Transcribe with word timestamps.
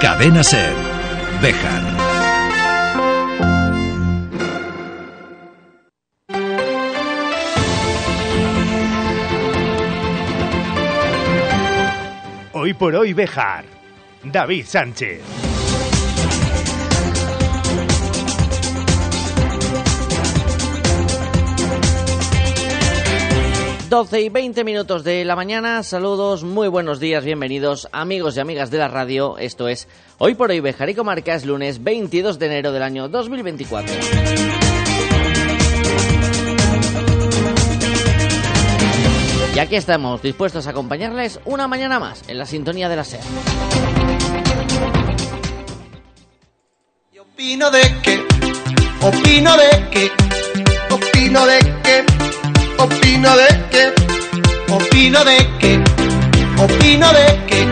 Cadena 0.00 0.44
Ser. 0.44 0.74
Bejar. 1.42 1.82
Hoy 12.52 12.74
por 12.74 12.94
hoy 12.94 13.12
Bejar. 13.12 13.64
David 14.22 14.66
Sánchez. 14.66 15.47
12 23.88 24.20
y 24.20 24.28
20 24.28 24.64
minutos 24.64 25.02
de 25.02 25.24
la 25.24 25.34
mañana. 25.34 25.82
Saludos, 25.82 26.44
muy 26.44 26.68
buenos 26.68 27.00
días, 27.00 27.24
bienvenidos 27.24 27.88
amigos 27.90 28.36
y 28.36 28.40
amigas 28.40 28.70
de 28.70 28.76
la 28.76 28.88
radio. 28.88 29.38
Esto 29.38 29.66
es 29.66 29.88
Hoy 30.18 30.34
por 30.34 30.50
Hoy 30.50 30.60
Bejar 30.60 30.90
y 30.90 30.94
Comarca, 30.94 31.34
es 31.34 31.46
lunes 31.46 31.82
22 31.82 32.38
de 32.38 32.46
enero 32.46 32.72
del 32.72 32.82
año 32.82 33.08
2024. 33.08 33.94
Y 39.54 39.58
aquí 39.58 39.76
estamos, 39.76 40.20
dispuestos 40.20 40.66
a 40.66 40.70
acompañarles 40.70 41.40
una 41.46 41.66
mañana 41.66 41.98
más 41.98 42.24
en 42.28 42.36
la 42.36 42.44
sintonía 42.44 42.90
de 42.90 42.96
la 42.96 43.04
SER. 43.04 43.20
Opino 47.18 47.70
de 47.70 47.80
que, 48.02 48.26
opino 49.00 49.56
de 49.56 49.88
que, 49.90 50.10
opino 50.90 51.46
de 51.46 51.58
que, 51.82 52.27
opino 52.78 53.36
de 53.36 53.48
que, 53.70 54.72
opino 54.72 55.24
de 55.24 55.36
que, 55.58 55.84
opino 56.62 57.12
de 57.12 57.26
que, 57.46 57.68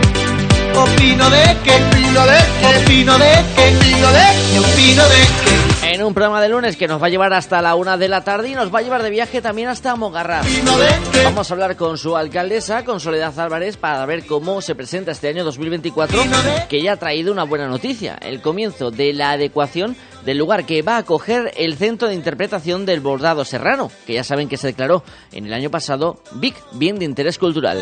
opino 0.76 1.30
de 1.30 1.56
que, 1.64 1.74
opino 1.74 2.26
de 2.26 2.42
que, 2.60 2.66
opino 2.66 3.18
de 3.18 3.28
que, 3.54 3.76
opino 3.76 4.12
de 4.12 4.24
que, 4.52 4.58
opino 4.58 5.02
de 5.08 5.80
que. 5.80 5.94
En 5.94 6.02
un 6.02 6.12
programa 6.12 6.42
de 6.42 6.48
lunes 6.48 6.76
que 6.76 6.88
nos 6.88 7.00
va 7.00 7.06
a 7.06 7.10
llevar 7.10 7.32
hasta 7.32 7.62
la 7.62 7.74
una 7.76 7.96
de 7.96 8.08
la 8.08 8.24
tarde 8.24 8.50
y 8.50 8.54
nos 8.54 8.74
va 8.74 8.80
a 8.80 8.82
llevar 8.82 9.02
de 9.02 9.10
viaje 9.10 9.40
también 9.40 9.68
hasta 9.68 9.94
Mogarras. 9.94 10.44
Opino 10.44 10.76
de 10.76 10.88
que. 11.12 11.24
Vamos 11.24 11.50
a 11.50 11.54
hablar 11.54 11.76
con 11.76 11.96
su 11.96 12.16
alcaldesa, 12.16 12.84
con 12.84 12.98
Soledad 12.98 13.38
Álvarez, 13.38 13.76
para 13.76 14.04
ver 14.06 14.26
cómo 14.26 14.60
se 14.60 14.74
presenta 14.74 15.12
este 15.12 15.28
año 15.28 15.44
2024, 15.44 16.22
que 16.68 16.82
ya 16.82 16.92
ha 16.92 16.96
traído 16.96 17.32
una 17.32 17.44
buena 17.44 17.68
noticia, 17.68 18.18
el 18.20 18.42
comienzo 18.42 18.90
de 18.90 19.12
la 19.12 19.32
adecuación 19.32 19.96
del 20.26 20.38
lugar 20.38 20.66
que 20.66 20.82
va 20.82 20.96
a 20.96 20.98
acoger 20.98 21.52
el 21.56 21.76
Centro 21.76 22.08
de 22.08 22.14
Interpretación 22.14 22.84
del 22.84 22.98
Bordado 22.98 23.44
Serrano, 23.44 23.92
que 24.06 24.14
ya 24.14 24.24
saben 24.24 24.48
que 24.48 24.56
se 24.56 24.66
declaró 24.66 25.04
en 25.30 25.46
el 25.46 25.54
año 25.54 25.70
pasado 25.70 26.20
BIC, 26.32 26.56
Bien 26.72 26.98
de 26.98 27.04
Interés 27.04 27.38
Cultural. 27.38 27.78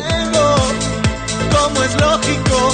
Como 1.51 1.83
es 1.83 1.99
lógico, 1.99 2.71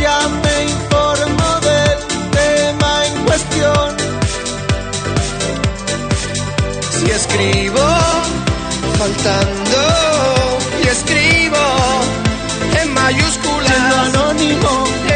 ya 0.00 0.28
me 0.28 0.62
informo 0.70 1.60
del 1.62 1.98
tema 2.30 3.06
en 3.06 3.24
cuestión. 3.24 3.96
Si 6.92 7.10
escribo 7.10 7.88
faltando 8.98 9.80
y 10.80 10.86
escribo 10.86 11.58
en 12.80 12.94
mayúsculas 12.94 13.94
anónimo 14.06 15.13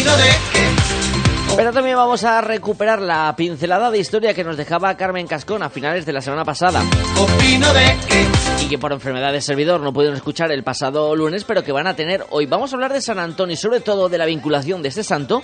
De 0.00 0.30
que 0.52 1.56
Pero 1.56 1.72
también 1.74 1.94
vamos 1.94 2.24
a 2.24 2.40
recuperar 2.40 3.02
la 3.02 3.34
pincelada 3.36 3.90
de 3.90 3.98
historia 3.98 4.32
que 4.32 4.42
nos 4.42 4.56
dejaba 4.56 4.96
Carmen 4.96 5.26
Cascón 5.26 5.62
a 5.62 5.68
finales 5.68 6.06
de 6.06 6.12
la 6.14 6.22
semana 6.22 6.42
pasada 6.42 6.82
opino 7.18 7.70
de 7.74 7.96
que 8.08 8.64
y 8.64 8.68
que 8.68 8.78
por 8.78 8.92
enfermedad 8.92 9.30
de 9.30 9.42
servidor 9.42 9.82
no 9.82 9.92
pudieron 9.92 10.16
escuchar 10.16 10.52
el 10.52 10.62
pasado 10.62 11.14
lunes, 11.14 11.44
pero 11.44 11.62
que 11.62 11.72
van 11.72 11.86
a 11.86 11.94
tener 11.94 12.24
hoy. 12.30 12.46
Vamos 12.46 12.72
a 12.72 12.76
hablar 12.76 12.94
de 12.94 13.02
San 13.02 13.18
Antonio 13.18 13.52
y 13.52 13.56
sobre 13.58 13.80
todo 13.80 14.08
de 14.08 14.16
la 14.16 14.24
vinculación 14.24 14.80
de 14.80 14.88
este 14.88 15.04
santo 15.04 15.42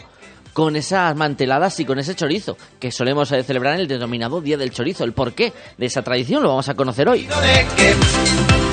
con 0.55 0.75
esas 0.75 1.15
manteladas 1.15 1.79
y 1.81 1.85
con 1.85 1.99
ese 1.99 2.15
chorizo 2.15 2.57
que 2.81 2.91
solemos 2.91 3.31
eh, 3.33 3.43
celebrar 3.43 3.75
en 3.75 3.81
el 3.81 3.89
denominado 3.89 4.41
Día 4.41 4.57
del 4.57 4.71
Chorizo. 4.71 5.05
El 5.05 5.13
porqué 5.13 5.53
de 5.77 5.85
esa 5.85 6.01
tradición 6.01 6.43
lo 6.43 6.49
vamos 6.49 6.71
a 6.71 6.75
conocer 6.75 7.11
hoy. 7.11 7.27
opino 7.27 7.41
de 7.43 7.67
que 7.77 7.95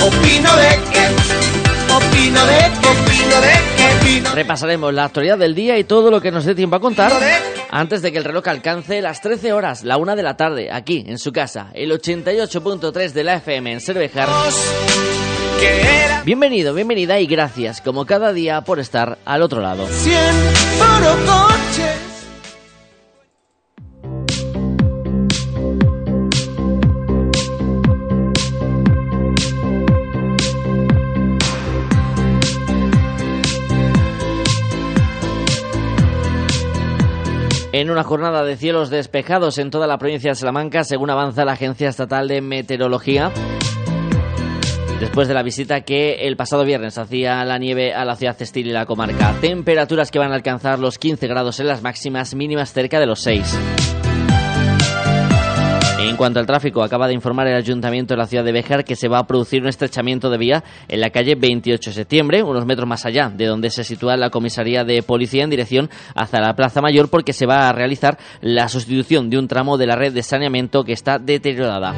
opino 0.06 0.56
de 0.56 0.80
que 0.94 1.73
opino 1.96 2.46
de 2.46 2.58
que 2.82 2.88
opino 2.88 3.42
de 3.42 3.98
opino 3.98 4.36
Repasaremos 4.36 4.94
la 4.94 5.06
actualidad 5.06 5.38
del 5.38 5.56
día 5.56 5.78
y 5.78 5.84
todo 5.84 6.10
lo 6.10 6.22
que 6.22 6.32
nos 6.32 6.46
dé 6.46 6.56
tiempo 6.56 6.76
a 6.76 6.80
contar 6.80 7.12
antes 7.72 8.02
de 8.02 8.12
que 8.12 8.20
el 8.20 8.24
reloj 8.24 8.48
alcance 8.48 9.02
las 9.02 9.22
13 9.22 9.52
horas, 9.52 9.84
la 9.84 9.98
una 9.98 10.16
de 10.16 10.22
la 10.22 10.38
tarde, 10.38 10.70
aquí 10.72 11.04
en 11.08 11.18
su 11.18 11.32
casa, 11.32 11.70
el 11.74 11.92
88.3 11.92 13.12
de 13.14 13.24
la 13.24 13.36
FM 13.38 13.74
en 13.74 13.82
Cervejar. 13.82 14.30
Bienvenido, 16.24 16.74
bienvenida 16.74 17.20
y 17.20 17.26
gracias, 17.26 17.82
como 17.82 18.06
cada 18.06 18.32
día, 18.32 18.62
por 18.62 18.80
estar 18.80 19.18
al 19.26 19.42
otro 19.42 19.62
lado. 19.62 19.88
cien 19.88 22.13
En 37.84 37.92
una 37.92 38.06
jornada 38.06 38.46
de 38.46 38.56
cielos 38.56 38.90
despejados 38.90 39.58
en 39.58 39.70
toda 39.70 39.88
la 39.88 39.98
provincia 39.98 40.32
de 40.32 40.36
Salamanca, 40.36 40.86
según 40.86 41.10
avanza 41.10 41.44
la 41.44 41.52
Agencia 41.52 41.90
Estatal 41.90 42.30
de 42.30 42.40
Meteorología, 42.40 43.30
después 45.02 45.28
de 45.28 45.34
la 45.34 45.44
visita 45.44 45.82
que 45.82 46.26
el 46.26 46.38
pasado 46.38 46.64
viernes 46.64 46.98
hacía 46.98 47.44
la 47.44 47.58
nieve 47.58 47.94
a 47.94 48.06
la 48.06 48.16
ciudad 48.16 48.38
textil 48.38 48.68
y 48.68 48.72
la 48.72 48.86
comarca. 48.86 49.36
Temperaturas 49.42 50.12
que 50.12 50.20
van 50.20 50.32
a 50.32 50.36
alcanzar 50.36 50.80
los 50.80 50.98
15 50.98 51.28
grados 51.28 51.60
en 51.60 51.68
las 51.68 51.82
máximas, 51.82 52.34
mínimas 52.36 52.72
cerca 52.72 53.02
de 53.02 53.06
los 53.06 53.20
6. 53.20 54.03
En 56.06 56.18
cuanto 56.18 56.40
al 56.40 56.46
tráfico, 56.46 56.84
acaba 56.84 57.08
de 57.08 57.14
informar 57.14 57.48
el 57.48 57.56
Ayuntamiento 57.56 58.14
de 58.14 58.18
la 58.18 58.28
ciudad 58.28 58.44
de 58.44 58.52
Béjar 58.52 58.84
que 58.84 58.96
se 58.96 59.08
va 59.08 59.20
a 59.20 59.26
producir 59.26 59.62
un 59.62 59.70
estrechamiento 59.70 60.30
de 60.30 60.38
vía 60.38 60.64
en 60.88 61.00
la 61.00 61.10
calle 61.10 61.36
28 61.36 61.90
de 61.90 61.94
septiembre, 61.94 62.44
unos 62.44 62.66
metros 62.66 62.88
más 62.88 63.06
allá 63.06 63.32
de 63.34 63.46
donde 63.46 63.70
se 63.70 63.84
sitúa 63.84 64.18
la 64.18 64.30
comisaría 64.30 64.84
de 64.84 65.02
policía 65.02 65.44
en 65.44 65.50
dirección 65.50 65.90
hacia 66.14 66.42
la 66.42 66.56
Plaza 66.56 66.82
Mayor, 66.82 67.10
porque 67.10 67.34
se 67.34 67.46
va 67.46 67.70
a 67.70 67.74
realizar 67.74 68.18
la 68.42 68.68
sustitución 68.68 69.30
de 69.30 69.38
un 69.38 69.48
tramo 69.48 69.78
de 69.78 69.88
la 69.88 69.96
red 69.96 70.14
de 70.14 70.24
saneamiento 70.24 70.84
que 70.84 70.94
está 70.94 71.20
deteriorada. 71.20 71.96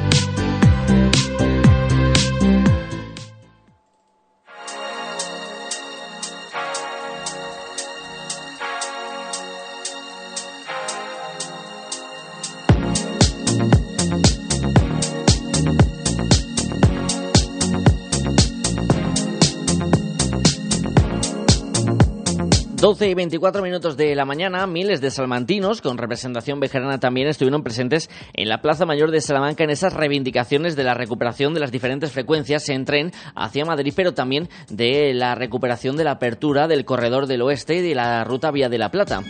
Doce 22.86 23.10
y 23.10 23.14
24 23.14 23.62
minutos 23.62 23.96
de 23.96 24.14
la 24.14 24.24
mañana, 24.24 24.64
miles 24.68 25.00
de 25.00 25.10
salmantinos 25.10 25.82
con 25.82 25.98
representación 25.98 26.60
bejarana 26.60 27.00
también 27.00 27.26
estuvieron 27.26 27.64
presentes 27.64 28.08
en 28.32 28.48
la 28.48 28.62
Plaza 28.62 28.86
Mayor 28.86 29.10
de 29.10 29.20
Salamanca 29.20 29.64
en 29.64 29.70
esas 29.70 29.92
reivindicaciones 29.92 30.76
de 30.76 30.84
la 30.84 30.94
recuperación 30.94 31.52
de 31.52 31.58
las 31.58 31.72
diferentes 31.72 32.12
frecuencias 32.12 32.68
en 32.68 32.84
tren 32.84 33.10
hacia 33.34 33.64
Madrid, 33.64 33.92
pero 33.96 34.14
también 34.14 34.48
de 34.68 35.14
la 35.14 35.34
recuperación 35.34 35.96
de 35.96 36.04
la 36.04 36.12
apertura 36.12 36.68
del 36.68 36.84
corredor 36.84 37.26
del 37.26 37.42
oeste 37.42 37.74
y 37.74 37.82
de 37.82 37.96
la 37.96 38.22
ruta 38.22 38.52
Vía 38.52 38.68
de 38.68 38.78
la 38.78 38.92
Plata. 38.92 39.20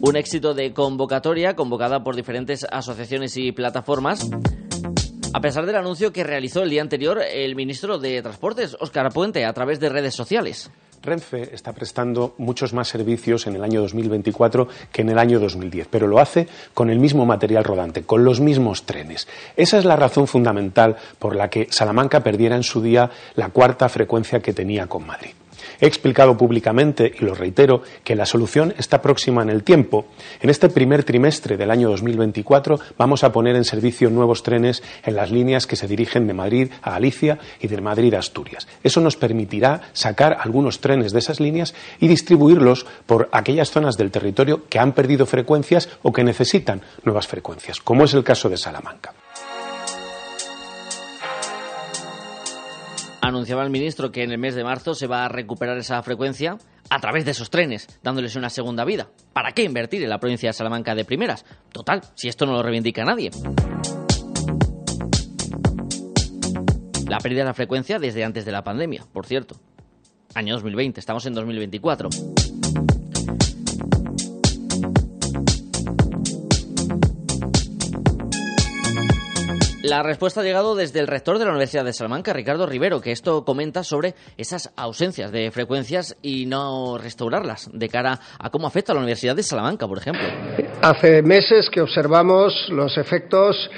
Un 0.00 0.16
éxito 0.16 0.54
de 0.54 0.72
convocatoria 0.72 1.56
convocada 1.56 2.02
por 2.02 2.16
diferentes 2.16 2.64
asociaciones 2.64 3.36
y 3.36 3.52
plataformas. 3.52 4.26
A 5.38 5.40
pesar 5.40 5.66
del 5.66 5.76
anuncio 5.76 6.12
que 6.12 6.24
realizó 6.24 6.64
el 6.64 6.70
día 6.70 6.82
anterior 6.82 7.20
el 7.22 7.54
ministro 7.54 7.96
de 7.96 8.20
Transportes, 8.22 8.76
Óscar 8.80 9.12
Puente, 9.12 9.44
a 9.44 9.52
través 9.52 9.78
de 9.78 9.88
redes 9.88 10.12
sociales. 10.12 10.68
Renfe 11.00 11.54
está 11.54 11.72
prestando 11.72 12.34
muchos 12.38 12.72
más 12.72 12.88
servicios 12.88 13.46
en 13.46 13.54
el 13.54 13.62
año 13.62 13.80
2024 13.82 14.66
que 14.90 15.02
en 15.02 15.10
el 15.10 15.18
año 15.20 15.38
2010, 15.38 15.86
pero 15.92 16.08
lo 16.08 16.18
hace 16.18 16.48
con 16.74 16.90
el 16.90 16.98
mismo 16.98 17.24
material 17.24 17.62
rodante, 17.62 18.02
con 18.02 18.24
los 18.24 18.40
mismos 18.40 18.82
trenes. 18.82 19.28
Esa 19.56 19.78
es 19.78 19.84
la 19.84 19.94
razón 19.94 20.26
fundamental 20.26 20.96
por 21.20 21.36
la 21.36 21.48
que 21.48 21.68
Salamanca 21.70 22.18
perdiera 22.18 22.56
en 22.56 22.64
su 22.64 22.82
día 22.82 23.08
la 23.36 23.50
cuarta 23.50 23.88
frecuencia 23.88 24.40
que 24.40 24.52
tenía 24.52 24.88
con 24.88 25.06
Madrid. 25.06 25.34
He 25.80 25.86
explicado 25.86 26.36
públicamente, 26.36 27.12
y 27.20 27.24
lo 27.24 27.34
reitero, 27.34 27.82
que 28.02 28.16
la 28.16 28.26
solución 28.26 28.74
está 28.78 29.00
próxima 29.00 29.42
en 29.42 29.50
el 29.50 29.62
tiempo. 29.62 30.06
En 30.40 30.50
este 30.50 30.68
primer 30.68 31.04
trimestre 31.04 31.56
del 31.56 31.70
año 31.70 31.88
2024 31.90 32.80
vamos 32.96 33.22
a 33.22 33.32
poner 33.32 33.54
en 33.56 33.64
servicio 33.64 34.10
nuevos 34.10 34.42
trenes 34.42 34.82
en 35.04 35.14
las 35.14 35.30
líneas 35.30 35.66
que 35.66 35.76
se 35.76 35.86
dirigen 35.86 36.26
de 36.26 36.34
Madrid 36.34 36.70
a 36.82 36.90
Galicia 36.90 37.38
y 37.60 37.68
de 37.68 37.80
Madrid 37.80 38.14
a 38.14 38.18
Asturias. 38.18 38.66
Eso 38.82 39.00
nos 39.00 39.16
permitirá 39.16 39.82
sacar 39.92 40.38
algunos 40.40 40.80
trenes 40.80 41.12
de 41.12 41.20
esas 41.20 41.40
líneas 41.40 41.74
y 42.00 42.08
distribuirlos 42.08 42.86
por 43.06 43.28
aquellas 43.32 43.70
zonas 43.70 43.96
del 43.96 44.10
territorio 44.10 44.64
que 44.68 44.78
han 44.78 44.92
perdido 44.92 45.26
frecuencias 45.26 45.88
o 46.02 46.12
que 46.12 46.24
necesitan 46.24 46.82
nuevas 47.04 47.26
frecuencias, 47.26 47.80
como 47.80 48.04
es 48.04 48.14
el 48.14 48.24
caso 48.24 48.48
de 48.48 48.56
Salamanca. 48.56 49.14
Anunciaba 53.28 53.62
el 53.62 53.70
ministro 53.70 54.10
que 54.10 54.22
en 54.22 54.32
el 54.32 54.38
mes 54.38 54.54
de 54.54 54.64
marzo 54.64 54.94
se 54.94 55.06
va 55.06 55.24
a 55.24 55.28
recuperar 55.28 55.78
esa 55.78 56.02
frecuencia 56.02 56.58
a 56.90 57.00
través 57.00 57.24
de 57.24 57.32
esos 57.32 57.50
trenes, 57.50 57.86
dándoles 58.02 58.36
una 58.36 58.50
segunda 58.50 58.84
vida. 58.84 59.08
¿Para 59.32 59.52
qué 59.52 59.62
invertir 59.62 60.02
en 60.02 60.10
la 60.10 60.18
provincia 60.18 60.48
de 60.48 60.52
Salamanca 60.52 60.94
de 60.94 61.04
primeras? 61.04 61.44
Total, 61.72 62.02
si 62.14 62.28
esto 62.28 62.46
no 62.46 62.52
lo 62.52 62.62
reivindica 62.62 63.04
nadie. 63.04 63.30
La 67.08 67.18
pérdida 67.18 67.40
de 67.40 67.46
la 67.46 67.54
frecuencia 67.54 67.98
desde 67.98 68.24
antes 68.24 68.44
de 68.44 68.52
la 68.52 68.62
pandemia, 68.62 69.04
por 69.12 69.26
cierto. 69.26 69.56
Año 70.34 70.54
2020, 70.54 71.00
estamos 71.00 71.24
en 71.26 71.34
2024. 71.34 72.10
La 79.88 80.02
respuesta 80.02 80.42
ha 80.42 80.44
llegado 80.44 80.74
desde 80.74 81.00
el 81.00 81.06
rector 81.06 81.38
de 81.38 81.46
la 81.46 81.52
Universidad 81.52 81.82
de 81.82 81.94
Salamanca, 81.94 82.34
Ricardo 82.34 82.66
Rivero, 82.66 83.00
que 83.00 83.10
esto 83.10 83.42
comenta 83.42 83.82
sobre 83.82 84.14
esas 84.36 84.70
ausencias 84.76 85.32
de 85.32 85.50
frecuencias 85.50 86.14
y 86.20 86.44
no 86.44 86.98
restaurarlas 86.98 87.70
de 87.72 87.88
cara 87.88 88.20
a 88.38 88.50
cómo 88.50 88.66
afecta 88.66 88.92
a 88.92 88.96
la 88.96 89.00
Universidad 89.00 89.34
de 89.34 89.42
Salamanca, 89.42 89.88
por 89.88 89.96
ejemplo. 89.96 90.22
Hace 90.82 91.22
meses 91.22 91.70
que 91.70 91.80
observamos 91.80 92.68
los 92.68 92.98
efectos 92.98 93.70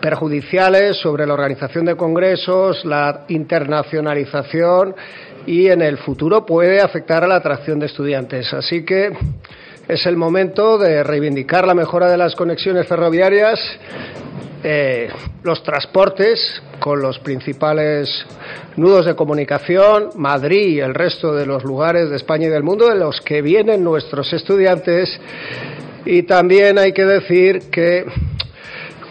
perjudiciales 0.00 0.98
sobre 0.98 1.26
la 1.26 1.34
organización 1.34 1.86
de 1.86 1.96
congresos, 1.96 2.84
la 2.84 3.24
internacionalización 3.26 4.94
y 5.48 5.66
en 5.66 5.82
el 5.82 5.98
futuro 5.98 6.46
puede 6.46 6.80
afectar 6.80 7.24
a 7.24 7.26
la 7.26 7.36
atracción 7.36 7.80
de 7.80 7.86
estudiantes. 7.86 8.54
Así 8.54 8.84
que 8.84 9.10
es 9.88 10.06
el 10.06 10.16
momento 10.16 10.78
de 10.78 11.02
reivindicar 11.02 11.66
la 11.66 11.74
mejora 11.74 12.10
de 12.10 12.16
las 12.16 12.34
conexiones 12.34 12.86
ferroviarias 12.86 13.60
eh, 14.68 15.08
los 15.44 15.62
transportes 15.62 16.60
con 16.80 17.00
los 17.00 17.20
principales 17.20 18.26
nudos 18.74 19.06
de 19.06 19.14
comunicación, 19.14 20.10
Madrid 20.16 20.68
y 20.68 20.80
el 20.80 20.92
resto 20.92 21.32
de 21.32 21.46
los 21.46 21.62
lugares 21.62 22.10
de 22.10 22.16
España 22.16 22.46
y 22.46 22.50
del 22.50 22.64
mundo 22.64 22.88
de 22.88 22.96
los 22.96 23.20
que 23.20 23.42
vienen 23.42 23.84
nuestros 23.84 24.32
estudiantes. 24.32 25.20
Y 26.04 26.24
también 26.24 26.78
hay 26.78 26.92
que 26.92 27.04
decir 27.04 27.70
que 27.70 28.06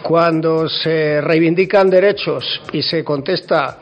cuando 0.02 0.68
se 0.68 1.22
reivindican 1.22 1.88
derechos 1.88 2.60
y 2.72 2.82
se 2.82 3.02
contesta 3.02 3.78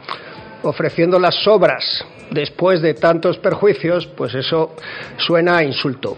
ofreciendo 0.62 1.18
las 1.18 1.44
obras 1.48 2.04
después 2.30 2.82
de 2.82 2.94
tantos 2.94 3.38
perjuicios, 3.38 4.06
pues 4.06 4.32
eso 4.36 4.76
suena 5.16 5.56
a 5.56 5.64
insulto. 5.64 6.14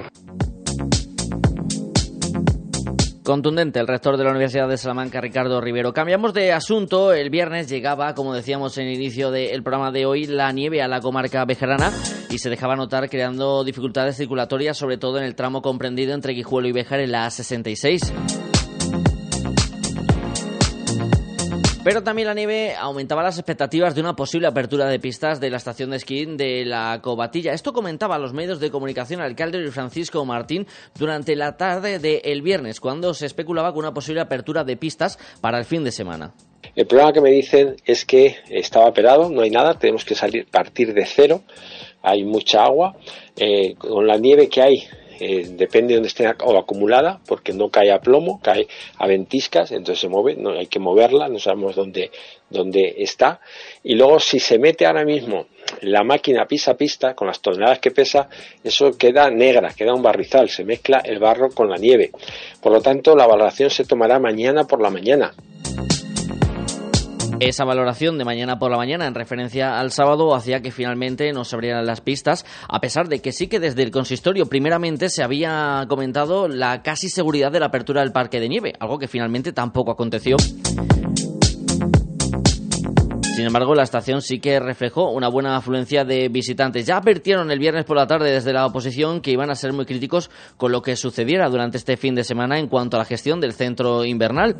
Contundente 3.26 3.80
el 3.80 3.88
rector 3.88 4.16
de 4.16 4.22
la 4.22 4.30
Universidad 4.30 4.68
de 4.68 4.78
Salamanca, 4.78 5.20
Ricardo 5.20 5.60
Rivero. 5.60 5.92
Cambiamos 5.92 6.32
de 6.32 6.52
asunto. 6.52 7.12
El 7.12 7.28
viernes 7.28 7.68
llegaba, 7.68 8.14
como 8.14 8.32
decíamos 8.32 8.78
en 8.78 8.86
el 8.86 8.94
inicio 8.94 9.32
del 9.32 9.64
programa 9.64 9.90
de 9.90 10.06
hoy, 10.06 10.26
la 10.26 10.52
nieve 10.52 10.80
a 10.80 10.86
la 10.86 11.00
comarca 11.00 11.44
bejarana 11.44 11.90
y 12.30 12.38
se 12.38 12.50
dejaba 12.50 12.76
notar 12.76 13.10
creando 13.10 13.64
dificultades 13.64 14.16
circulatorias, 14.16 14.78
sobre 14.78 14.96
todo 14.96 15.18
en 15.18 15.24
el 15.24 15.34
tramo 15.34 15.60
comprendido 15.60 16.14
entre 16.14 16.34
Guijuelo 16.34 16.68
y 16.68 16.72
Bejar 16.72 17.00
en 17.00 17.10
la 17.10 17.26
A66. 17.26 18.35
Pero 21.86 22.02
también 22.02 22.26
la 22.26 22.34
nieve 22.34 22.74
aumentaba 22.74 23.22
las 23.22 23.38
expectativas 23.38 23.94
de 23.94 24.00
una 24.00 24.16
posible 24.16 24.48
apertura 24.48 24.88
de 24.88 24.98
pistas 24.98 25.38
de 25.38 25.50
la 25.50 25.58
estación 25.58 25.90
de 25.90 25.98
esquí 25.98 26.26
de 26.26 26.64
la 26.64 26.98
Cobatilla. 27.00 27.52
Esto 27.52 27.72
comentaba 27.72 28.18
los 28.18 28.32
medios 28.32 28.58
de 28.58 28.72
comunicación 28.72 29.20
alcalde 29.20 29.70
Francisco 29.70 30.24
Martín 30.24 30.66
durante 30.98 31.36
la 31.36 31.56
tarde 31.56 32.00
del 32.00 32.42
viernes, 32.42 32.80
cuando 32.80 33.14
se 33.14 33.26
especulaba 33.26 33.72
con 33.72 33.84
una 33.84 33.94
posible 33.94 34.20
apertura 34.20 34.64
de 34.64 34.76
pistas 34.76 35.16
para 35.40 35.58
el 35.58 35.64
fin 35.64 35.84
de 35.84 35.92
semana. 35.92 36.34
El 36.74 36.88
problema 36.88 37.12
que 37.12 37.20
me 37.20 37.30
dicen 37.30 37.76
es 37.84 38.04
que 38.04 38.34
estaba 38.50 38.92
pelado, 38.92 39.30
no 39.30 39.42
hay 39.42 39.50
nada, 39.50 39.78
tenemos 39.78 40.04
que 40.04 40.16
salir 40.16 40.48
partir 40.50 40.92
de 40.92 41.06
cero, 41.06 41.42
hay 42.02 42.24
mucha 42.24 42.64
agua, 42.64 42.96
eh, 43.36 43.76
con 43.76 44.08
la 44.08 44.16
nieve 44.16 44.48
que 44.48 44.60
hay 44.60 44.88
eh, 45.20 45.46
depende 45.48 45.88
de 45.88 45.94
donde 45.96 46.08
esté 46.08 46.26
o 46.44 46.58
acumulada, 46.58 47.20
porque 47.26 47.52
no 47.52 47.68
cae 47.68 47.90
a 47.90 48.00
plomo, 48.00 48.40
cae 48.42 48.66
a 48.98 49.06
ventiscas, 49.06 49.72
entonces 49.72 50.00
se 50.00 50.08
mueve, 50.08 50.36
no 50.36 50.50
hay 50.50 50.66
que 50.66 50.78
moverla, 50.78 51.28
no 51.28 51.38
sabemos 51.38 51.74
dónde, 51.74 52.10
dónde 52.50 52.96
está. 52.98 53.40
Y 53.82 53.94
luego, 53.94 54.20
si 54.20 54.38
se 54.40 54.58
mete 54.58 54.86
ahora 54.86 55.04
mismo 55.04 55.46
la 55.82 56.04
máquina 56.04 56.46
pisa 56.46 56.72
a 56.72 56.76
pista, 56.76 57.14
con 57.14 57.26
las 57.26 57.40
toneladas 57.40 57.78
que 57.78 57.90
pesa, 57.90 58.28
eso 58.62 58.96
queda 58.96 59.30
negra, 59.30 59.72
queda 59.76 59.94
un 59.94 60.02
barrizal, 60.02 60.48
se 60.48 60.64
mezcla 60.64 61.00
el 61.04 61.18
barro 61.18 61.50
con 61.50 61.68
la 61.68 61.76
nieve. 61.76 62.10
Por 62.60 62.72
lo 62.72 62.80
tanto, 62.80 63.16
la 63.16 63.26
valoración 63.26 63.70
se 63.70 63.84
tomará 63.84 64.18
mañana 64.18 64.64
por 64.64 64.80
la 64.80 64.90
mañana 64.90 65.34
esa 67.40 67.64
valoración 67.64 68.18
de 68.18 68.24
mañana 68.24 68.58
por 68.58 68.70
la 68.70 68.76
mañana 68.76 69.06
en 69.06 69.14
referencia 69.14 69.78
al 69.78 69.92
sábado 69.92 70.34
hacía 70.34 70.62
que 70.62 70.70
finalmente 70.70 71.32
no 71.32 71.44
se 71.44 71.56
abrieran 71.56 71.86
las 71.86 72.00
pistas, 72.00 72.44
a 72.68 72.80
pesar 72.80 73.08
de 73.08 73.20
que 73.20 73.32
sí 73.32 73.48
que 73.48 73.60
desde 73.60 73.82
el 73.82 73.90
consistorio 73.90 74.46
primeramente 74.46 75.08
se 75.08 75.22
había 75.22 75.84
comentado 75.88 76.48
la 76.48 76.82
casi 76.82 77.08
seguridad 77.08 77.52
de 77.52 77.60
la 77.60 77.66
apertura 77.66 78.00
del 78.00 78.12
parque 78.12 78.40
de 78.40 78.48
nieve, 78.48 78.72
algo 78.80 78.98
que 78.98 79.08
finalmente 79.08 79.52
tampoco 79.52 79.90
aconteció. 79.90 80.36
Sin 83.36 83.44
embargo, 83.44 83.74
la 83.74 83.82
estación 83.82 84.22
sí 84.22 84.40
que 84.40 84.58
reflejó 84.60 85.10
una 85.10 85.28
buena 85.28 85.58
afluencia 85.58 86.06
de 86.06 86.30
visitantes. 86.30 86.86
Ya 86.86 86.96
advirtieron 86.96 87.50
el 87.50 87.58
viernes 87.58 87.84
por 87.84 87.98
la 87.98 88.06
tarde 88.06 88.30
desde 88.30 88.54
la 88.54 88.64
oposición 88.64 89.20
que 89.20 89.30
iban 89.30 89.50
a 89.50 89.54
ser 89.54 89.74
muy 89.74 89.84
críticos 89.84 90.30
con 90.56 90.72
lo 90.72 90.80
que 90.80 90.96
sucediera 90.96 91.50
durante 91.50 91.76
este 91.76 91.98
fin 91.98 92.14
de 92.14 92.24
semana 92.24 92.58
en 92.58 92.66
cuanto 92.66 92.96
a 92.96 93.00
la 93.00 93.04
gestión 93.04 93.38
del 93.38 93.52
centro 93.52 94.06
invernal. 94.06 94.56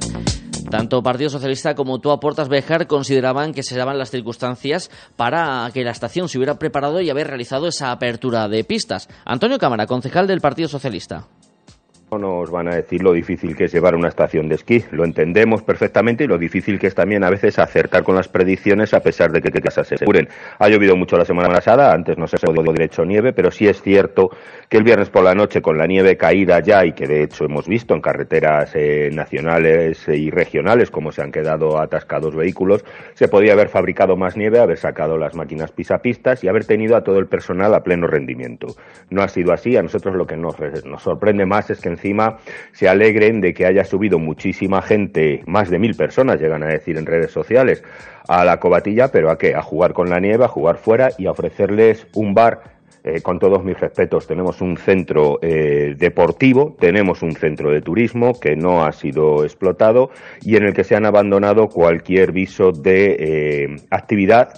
Tanto 0.70 1.02
Partido 1.02 1.30
Socialista 1.30 1.74
como 1.74 2.00
tú 2.00 2.10
aportas 2.10 2.48
Bejar 2.48 2.86
consideraban 2.86 3.52
que 3.52 3.62
se 3.62 3.76
daban 3.76 3.98
las 3.98 4.10
circunstancias 4.10 4.90
para 5.16 5.70
que 5.72 5.84
la 5.84 5.92
estación 5.92 6.28
se 6.28 6.38
hubiera 6.38 6.58
preparado 6.58 7.00
y 7.00 7.10
haber 7.10 7.28
realizado 7.28 7.68
esa 7.68 7.92
apertura 7.92 8.48
de 8.48 8.64
pistas. 8.64 9.08
Antonio 9.24 9.58
Cámara, 9.58 9.86
concejal 9.86 10.26
del 10.26 10.40
Partido 10.40 10.68
Socialista 10.68 11.26
nos 12.12 12.50
van 12.52 12.68
a 12.68 12.76
decir 12.76 13.02
lo 13.02 13.12
difícil 13.12 13.56
que 13.56 13.64
es 13.64 13.72
llevar 13.72 13.96
una 13.96 14.08
estación 14.08 14.48
de 14.48 14.54
esquí. 14.54 14.84
Lo 14.92 15.04
entendemos 15.04 15.62
perfectamente 15.62 16.24
y 16.24 16.26
lo 16.28 16.38
difícil 16.38 16.78
que 16.78 16.86
es 16.86 16.94
también 16.94 17.24
a 17.24 17.30
veces 17.30 17.58
acertar 17.58 18.04
con 18.04 18.14
las 18.14 18.28
predicciones 18.28 18.94
a 18.94 19.00
pesar 19.00 19.32
de 19.32 19.42
que, 19.42 19.50
que, 19.50 19.70
se 19.70 19.80
aseguren. 19.80 20.28
Ha 20.58 20.68
llovido 20.68 20.96
mucho 20.96 21.16
la 21.16 21.24
semana 21.24 21.48
pasada, 21.48 21.92
antes 21.92 22.16
no 22.16 22.28
se 22.28 22.36
ha 22.36 22.38
podido 22.38 22.72
derecho 22.72 23.04
nieve, 23.04 23.32
pero 23.32 23.50
sí 23.50 23.66
es 23.66 23.82
cierto 23.82 24.30
que 24.68 24.76
el 24.76 24.84
viernes 24.84 25.10
por 25.10 25.24
la 25.24 25.34
noche 25.34 25.60
con 25.60 25.76
la 25.76 25.86
nieve 25.86 26.16
caída 26.16 26.60
ya 26.60 26.84
y 26.84 26.92
que 26.92 27.08
de 27.08 27.24
hecho 27.24 27.44
hemos 27.44 27.66
visto 27.66 27.94
en 27.94 28.00
carreteras 28.00 28.70
eh, 28.74 29.10
nacionales 29.12 30.06
y 30.08 30.30
regionales 30.30 30.90
cómo 30.90 31.10
se 31.10 31.22
han 31.22 31.32
quedado 31.32 31.80
atascados 31.80 32.36
vehículos, 32.36 32.84
se 33.14 33.26
podía 33.26 33.52
haber 33.52 33.68
fabricado 33.68 34.16
más 34.16 34.36
nieve, 34.36 34.60
haber 34.60 34.78
sacado 34.78 35.18
las 35.18 35.34
máquinas 35.34 35.72
pisapistas 35.72 36.44
y 36.44 36.48
haber 36.48 36.66
tenido 36.66 36.96
a 36.96 37.02
todo 37.02 37.18
el 37.18 37.26
personal 37.26 37.74
a 37.74 37.80
pleno 37.80 38.06
rendimiento. 38.06 38.68
No 39.10 39.22
ha 39.22 39.28
sido 39.28 39.52
así, 39.52 39.76
a 39.76 39.82
nosotros 39.82 40.14
lo 40.14 40.24
que 40.24 40.36
nos, 40.36 40.56
nos 40.84 41.02
sorprende 41.02 41.46
más 41.46 41.70
es 41.70 41.80
que 41.80 41.95
encima 41.96 42.38
se 42.72 42.88
alegren 42.88 43.40
de 43.40 43.54
que 43.54 43.66
haya 43.66 43.84
subido 43.84 44.18
muchísima 44.18 44.82
gente, 44.82 45.42
más 45.46 45.70
de 45.70 45.78
mil 45.78 45.94
personas 45.94 46.40
llegan 46.40 46.62
a 46.62 46.68
decir 46.68 46.96
en 46.96 47.06
redes 47.06 47.30
sociales, 47.30 47.82
a 48.28 48.44
la 48.44 48.58
cobatilla, 48.58 49.08
pero 49.08 49.30
¿a 49.30 49.38
qué? 49.38 49.54
A 49.54 49.62
jugar 49.62 49.92
con 49.92 50.10
la 50.10 50.20
nieve, 50.20 50.44
a 50.44 50.48
jugar 50.48 50.76
fuera 50.76 51.10
y 51.18 51.26
a 51.26 51.30
ofrecerles 51.30 52.06
un 52.14 52.34
bar 52.34 52.76
eh, 53.04 53.22
con 53.22 53.38
todos 53.38 53.62
mis 53.62 53.78
respetos, 53.78 54.26
tenemos 54.26 54.60
un 54.60 54.76
centro 54.76 55.38
eh, 55.40 55.94
deportivo, 55.96 56.76
tenemos 56.78 57.22
un 57.22 57.36
centro 57.36 57.70
de 57.70 57.80
turismo 57.80 58.38
que 58.40 58.56
no 58.56 58.84
ha 58.84 58.90
sido 58.90 59.44
explotado 59.44 60.10
y 60.42 60.56
en 60.56 60.64
el 60.64 60.74
que 60.74 60.82
se 60.82 60.96
han 60.96 61.06
abandonado 61.06 61.68
cualquier 61.68 62.32
viso 62.32 62.72
de 62.72 63.16
eh, 63.18 63.76
actividad 63.90 64.54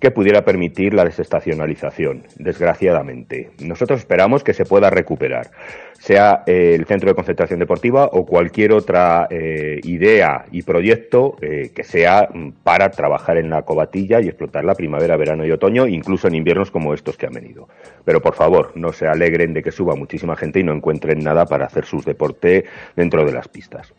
que 0.00 0.10
pudiera 0.10 0.44
permitir 0.44 0.94
la 0.94 1.04
desestacionalización, 1.04 2.24
desgraciadamente. 2.36 3.50
Nosotros 3.60 4.00
esperamos 4.00 4.44
que 4.44 4.52
se 4.52 4.64
pueda 4.64 4.90
recuperar 4.90 5.50
sea 5.98 6.42
eh, 6.46 6.74
el 6.74 6.84
centro 6.86 7.08
de 7.08 7.14
concentración 7.14 7.58
deportiva 7.58 8.08
o 8.12 8.24
cualquier 8.24 8.72
otra 8.72 9.26
eh, 9.30 9.80
idea 9.82 10.44
y 10.50 10.62
proyecto 10.62 11.36
eh, 11.40 11.70
que 11.74 11.84
sea 11.84 12.28
mm, 12.32 12.50
para 12.62 12.90
trabajar 12.90 13.38
en 13.38 13.50
la 13.50 13.62
cobatilla 13.62 14.20
y 14.20 14.28
explotar 14.28 14.64
la 14.64 14.74
primavera, 14.74 15.16
verano 15.16 15.44
y 15.44 15.50
otoño, 15.50 15.86
incluso 15.86 16.28
en 16.28 16.34
inviernos 16.34 16.70
como 16.70 16.94
estos 16.94 17.16
que 17.16 17.26
han 17.26 17.32
venido. 17.32 17.68
Pero 18.04 18.20
por 18.20 18.34
favor, 18.34 18.72
no 18.76 18.92
se 18.92 19.06
alegren 19.06 19.54
de 19.54 19.62
que 19.62 19.72
suba 19.72 19.94
muchísima 19.94 20.36
gente 20.36 20.60
y 20.60 20.64
no 20.64 20.72
encuentren 20.72 21.18
nada 21.18 21.46
para 21.46 21.66
hacer 21.66 21.84
sus 21.84 22.04
deporte 22.04 22.64
dentro 22.94 23.24
de 23.24 23.32
las 23.32 23.48
pistas. 23.48 23.92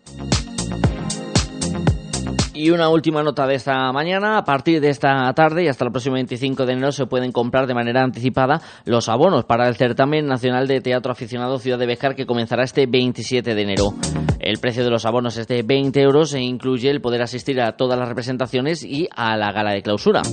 Y 2.58 2.72
una 2.72 2.90
última 2.90 3.22
nota 3.22 3.46
de 3.46 3.54
esta 3.54 3.92
mañana. 3.92 4.40
A 4.40 4.44
partir 4.44 4.82
de 4.82 4.90
esta 4.90 5.32
tarde 5.36 5.64
y 5.64 5.68
hasta 5.68 5.86
el 5.86 5.92
próximo 5.92 6.16
25 6.16 6.66
de 6.66 6.74
enero 6.74 6.92
se 6.92 7.06
pueden 7.06 7.32
comprar 7.32 7.68
de 7.68 7.76
manera 7.76 8.02
anticipada 8.02 8.62
los 8.84 9.10
abonos 9.10 9.46
para 9.46 9.68
el 9.68 9.76
certamen 9.76 10.26
nacional 10.26 10.68
de 10.68 10.82
teatro 10.82 11.12
aficionado 11.12 11.60
Ciudad 11.60 11.78
de 11.78 11.86
Bejar 11.86 12.16
que 12.16 12.26
comenzará 12.26 12.64
este 12.64 12.88
27 12.88 13.54
de 13.54 13.62
enero. 13.62 13.94
El 14.40 14.58
precio 14.58 14.84
de 14.84 14.90
los 14.90 15.06
abonos 15.06 15.38
es 15.38 15.48
de 15.48 15.62
20 15.62 16.02
euros 16.02 16.34
e 16.34 16.42
incluye 16.42 16.90
el 16.90 17.00
poder 17.00 17.22
asistir 17.22 17.62
a 17.62 17.78
todas 17.78 18.00
las 18.00 18.10
representaciones 18.10 18.84
y 18.84 19.08
a 19.16 19.38
la 19.38 19.52
gala 19.52 19.74
de 19.74 19.84
clausura. 19.84 20.24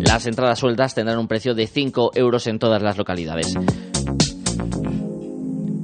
Las 0.00 0.26
entradas 0.26 0.58
sueltas 0.58 0.96
tendrán 0.96 1.20
un 1.20 1.28
precio 1.28 1.54
de 1.54 1.68
5 1.68 2.10
euros 2.16 2.48
en 2.48 2.58
todas 2.58 2.82
las 2.82 2.98
localidades. 2.98 3.54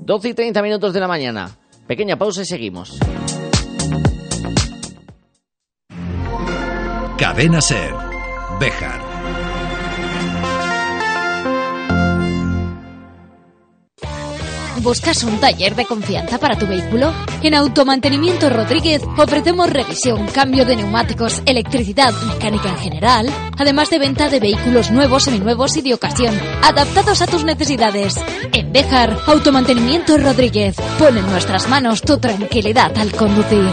12 0.06 0.28
y 0.28 0.34
30 0.34 0.60
minutos 0.60 0.92
de 0.92 0.98
la 0.98 1.06
mañana. 1.06 1.50
Pequeña 1.86 2.16
pausa 2.16 2.42
y 2.42 2.46
seguimos. 2.46 2.98
Cadena 7.18 7.60
Ser. 7.60 7.92
Bejar. 8.60 9.00
¿Buscas 14.82 15.24
un 15.24 15.40
taller 15.40 15.74
de 15.74 15.84
confianza 15.84 16.38
para 16.38 16.56
tu 16.56 16.68
vehículo? 16.68 17.12
En 17.42 17.54
Automantenimiento 17.54 18.48
Rodríguez 18.48 19.02
ofrecemos 19.16 19.68
revisión, 19.68 20.28
cambio 20.28 20.64
de 20.64 20.76
neumáticos, 20.76 21.42
electricidad, 21.44 22.12
mecánica 22.28 22.68
en 22.68 22.78
general, 22.78 23.28
además 23.58 23.90
de 23.90 23.98
venta 23.98 24.28
de 24.28 24.38
vehículos 24.38 24.92
nuevos, 24.92 25.24
seminuevos 25.24 25.76
y 25.76 25.82
de 25.82 25.94
ocasión, 25.94 26.38
adaptados 26.62 27.20
a 27.20 27.26
tus 27.26 27.42
necesidades. 27.42 28.14
En 28.52 28.72
Bejar, 28.72 29.18
Automantenimiento 29.26 30.16
Rodríguez, 30.18 30.76
pon 31.00 31.18
en 31.18 31.26
nuestras 31.26 31.68
manos 31.68 32.00
tu 32.00 32.18
tranquilidad 32.18 32.96
al 32.96 33.10
conducir. 33.10 33.72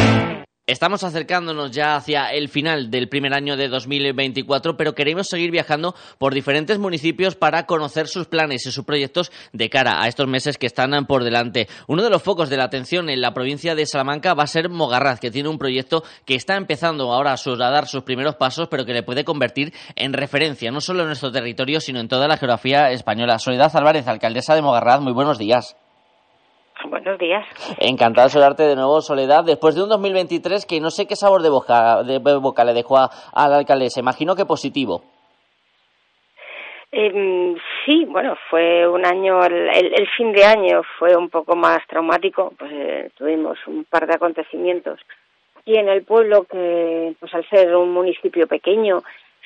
Estamos 0.71 1.03
acercándonos 1.03 1.71
ya 1.71 1.97
hacia 1.97 2.31
el 2.31 2.47
final 2.47 2.89
del 2.89 3.09
primer 3.09 3.33
año 3.33 3.57
de 3.57 3.67
2024, 3.67 4.77
pero 4.77 4.95
queremos 4.95 5.27
seguir 5.27 5.51
viajando 5.51 5.93
por 6.17 6.33
diferentes 6.33 6.79
municipios 6.79 7.35
para 7.35 7.65
conocer 7.65 8.07
sus 8.07 8.27
planes 8.27 8.65
y 8.65 8.71
sus 8.71 8.85
proyectos 8.85 9.33
de 9.51 9.69
cara 9.69 10.01
a 10.01 10.07
estos 10.07 10.27
meses 10.27 10.57
que 10.57 10.67
están 10.67 11.05
por 11.07 11.25
delante. 11.25 11.67
Uno 11.89 12.03
de 12.03 12.09
los 12.09 12.23
focos 12.23 12.49
de 12.49 12.55
la 12.55 12.63
atención 12.63 13.09
en 13.09 13.19
la 13.19 13.33
provincia 13.33 13.75
de 13.75 13.85
Salamanca 13.85 14.33
va 14.33 14.43
a 14.43 14.47
ser 14.47 14.69
Mogarraz, 14.69 15.19
que 15.19 15.29
tiene 15.29 15.49
un 15.49 15.57
proyecto 15.57 16.05
que 16.23 16.35
está 16.35 16.55
empezando 16.55 17.11
ahora 17.11 17.33
a 17.33 17.69
dar 17.69 17.87
sus 17.89 18.03
primeros 18.03 18.37
pasos, 18.37 18.69
pero 18.71 18.85
que 18.85 18.93
le 18.93 19.03
puede 19.03 19.25
convertir 19.25 19.73
en 19.97 20.13
referencia, 20.13 20.71
no 20.71 20.79
solo 20.79 21.01
en 21.01 21.07
nuestro 21.07 21.33
territorio, 21.33 21.81
sino 21.81 21.99
en 21.99 22.07
toda 22.07 22.29
la 22.29 22.37
geografía 22.37 22.91
española. 22.91 23.39
Soledad 23.39 23.75
Álvarez, 23.75 24.07
alcaldesa 24.07 24.55
de 24.55 24.61
Mogarraz, 24.61 25.01
muy 25.01 25.11
buenos 25.11 25.37
días. 25.37 25.75
Buenos 26.89 27.17
días. 27.19 27.45
Encantado 27.79 28.27
de 28.27 28.31
saludarte 28.31 28.63
de 28.63 28.75
nuevo, 28.75 29.01
Soledad. 29.01 29.43
Después 29.45 29.75
de 29.75 29.83
un 29.83 29.89
2023 29.89 30.65
que 30.65 30.79
no 30.79 30.89
sé 30.89 31.07
qué 31.07 31.15
sabor 31.15 31.41
de 31.41 31.49
boca, 31.49 32.03
de 32.03 32.19
boca 32.19 32.63
le 32.63 32.73
dejó 32.73 32.97
al 32.97 33.53
alcalde, 33.53 33.89
se 33.89 34.01
Imagino 34.01 34.35
que 34.35 34.45
positivo. 34.45 35.03
Eh, 36.91 37.55
sí, 37.85 38.05
bueno, 38.05 38.35
fue 38.49 38.87
un 38.87 39.05
año, 39.05 39.43
el, 39.45 39.69
el, 39.69 40.07
fin 40.17 40.33
de 40.33 40.43
año 40.43 40.81
fue 40.99 41.15
un 41.15 41.29
poco 41.29 41.55
más 41.55 41.79
traumático, 41.87 42.51
pues 42.57 42.71
eh, 42.73 43.11
tuvimos 43.17 43.57
un 43.67 43.85
par 43.85 44.07
de 44.07 44.15
acontecimientos 44.15 44.99
y 45.65 45.77
en 45.77 45.87
el 45.87 46.03
pueblo 46.03 46.43
que, 46.43 47.13
pues 47.19 47.33
al 47.33 47.47
ser 47.47 47.75
un 47.75 47.93
municipio 47.93 48.47
pequeño, 48.47 49.03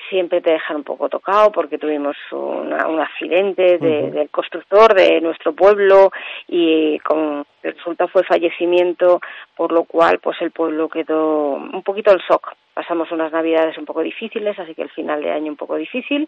siempre 0.10 0.42
te 0.42 0.52
dejan 0.52 0.78
un 0.78 0.84
poco 0.84 1.10
tocado 1.10 1.52
porque 1.52 1.78
tuvimos 1.78 2.16
un 2.32 3.00
accidente 3.00 3.78
del 3.78 4.30
constructor 4.30 4.94
de 4.94 5.22
nuestro 5.22 5.54
pueblo 5.54 6.12
y 6.48 7.00
con 7.00 7.46
el 7.64 7.74
resultado 7.74 8.10
fue 8.10 8.24
fallecimiento, 8.24 9.22
por 9.56 9.72
lo 9.72 9.84
cual 9.86 10.20
pues 10.20 10.42
el 10.42 10.52
pueblo 10.52 10.90
quedó 10.90 11.54
un 11.54 11.84
poquito 11.84 12.12
el 12.12 12.22
shock. 12.30 12.54
Pasamos 12.74 13.12
unas 13.12 13.32
navidades 13.32 13.78
un 13.78 13.86
poco 13.86 14.02
difíciles, 14.02 14.60
así 14.60 14.76
que 14.76 14.82
el 14.82 14.90
final 14.90 15.22
de 15.22 15.32
año 15.32 15.52
un 15.52 15.58
poco 15.58 15.76
difícil 15.76 16.28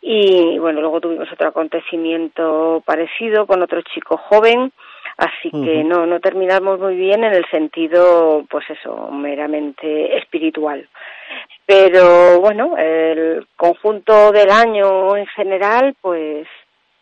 y 0.00 0.58
bueno, 0.58 0.80
luego 0.80 1.00
tuvimos 1.00 1.30
otro 1.32 1.48
acontecimiento 1.48 2.82
parecido 2.86 3.46
con 3.46 3.62
otro 3.62 3.82
chico 3.82 4.16
joven 4.16 4.72
Así 5.20 5.50
que 5.50 5.84
no, 5.84 6.06
no 6.06 6.18
terminamos 6.18 6.80
muy 6.80 6.96
bien 6.96 7.24
en 7.24 7.34
el 7.34 7.44
sentido, 7.50 8.42
pues 8.48 8.64
eso, 8.70 9.10
meramente 9.10 10.16
espiritual. 10.16 10.88
Pero 11.66 12.40
bueno, 12.40 12.74
el 12.78 13.46
conjunto 13.54 14.32
del 14.32 14.50
año 14.50 15.14
en 15.18 15.26
general, 15.26 15.94
pues 16.00 16.48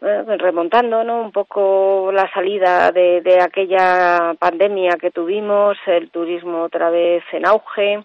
remontando 0.01 1.05
¿no? 1.05 1.23
un 1.23 1.31
poco 1.31 2.11
la 2.13 2.29
salida 2.33 2.91
de, 2.91 3.21
de 3.21 3.41
aquella 3.41 4.35
pandemia 4.37 4.97
que 5.01 5.13
tuvimos, 5.13 5.79
el 5.87 6.11
turismo 6.11 6.65
otra 6.65 6.91
vez 6.91 7.23
en 7.31 7.47
auge, 7.47 8.03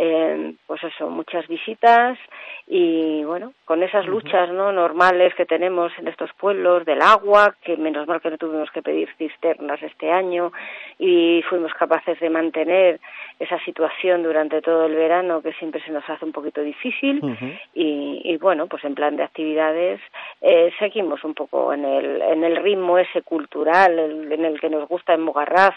eh, 0.00 0.54
pues 0.66 0.82
eso, 0.84 1.10
muchas 1.10 1.48
visitas 1.48 2.16
y 2.68 3.24
bueno, 3.24 3.52
con 3.64 3.82
esas 3.82 4.06
luchas 4.06 4.48
no 4.50 4.70
normales 4.70 5.34
que 5.34 5.44
tenemos 5.44 5.90
en 5.98 6.06
estos 6.06 6.30
pueblos 6.34 6.84
del 6.84 7.02
agua, 7.02 7.56
que 7.62 7.76
menos 7.76 8.06
mal 8.06 8.20
que 8.20 8.30
no 8.30 8.38
tuvimos 8.38 8.70
que 8.70 8.80
pedir 8.80 9.08
cisternas 9.18 9.82
este 9.82 10.12
año 10.12 10.52
y 11.00 11.42
fuimos 11.48 11.74
capaces 11.74 12.20
de 12.20 12.30
mantener 12.30 13.00
esa 13.40 13.58
situación 13.64 14.22
durante 14.22 14.62
todo 14.62 14.86
el 14.86 14.94
verano 14.94 15.42
que 15.42 15.52
siempre 15.54 15.82
se 15.82 15.90
nos 15.90 16.08
hace 16.08 16.24
un 16.24 16.32
poquito 16.32 16.60
difícil 16.60 17.20
y, 17.74 18.20
y, 18.24 18.36
bueno, 18.36 18.68
pues 18.68 18.84
en 18.84 18.94
plan 18.94 19.16
de 19.16 19.24
actividades 19.24 20.00
eh, 20.40 20.72
seguimos 20.78 21.24
un 21.24 21.34
poco 21.34 21.72
en 21.72 21.84
el, 21.84 22.22
en 22.22 22.44
el 22.44 22.56
ritmo 22.56 22.98
ese 22.98 23.22
cultural 23.22 23.98
en 23.98 24.44
el 24.44 24.60
que 24.60 24.70
nos 24.70 24.88
gusta 24.88 25.14
en 25.14 25.22
Mogarraz 25.22 25.74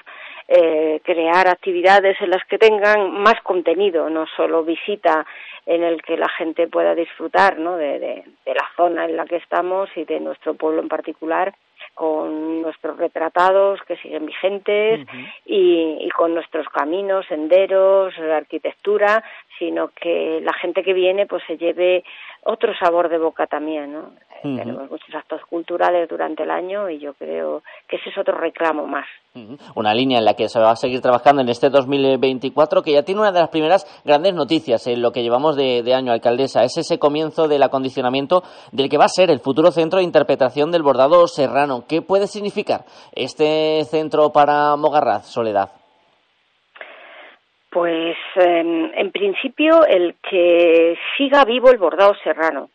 eh, 0.54 1.00
crear 1.06 1.48
actividades 1.48 2.20
en 2.20 2.30
las 2.30 2.44
que 2.44 2.58
tengan 2.58 3.10
más 3.22 3.40
contenido, 3.42 4.10
no 4.10 4.26
solo 4.36 4.66
visita 4.66 5.26
en 5.66 5.82
el 5.82 6.02
que 6.02 6.18
la 6.18 6.28
gente 6.28 6.68
pueda 6.68 6.94
disfrutar 6.94 7.58
¿no? 7.58 7.78
de, 7.78 8.00
de, 8.00 8.54
la 8.54 8.70
zona 8.76 9.06
en 9.06 9.16
la 9.16 9.26
que 9.26 9.38
estamos 9.38 9.90
y 9.96 10.04
de 10.04 10.20
nuestro 10.20 10.56
pueblo 10.56 10.82
en 10.82 10.90
particular 10.90 11.56
con 11.94 12.62
nuestros 12.62 12.98
retratados 12.98 13.80
que 13.84 13.96
siguen 13.98 14.26
vigentes 14.26 15.08
y, 15.46 16.00
y, 16.02 16.10
con 16.10 16.34
nuestros 16.34 16.68
caminos, 16.68 17.26
senderos, 17.28 18.14
arquitectura, 18.20 19.24
sino 19.58 19.88
que 19.90 20.42
la 20.44 20.54
gente 20.54 20.84
que 20.84 20.94
viene 20.94 21.28
pues 21.28 21.44
se 21.48 21.58
lleve 21.58 22.04
otro 22.44 22.74
sabor 22.80 23.10
de 23.10 23.18
boca 23.18 23.48
también, 23.48 23.94
¿no? 23.94 24.12
Tenemos 24.42 24.90
muchos 24.90 25.14
actos 25.14 25.42
culturales 25.48 26.10
durante 26.10 26.42
el 26.42 26.50
año 26.50 26.90
y 26.90 26.98
yo 26.98 27.14
creo 27.14 27.62
que 27.88 27.98
ese 27.98 28.10
es 28.10 28.18
otro 28.18 28.36
reclamo 28.40 28.88
más. 28.88 29.06
Una 29.76 29.94
línea 29.94 30.18
en 30.18 30.26
la 30.26 30.34
que 30.34 30.50
se 30.50 30.60
va 30.60 30.72
a 30.72 30.76
seguir 30.76 31.00
trabajando 31.00 31.44
en 31.44 31.50
este 31.50 31.70
2024 31.70 32.82
que 32.82 32.94
ya 32.94 33.04
tiene 33.04 33.22
una 33.22 33.32
de 33.32 33.40
las 33.40 33.50
primeras 33.50 33.86
grandes 34.04 34.34
noticias 34.34 34.88
en 34.88 35.04
lo 35.04 35.12
que 35.12 35.22
llevamos 35.22 35.56
de, 35.56 35.84
de 35.84 35.94
año, 35.94 36.12
alcaldesa. 36.12 36.64
Es 36.64 36.76
ese 36.76 36.98
comienzo 36.98 37.48
del 37.48 37.62
acondicionamiento 37.62 38.42
del 38.72 38.90
que 38.90 38.98
va 38.98 39.06
a 39.06 39.10
ser 39.10 39.30
el 39.30 39.42
futuro 39.42 39.72
centro 39.72 40.00
de 40.00 40.06
interpretación 40.06 40.72
del 40.72 40.82
bordado 40.82 41.28
serrano. 41.28 41.86
¿Qué 41.88 42.02
puede 42.02 42.26
significar 42.26 42.86
este 43.12 43.84
centro 43.86 44.32
para 44.32 44.76
Mogarraz, 44.76 45.28
Soledad? 45.28 45.81
Pues 47.72 48.18
em, 48.36 48.92
en 48.94 49.12
principio 49.12 49.86
el 49.86 50.16
que 50.30 50.98
siga 51.18 51.46
vivo 51.46 51.72
el 51.72 51.78
bordado 51.78 52.14
serrano, 52.24 52.70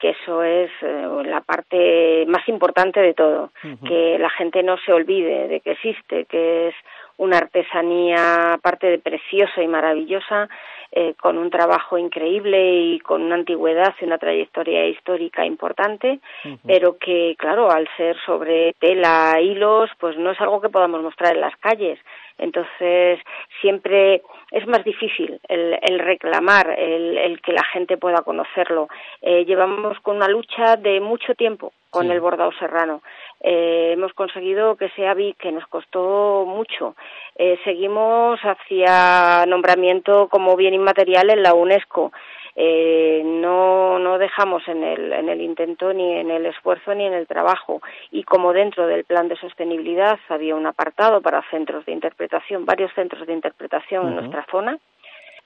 que 0.00 0.10
eso 0.10 0.42
es 0.42 0.70
eh, 0.80 1.06
la 1.24 1.42
parte 1.42 2.24
más 2.26 2.48
importante 2.48 3.00
de 3.00 3.12
todo, 3.14 3.50
que 3.86 4.16
la 4.18 4.30
gente 4.30 4.62
no 4.62 4.78
se 4.78 4.92
olvide 4.92 5.48
de 5.48 5.60
que 5.60 5.72
existe, 5.72 6.24
que 6.24 6.68
es 6.68 6.74
una 7.18 7.38
artesanía 7.38 8.54
aparte 8.54 8.86
de 8.88 8.98
preciosa 8.98 9.62
y 9.62 9.68
maravillosa, 9.68 10.48
eh, 10.90 11.14
con 11.20 11.36
un 11.36 11.50
trabajo 11.50 11.98
increíble 11.98 12.72
y 12.72 13.00
con 13.00 13.20
una 13.20 13.34
antigüedad 13.34 13.94
y 14.00 14.06
una 14.06 14.16
trayectoria 14.16 14.86
histórica 14.86 15.44
importante, 15.44 16.18
pero 16.66 16.96
que, 16.96 17.36
claro, 17.38 17.70
al 17.70 17.86
ser 17.98 18.16
sobre 18.24 18.72
tela, 18.80 19.38
hilos, 19.38 19.90
pues 20.00 20.16
no 20.16 20.30
es 20.30 20.40
algo 20.40 20.62
que 20.62 20.70
podamos 20.70 21.02
mostrar 21.02 21.34
en 21.34 21.42
las 21.42 21.54
calles. 21.56 21.98
Entonces, 22.38 23.20
siempre 23.60 24.22
es 24.50 24.66
más 24.66 24.82
difícil 24.82 25.38
el, 25.48 25.98
reclamar, 25.98 26.70
el, 26.78 27.38
que 27.42 27.52
la 27.52 27.64
gente 27.64 27.98
pueda 27.98 28.22
conocerlo. 28.22 28.88
Eh, 29.20 29.44
llevamos 29.44 30.00
con 30.00 30.16
una 30.16 30.28
lucha 30.28 30.76
de 30.76 31.00
mucho 31.00 31.34
tiempo 31.34 31.72
con 31.90 32.10
el 32.10 32.20
bordado 32.20 32.52
serrano. 32.58 33.02
Eh, 33.40 33.92
hemos 33.92 34.12
conseguido 34.14 34.76
que 34.76 34.88
sea 34.90 35.14
vi 35.14 35.34
que 35.34 35.52
nos 35.52 35.66
costó 35.66 36.44
mucho. 36.46 36.96
Eh, 37.36 37.58
seguimos 37.64 38.40
hacia 38.40 39.46
nombramiento 39.46 40.28
como 40.28 40.56
bien 40.56 40.74
inmaterial 40.74 41.30
en 41.30 41.42
la 41.42 41.54
UNESCO. 41.54 42.12
Eh, 42.60 43.22
no, 43.24 44.00
no 44.00 44.18
dejamos 44.18 44.66
en 44.66 44.82
el, 44.82 45.12
en 45.12 45.28
el 45.28 45.40
intento 45.40 45.92
ni 45.92 46.14
en 46.14 46.28
el 46.28 46.44
esfuerzo 46.46 46.92
ni 46.92 47.04
en 47.04 47.12
el 47.12 47.28
trabajo. 47.28 47.80
Y 48.10 48.24
como 48.24 48.52
dentro 48.52 48.88
del 48.88 49.04
plan 49.04 49.28
de 49.28 49.36
sostenibilidad 49.36 50.18
había 50.28 50.56
un 50.56 50.66
apartado 50.66 51.20
para 51.20 51.48
centros 51.50 51.86
de 51.86 51.92
interpretación, 51.92 52.64
varios 52.64 52.92
centros 52.94 53.24
de 53.28 53.34
interpretación 53.34 54.08
en 54.08 54.16
nuestra 54.16 54.44
zona, 54.50 54.76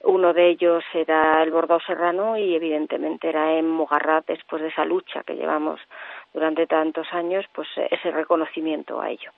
uno 0.03 0.33
de 0.33 0.49
ellos 0.49 0.83
era 0.93 1.41
el 1.43 1.51
Bordado 1.51 1.79
Serrano 1.85 2.35
y 2.37 2.55
evidentemente 2.55 3.29
era 3.29 3.53
en 3.53 3.69
Mogarrat 3.69 4.25
después 4.27 4.61
de 4.61 4.67
esa 4.67 4.83
lucha 4.83 5.23
que 5.23 5.35
llevamos 5.35 5.79
durante 6.33 6.65
tantos 6.67 7.07
años, 7.11 7.45
pues 7.53 7.67
ese 7.89 8.11
reconocimiento 8.11 8.99
a 8.99 9.09
ello. 9.09 9.31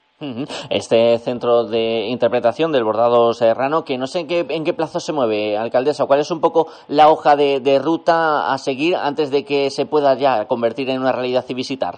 Este 0.70 1.18
centro 1.18 1.66
de 1.66 2.06
interpretación 2.08 2.72
del 2.72 2.86
bordado 2.86 3.34
serrano, 3.34 3.84
que 3.84 3.98
no 3.98 4.08
sé 4.08 4.22
en 4.22 4.28
qué, 4.28 4.46
en 4.48 4.64
qué 4.64 4.74
plazo 4.74 5.02
se 5.02 5.12
mueve, 5.12 5.58
alcaldesa, 5.58 6.06
¿cuál 6.06 6.22
es 6.22 6.32
un 6.32 6.40
poco 6.40 6.68
la 6.88 7.10
hoja 7.10 7.36
de, 7.36 7.80
ruta 7.84 8.54
a 8.54 8.58
seguir 8.58 8.96
antes 8.96 9.30
de 9.30 9.44
que 9.44 9.70
se 9.70 9.86
pueda 9.86 10.16
ya 10.16 10.48
convertir 10.48 10.90
en 10.90 11.02
una 11.02 11.12
realidad 11.12 11.44
y 11.50 11.54
visitar? 11.54 11.96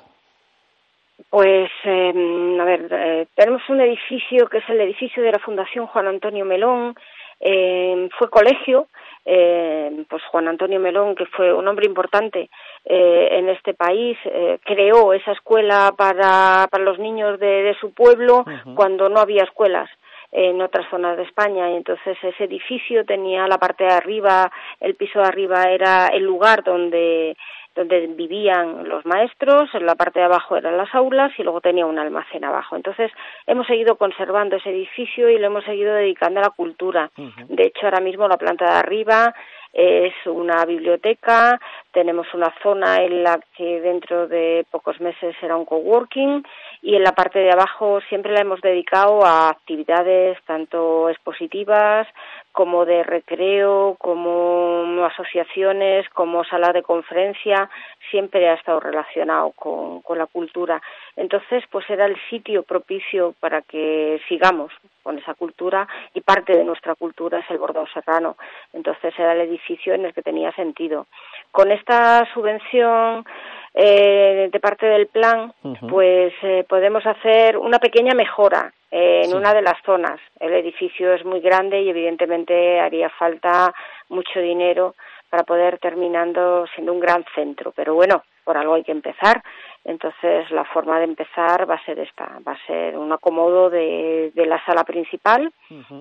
Pues, 1.30 1.70
em, 1.84 2.60
a 2.60 2.66
ver, 2.66 2.88
eh, 2.89 3.27
tenemos 3.36 3.62
un 3.70 3.82
edificio 3.82 4.48
que 4.48 4.60
es 4.60 4.70
el 4.70 4.82
edificio 4.82 5.22
de 5.22 5.32
la 5.32 5.39
Fundación 5.39 5.86
Juan 5.86 6.08
Antonio 6.08 6.44
Melón, 6.44 6.96
eh, 7.39 8.10
fue 8.18 8.30
colegio, 8.32 8.88
eh, 9.30 10.06
pues 10.10 10.24
Juan 10.32 10.48
Antonio 10.48 10.80
Melón, 10.80 11.14
que 11.14 11.26
fue 11.26 11.54
un 11.54 11.68
hombre 11.68 11.86
importante 11.86 12.50
eh, 12.86 13.28
en 13.32 13.50
este 13.50 13.74
país, 13.74 14.18
eh, 14.24 14.58
creó 14.64 15.12
esa 15.12 15.34
escuela 15.34 15.94
para, 15.98 16.68
para 16.72 16.84
los 16.86 16.98
niños 16.98 17.38
de, 17.38 17.64
de 17.64 17.76
su 17.76 17.94
pueblo 17.94 18.46
cuando 18.74 19.10
no 19.10 19.20
había 19.20 19.44
escuelas 19.44 19.90
en 20.32 20.62
otras 20.62 20.90
zonas 20.90 21.18
de 21.18 21.24
España. 21.24 21.70
Y 21.70 21.76
entonces 21.76 22.18
ese 22.24 22.46
edificio 22.46 23.04
tenía 23.04 23.48
la 23.48 23.58
parte 23.58 23.84
de 23.84 23.92
arriba, 23.92 24.50
el 24.80 24.96
piso 24.96 25.20
de 25.20 25.26
arriba 25.26 25.66
era 25.72 26.08
el 26.08 26.24
lugar 26.24 26.64
donde 26.64 27.36
donde 27.78 28.08
vivían 28.08 28.90
los 28.90 29.06
maestros, 29.06 29.70
en 29.74 29.86
la 29.86 29.96
parte 29.96 30.20
de 30.20 30.26
abajo 30.26 30.58
eran 30.58 30.76
las 30.78 30.94
aulas 30.96 31.32
y 31.38 31.44
luego 31.44 31.62
tenía 31.62 31.86
un 31.86 32.00
almacén 32.00 32.44
abajo. 32.44 32.76
Entonces 32.76 33.12
hemos 33.46 33.68
seguido 33.68 33.96
conservando 33.96 34.56
ese 34.56 34.72
edificio 34.72 35.30
y 35.30 35.38
lo 35.38 35.48
hemos 35.48 35.64
seguido 35.64 35.94
dedicando 35.94 36.40
a 36.40 36.44
la 36.44 36.50
cultura. 36.50 37.12
De 37.16 37.64
hecho, 37.68 37.86
ahora 37.86 38.02
mismo 38.02 38.28
la 38.28 38.38
planta 38.38 38.66
de 38.66 38.80
arriba 38.80 39.34
es 39.74 40.14
una 40.26 40.66
biblioteca, 40.66 41.60
tenemos 41.92 42.26
una 42.34 42.52
zona 42.64 43.04
en 43.04 43.22
la 43.22 43.40
que 43.56 43.80
dentro 43.80 44.28
de 44.28 44.66
pocos 44.72 45.00
meses 45.00 45.36
será 45.40 45.56
un 45.56 45.66
coworking 45.66 46.44
y 46.82 46.96
en 46.96 47.04
la 47.04 47.12
parte 47.12 47.38
de 47.40 47.52
abajo 47.52 48.00
siempre 48.10 48.34
la 48.34 48.42
hemos 48.42 48.60
dedicado 48.62 49.24
a 49.24 49.50
actividades 49.50 50.38
tanto 50.46 51.10
expositivas 51.10 52.08
como 52.58 52.86
de 52.86 53.04
recreo, 53.04 53.96
como 54.00 55.06
asociaciones, 55.06 56.10
como 56.10 56.44
sala 56.44 56.74
de 56.74 56.82
conferencia, 56.82 57.70
siempre 58.10 58.50
ha 58.50 58.56
estado 58.56 58.80
relacionado 58.80 59.52
con, 59.52 60.02
la 60.18 60.26
cultura. 60.26 60.82
Entonces, 61.16 61.64
pues 61.70 61.88
era 61.88 62.08
el 62.08 62.18
sitio 62.32 62.64
propicio 62.64 63.36
para 63.40 63.62
que 63.62 64.20
sigamos 64.28 64.72
con 65.04 65.20
esa 65.20 65.36
cultura 65.36 65.88
y 66.16 66.22
parte 66.22 66.58
de 66.58 66.64
nuestra 66.64 66.96
cultura 66.96 67.38
es 67.38 67.50
el 67.52 67.60
bordado 67.60 67.86
serrano. 67.94 68.38
Entonces 68.74 69.14
era 69.20 69.34
el 69.34 69.42
edificio 69.42 69.94
en 69.94 70.06
el 70.06 70.14
que 70.16 70.24
tenía 70.24 70.52
sentido. 70.54 71.06
Con 71.52 71.72
esta 71.72 72.28
subvención 72.34 73.24
eh, 73.74 74.50
de 74.52 74.60
parte 74.60 74.86
del 74.86 75.08
plan, 75.08 75.54
pues 75.90 76.34
eh, 76.42 76.66
podemos 76.68 77.06
hacer 77.06 77.58
una 77.58 77.80
pequeña 77.80 78.14
mejora 78.14 78.74
eh, 78.92 79.24
en 79.26 79.36
una 79.36 79.54
de 79.54 79.62
las 79.62 79.82
zonas. 79.86 80.20
El 80.40 80.54
edificio 80.54 81.14
es 81.14 81.24
muy 81.26 81.40
grande 81.42 81.82
y 81.82 81.90
evidentemente 81.90 82.80
haría 82.80 83.10
falta 83.10 83.74
mucho 84.10 84.40
dinero 84.40 84.96
para 85.30 85.44
poder 85.44 85.78
terminando 85.80 86.66
siendo 86.74 86.94
un 86.94 87.00
gran 87.00 87.26
centro. 87.36 87.72
Pero 87.76 87.94
bueno, 87.94 88.24
por 88.44 88.58
algo 88.58 88.76
hay 88.76 88.84
que 88.84 88.92
empezar. 88.92 89.44
Entonces 89.84 90.50
la 90.52 90.66
forma 90.66 90.98
de 91.00 91.06
empezar 91.06 91.70
va 91.70 91.76
a 91.76 91.86
ser 91.86 92.00
esta, 92.00 92.40
va 92.48 92.54
a 92.54 92.66
ser 92.66 92.98
un 92.98 93.12
acomodo 93.12 93.70
de, 93.70 94.32
de 94.34 94.46
la 94.46 94.64
sala 94.66 94.84
principal 94.84 95.52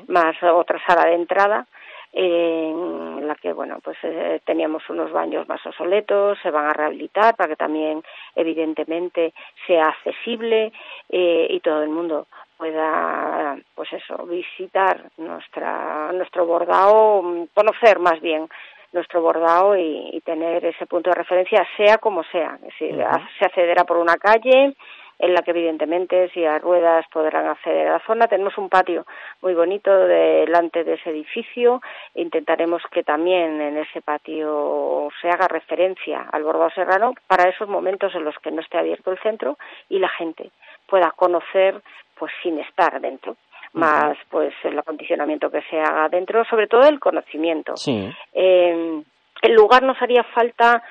más 0.08 0.42
otra 0.42 0.80
sala 0.87 1.06
de 1.06 1.14
entrada 1.14 1.66
en 2.12 3.26
la 3.26 3.34
que 3.34 3.52
bueno 3.52 3.78
pues 3.82 3.96
eh, 4.02 4.40
teníamos 4.44 4.88
unos 4.88 5.12
baños 5.12 5.48
más 5.48 5.64
obsoletos 5.66 6.38
se 6.42 6.50
van 6.50 6.66
a 6.66 6.73
rehabilitar 6.73 7.36
para 7.36 7.49
que 7.49 7.56
también 7.56 8.02
evidentemente 8.34 9.34
sea 9.66 9.88
accesible 9.88 10.73
eh, 11.10 11.47
y 11.50 11.60
todo 11.60 11.82
el 11.82 11.90
mundo 11.90 12.26
pueda 12.56 13.56
pues 13.75 13.92
eso 13.92 14.25
visitar 14.26 15.10
nuestra 15.19 16.10
nuestro 16.12 16.47
bordado 16.47 17.47
conocer 17.54 17.99
más 17.99 18.21
bien 18.21 18.49
nuestro 18.92 19.21
bordado 19.21 19.76
y, 19.76 20.23
tener 20.25 20.64
ese 20.64 20.86
punto 20.86 21.10
de 21.10 21.16
referencia 21.16 21.64
sea 21.76 21.99
como 21.99 22.25
sea. 22.25 22.58
Si 22.78 22.88
se 22.88 23.45
accederá 23.45 23.84
por 23.84 23.99
una 23.99 24.16
calle 24.16 24.75
en 25.18 25.34
la 25.34 25.42
que 25.42 25.52
evidentemente 25.52 26.28
si 26.30 26.44
hay 26.44 26.58
ruedas 26.58 27.06
podrán 27.12 27.46
acceder 27.46 27.88
a 27.88 27.92
la 27.92 28.06
zona. 28.06 28.28
Tenemos 28.28 28.56
un 28.58 28.68
patio 28.68 29.06
muy 29.42 29.54
bonito 29.54 29.90
delante 30.06 30.84
de 30.84 30.94
ese 30.94 31.10
edificio. 31.10 31.80
Intentaremos 32.14 32.82
que 32.90 33.02
también 33.02 33.60
en 33.60 33.78
ese 33.78 34.02
patio 34.02 35.08
se 35.20 35.28
haga 35.28 35.48
referencia 35.48 36.26
al 36.30 36.44
bordado 36.44 36.70
serrano 36.70 37.14
para 37.26 37.48
esos 37.48 37.68
momentos 37.68 38.14
en 38.14 38.24
los 38.24 38.38
que 38.38 38.50
no 38.50 38.60
esté 38.60 38.78
abierto 38.78 39.10
el 39.10 39.18
centro 39.18 39.58
y 39.88 39.98
la 39.98 40.08
gente 40.08 40.50
pueda 40.86 41.10
conocer 41.12 41.80
pues 42.18 42.32
sin 42.42 42.58
estar 42.58 43.00
dentro 43.00 43.36
más 43.72 44.16
pues 44.30 44.54
el 44.64 44.78
acondicionamiento 44.78 45.50
que 45.50 45.60
se 45.62 45.78
haga 45.78 46.08
dentro, 46.08 46.44
sobre 46.46 46.66
todo 46.66 46.88
el 46.88 46.98
conocimiento. 46.98 47.76
Sí. 47.76 48.10
Eh, 48.32 49.02
el 49.42 49.52
lugar 49.52 49.82
nos 49.82 50.00
haría 50.00 50.24
falta 50.24 50.82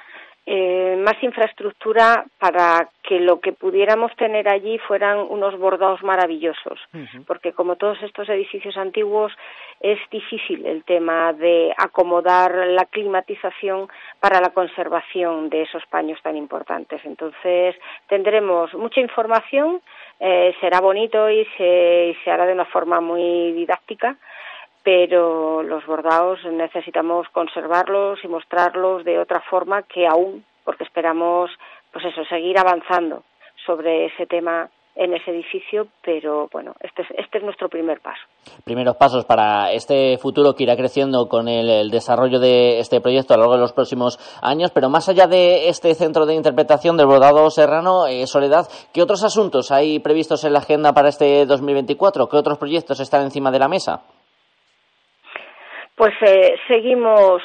eh, 0.48 0.96
más 1.04 1.16
infraestructura 1.24 2.26
para 2.38 2.88
que 3.02 3.20
lo 3.20 3.40
que 3.40 3.52
pudiéramos 3.52 4.16
tener 4.16 4.48
allí 4.48 4.78
fueran 4.78 5.18
unos 5.30 5.58
bordados 5.58 6.04
maravillosos, 6.04 6.80
porque 7.26 7.52
como 7.54 7.76
todos 7.78 8.02
estos 8.04 8.30
edificios 8.30 8.78
antiguos 8.78 9.32
es 9.80 10.00
difícil 10.12 10.66
el 10.66 10.84
tema 10.84 11.34
de 11.34 11.74
acomodar 11.78 12.54
la 12.68 12.86
climatización 12.86 13.88
para 14.20 14.40
la 14.40 14.50
conservación 14.50 15.50
de 15.50 15.64
esos 15.64 15.84
paños 15.88 16.20
tan 16.22 16.38
importantes. 16.38 17.02
Entonces 17.06 17.76
tendremos 18.08 18.74
mucha 18.76 19.02
información, 19.02 19.82
eh, 20.20 20.56
será 20.62 20.80
bonito 20.80 21.30
y 21.30 21.46
se, 21.58 22.16
se 22.24 22.32
hará 22.32 22.46
de 22.46 22.54
una 22.54 22.66
forma 22.66 23.02
muy 23.02 23.52
didáctica, 23.54 24.16
pero 24.86 25.64
los 25.64 25.84
bordados 25.88 26.40
necesitamos 26.46 27.28
conservarlos 27.30 28.24
y 28.24 28.28
mostrarlos 28.28 29.04
de 29.04 29.18
otra 29.18 29.42
forma 29.42 29.82
que 29.82 30.06
aún, 30.06 30.46
porque 30.64 30.84
esperamos, 30.84 31.50
pues 31.92 32.06
eso, 32.06 32.24
seguir 32.26 32.60
avanzando 32.60 33.24
sobre 33.66 34.06
ese 34.06 34.28
tema 34.28 34.70
en 34.96 35.16
ese 35.16 35.32
edificio, 35.32 35.88
pero 36.04 36.48
bueno, 36.54 36.76
este 36.82 37.02
es, 37.02 37.08
este 37.18 37.40
es 37.40 37.44
nuestro 37.44 37.68
primer 37.68 38.00
paso. 38.00 38.22
Primeros 38.64 38.96
pasos 38.96 39.26
para 39.26 39.72
este 39.72 40.20
futuro 40.20 40.54
que 40.54 40.64
irá 40.64 40.78
creciendo 40.78 41.28
con 41.28 41.48
el, 41.48 41.90
desarrollo 41.90 42.40
de 42.40 42.78
este 42.78 43.02
proyecto 43.02 43.34
a 43.34 43.38
lo 43.38 43.42
largo 43.42 43.56
de 43.56 43.62
los 43.62 43.74
próximos 43.74 44.20
años, 44.44 44.70
pero 44.72 44.88
más 44.88 45.10
allá 45.10 45.26
de 45.26 45.68
este 45.68 45.96
centro 45.96 46.28
de 46.28 46.36
interpretación 46.36 46.96
del 46.96 47.08
bordado 47.08 47.50
serrano, 47.50 48.06
eh, 48.06 48.28
Soledad, 48.28 48.68
¿qué 48.94 49.02
otros 49.02 49.24
asuntos 49.24 49.72
hay 49.72 49.98
previstos 49.98 50.44
en 50.44 50.54
la 50.54 50.60
agenda 50.60 50.94
para 50.94 51.10
este 51.10 51.48
2024? 51.48 52.30
¿Qué 52.30 52.38
otros 52.38 52.60
proyectos 52.60 53.00
están 53.00 53.24
encima 53.24 53.50
de 53.50 53.60
la 53.60 53.68
mesa? 53.68 54.04
Pues 55.96 56.14
eh, 56.22 56.56
seguimos 56.68 57.42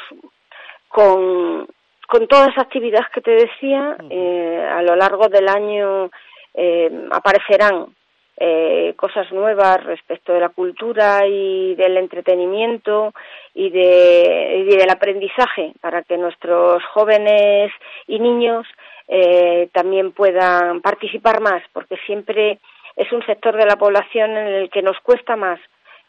con, 0.88 1.66
con 2.06 2.26
todas 2.26 2.48
las 2.48 2.58
actividades 2.58 3.08
que 3.14 3.20
te 3.20 3.30
decía. 3.30 3.96
Eh, 4.10 4.68
a 4.70 4.82
lo 4.82 4.96
largo 4.96 5.28
del 5.28 5.48
año 5.48 6.10
eh, 6.54 6.90
aparecerán 7.12 7.94
eh, 8.42 8.94
cosas 8.96 9.30
nuevas 9.32 9.84
respecto 9.84 10.32
de 10.32 10.40
la 10.40 10.48
cultura 10.48 11.26
y 11.26 11.74
del 11.74 11.98
entretenimiento 11.98 13.12
y, 13.54 13.68
de, 13.68 14.64
y 14.66 14.76
del 14.76 14.88
aprendizaje 14.88 15.74
para 15.80 16.02
que 16.02 16.16
nuestros 16.16 16.82
jóvenes 16.86 17.70
y 18.06 18.18
niños 18.18 18.66
eh, 19.08 19.68
también 19.72 20.12
puedan 20.12 20.80
participar 20.80 21.40
más, 21.40 21.62
porque 21.72 21.96
siempre 22.06 22.58
es 22.96 23.12
un 23.12 23.24
sector 23.26 23.56
de 23.56 23.66
la 23.66 23.76
población 23.76 24.30
en 24.30 24.46
el 24.46 24.70
que 24.70 24.82
nos 24.82 24.98
cuesta 25.00 25.36
más 25.36 25.60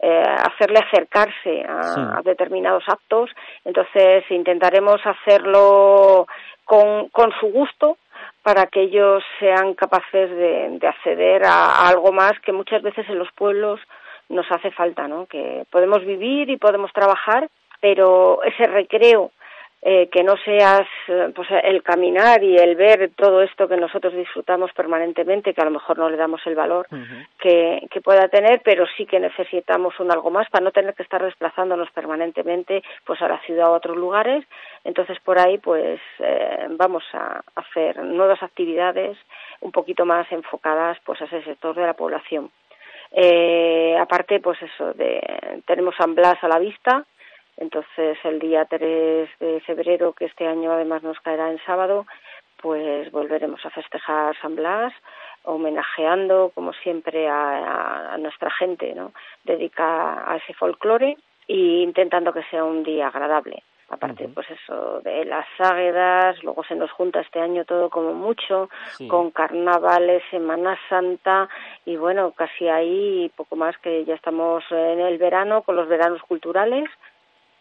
eh, 0.02 0.24
hacerle 0.24 0.80
acercarse 0.80 1.64
a, 1.68 2.22
determinados 2.24 2.84
actos. 2.88 3.30
Entonces 3.64 4.24
intentaremos 4.30 5.00
hacerlo 5.06 6.28
con, 6.66 7.10
con 7.10 7.32
su 7.40 7.48
gusto 7.52 7.98
para 8.44 8.66
que 8.66 8.82
ellos 8.82 9.24
sean 9.40 9.76
capaces 9.76 10.30
de, 10.32 10.80
acceder 10.88 11.44
a, 11.46 11.88
algo 11.88 12.12
más 12.12 12.34
que 12.44 12.52
muchas 12.52 12.82
veces 12.82 13.08
en 13.10 13.20
los 13.20 13.32
pueblos 13.34 13.80
nos 14.30 14.50
hace 14.52 14.72
falta, 14.72 15.08
¿no? 15.08 15.26
Que 15.28 15.66
podemos 15.70 16.04
vivir 16.06 16.50
y 16.50 16.58
podemos 16.58 16.92
trabajar, 16.94 17.50
pero 17.80 18.42
ese 18.44 18.66
recreo 18.66 19.32
eh, 19.84 20.10
que 20.10 20.24
no 20.24 20.36
seas 20.38 20.88
eh, 21.08 21.32
pues 21.36 21.48
el 21.64 21.82
caminar 21.82 22.44
y 22.44 22.56
el 22.56 22.76
ver 22.76 23.12
todo 23.16 23.42
esto 23.42 23.68
que 23.68 23.78
nosotros 23.78 24.14
disfrutamos 24.14 24.72
permanentemente, 24.74 25.56
que 25.56 25.62
a 25.62 25.66
lo 25.66 25.72
mejor 25.72 25.98
no 25.98 26.08
le 26.08 26.18
damos 26.18 26.40
el 26.46 26.54
valor 26.54 26.88
que, 27.40 27.88
que, 27.90 28.00
pueda 28.00 28.28
tener, 28.28 28.62
pero 28.64 28.86
sí 28.96 29.08
que 29.08 29.20
necesitamos 29.20 30.00
un 30.00 30.12
algo 30.12 30.30
más 30.30 30.48
para 30.52 30.64
no 30.64 30.72
tener 30.72 30.94
que 30.94 31.02
estar 31.02 31.24
desplazándonos 31.24 31.90
permanentemente 31.92 32.84
pues 33.06 33.24
a 33.24 33.28
la 33.28 33.40
ciudad 33.40 33.72
o 33.72 33.74
a 33.74 33.78
otros 33.78 33.98
lugares. 33.98 34.46
Entonces 34.84 35.18
por 35.22 35.40
ahí 35.40 35.58
pues 35.58 36.00
eh, 36.20 36.68
vamos 36.70 37.04
a 37.14 37.42
hacer 37.56 38.04
nuevas 38.04 38.44
actividades 38.44 39.18
un 39.62 39.72
poquito 39.72 40.06
más 40.06 40.32
enfocadas 40.32 41.00
pues 41.04 41.20
a 41.22 41.26
ese 41.26 41.44
sector 41.44 41.76
de 41.76 41.88
la 41.88 41.94
población. 41.94 42.52
Eh, 43.14 43.98
aparte 44.00 44.40
pues 44.40 44.62
eso 44.62 44.94
de 44.94 45.64
tenemos 45.66 45.96
San 45.96 46.14
Blas 46.14 46.38
a 46.44 46.48
la 46.48 46.60
vista 46.60 47.04
entonces, 47.58 48.18
el 48.24 48.40
día 48.40 48.66
3 48.66 49.30
de 49.40 49.62
febrero, 49.62 50.14
que 50.14 50.26
este 50.26 50.48
año 50.48 50.72
además 50.72 51.04
nos 51.04 51.20
caerá 51.20 51.52
en 51.52 51.60
sábado, 51.66 52.06
pues 52.62 53.12
volveremos 53.12 53.66
a 53.66 53.70
festejar 53.70 54.36
San 54.42 54.56
Blas 54.56 54.94
homenajeando 55.44 56.52
como 56.54 56.74
siempre 56.74 57.28
a, 57.28 58.16
nuestra 58.20 58.52
gente, 58.52 58.94
¿no? 58.94 59.14
Dedica 59.44 60.32
a 60.32 60.38
ese 60.38 60.54
folclore 60.54 61.18
e 61.48 61.56
intentando 61.82 62.32
que 62.32 62.44
sea 62.44 62.64
un 62.64 62.84
día 62.84 63.08
agradable. 63.08 63.64
Aparte, 63.90 64.30
pues 64.30 64.48
eso, 64.50 65.02
de 65.02 65.26
las 65.26 65.46
águedas, 65.60 66.42
luego 66.44 66.64
se 66.64 66.76
nos 66.76 66.90
junta 66.92 67.20
este 67.20 67.42
año 67.42 67.66
todo 67.66 67.90
como 67.90 68.14
mucho, 68.14 68.70
con 69.10 69.32
carnavales, 69.32 70.24
Semana 70.32 70.80
Santa, 70.88 71.50
y 71.84 71.98
bueno, 71.98 72.32
casi 72.32 72.70
ahí 72.70 73.30
poco 73.36 73.58
más 73.58 73.78
que 73.80 74.06
ya 74.06 74.16
estamos 74.16 74.64
en 74.72 75.02
el 75.02 75.18
verano, 75.18 75.64
con 75.64 75.76
los 75.76 75.90
veranos 75.90 76.22
culturales, 76.22 76.90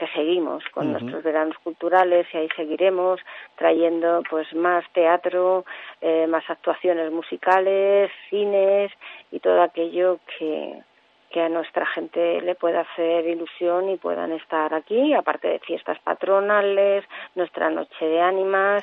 que 0.00 0.08
seguimos 0.08 0.64
con 0.72 0.92
nuestros 0.92 1.22
veranos 1.22 1.58
culturales 1.58 2.26
y 2.32 2.38
ahí 2.38 2.48
seguiremos 2.56 3.20
trayendo 3.56 4.22
pues 4.30 4.52
más 4.54 4.82
teatro, 4.94 5.66
eh, 6.00 6.26
más 6.26 6.48
actuaciones 6.48 7.12
musicales, 7.12 8.10
cines 8.30 8.90
y 9.30 9.40
todo 9.40 9.60
aquello 9.60 10.18
que, 10.38 10.82
que 11.30 11.42
a 11.42 11.50
nuestra 11.50 11.84
gente 11.84 12.40
le 12.40 12.54
pueda 12.54 12.80
hacer 12.80 13.26
ilusión 13.26 13.90
y 13.90 13.98
puedan 13.98 14.32
estar 14.32 14.72
aquí, 14.72 15.12
aparte 15.12 15.48
de 15.48 15.58
fiestas 15.58 15.98
patronales, 15.98 17.04
nuestra 17.34 17.68
noche 17.68 18.06
de 18.06 18.22
ánimas, 18.22 18.82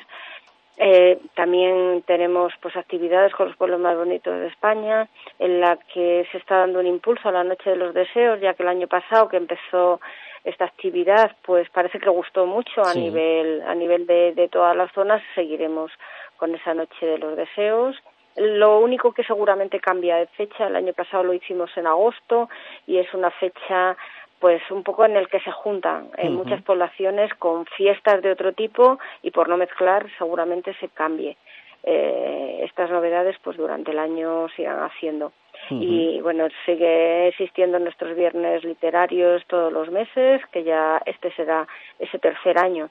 eh, 0.80 1.18
también 1.34 2.04
tenemos 2.06 2.52
pues 2.62 2.76
actividades 2.76 3.34
con 3.34 3.48
los 3.48 3.56
pueblos 3.56 3.80
más 3.80 3.96
bonitos 3.96 4.38
de 4.38 4.46
España, 4.46 5.08
en 5.40 5.60
la 5.60 5.76
que 5.92 6.24
se 6.30 6.38
está 6.38 6.58
dando 6.58 6.78
un 6.78 6.86
impulso 6.86 7.28
a 7.28 7.32
la 7.32 7.42
Noche 7.42 7.70
de 7.70 7.76
los 7.76 7.92
Deseos, 7.92 8.40
ya 8.40 8.54
que 8.54 8.62
el 8.62 8.68
año 8.68 8.86
pasado 8.86 9.28
que 9.28 9.38
empezó 9.38 10.00
esta 10.44 10.64
actividad 10.64 11.36
pues 11.42 11.68
parece 11.70 11.98
que 11.98 12.08
gustó 12.08 12.46
mucho 12.46 12.82
a 12.84 12.94
nivel 12.94 13.62
a 13.62 13.74
nivel 13.74 14.06
de, 14.06 14.32
de 14.34 14.48
todas 14.48 14.76
las 14.76 14.92
zonas 14.92 15.22
seguiremos 15.34 15.90
con 16.36 16.54
esa 16.54 16.72
noche 16.74 17.04
de 17.04 17.18
los 17.18 17.36
deseos. 17.36 17.96
Lo 18.36 18.78
único 18.78 19.12
que 19.12 19.24
seguramente 19.24 19.80
cambia 19.80 20.16
de 20.16 20.26
fecha 20.28 20.68
el 20.68 20.76
año 20.76 20.92
pasado 20.92 21.24
lo 21.24 21.34
hicimos 21.34 21.70
en 21.76 21.86
agosto 21.86 22.48
y 22.86 22.98
es 22.98 23.12
una 23.12 23.30
fecha 23.32 23.96
pues 24.38 24.62
un 24.70 24.84
poco 24.84 25.04
en 25.04 25.16
el 25.16 25.28
que 25.28 25.40
se 25.40 25.50
juntan 25.50 26.10
en 26.16 26.36
muchas 26.36 26.62
poblaciones 26.62 27.34
con 27.34 27.66
fiestas 27.66 28.22
de 28.22 28.30
otro 28.30 28.52
tipo 28.52 29.00
y 29.22 29.32
por 29.32 29.48
no 29.48 29.56
mezclar 29.56 30.06
seguramente 30.16 30.74
se 30.74 30.88
cambie 30.88 31.36
eh, 31.82 32.60
estas 32.62 32.88
novedades 32.90 33.36
pues 33.42 33.56
durante 33.56 33.90
el 33.90 33.98
año 33.98 34.48
sigan 34.50 34.80
haciendo 34.82 35.32
y 35.70 36.20
bueno, 36.20 36.48
sigue 36.64 37.28
existiendo 37.28 37.78
nuestros 37.78 38.16
viernes 38.16 38.64
literarios 38.64 39.44
todos 39.46 39.72
los 39.72 39.90
meses, 39.90 40.40
que 40.52 40.64
ya 40.64 41.00
este 41.06 41.32
será 41.32 41.66
ese 41.98 42.18
tercer 42.18 42.58
año 42.58 42.90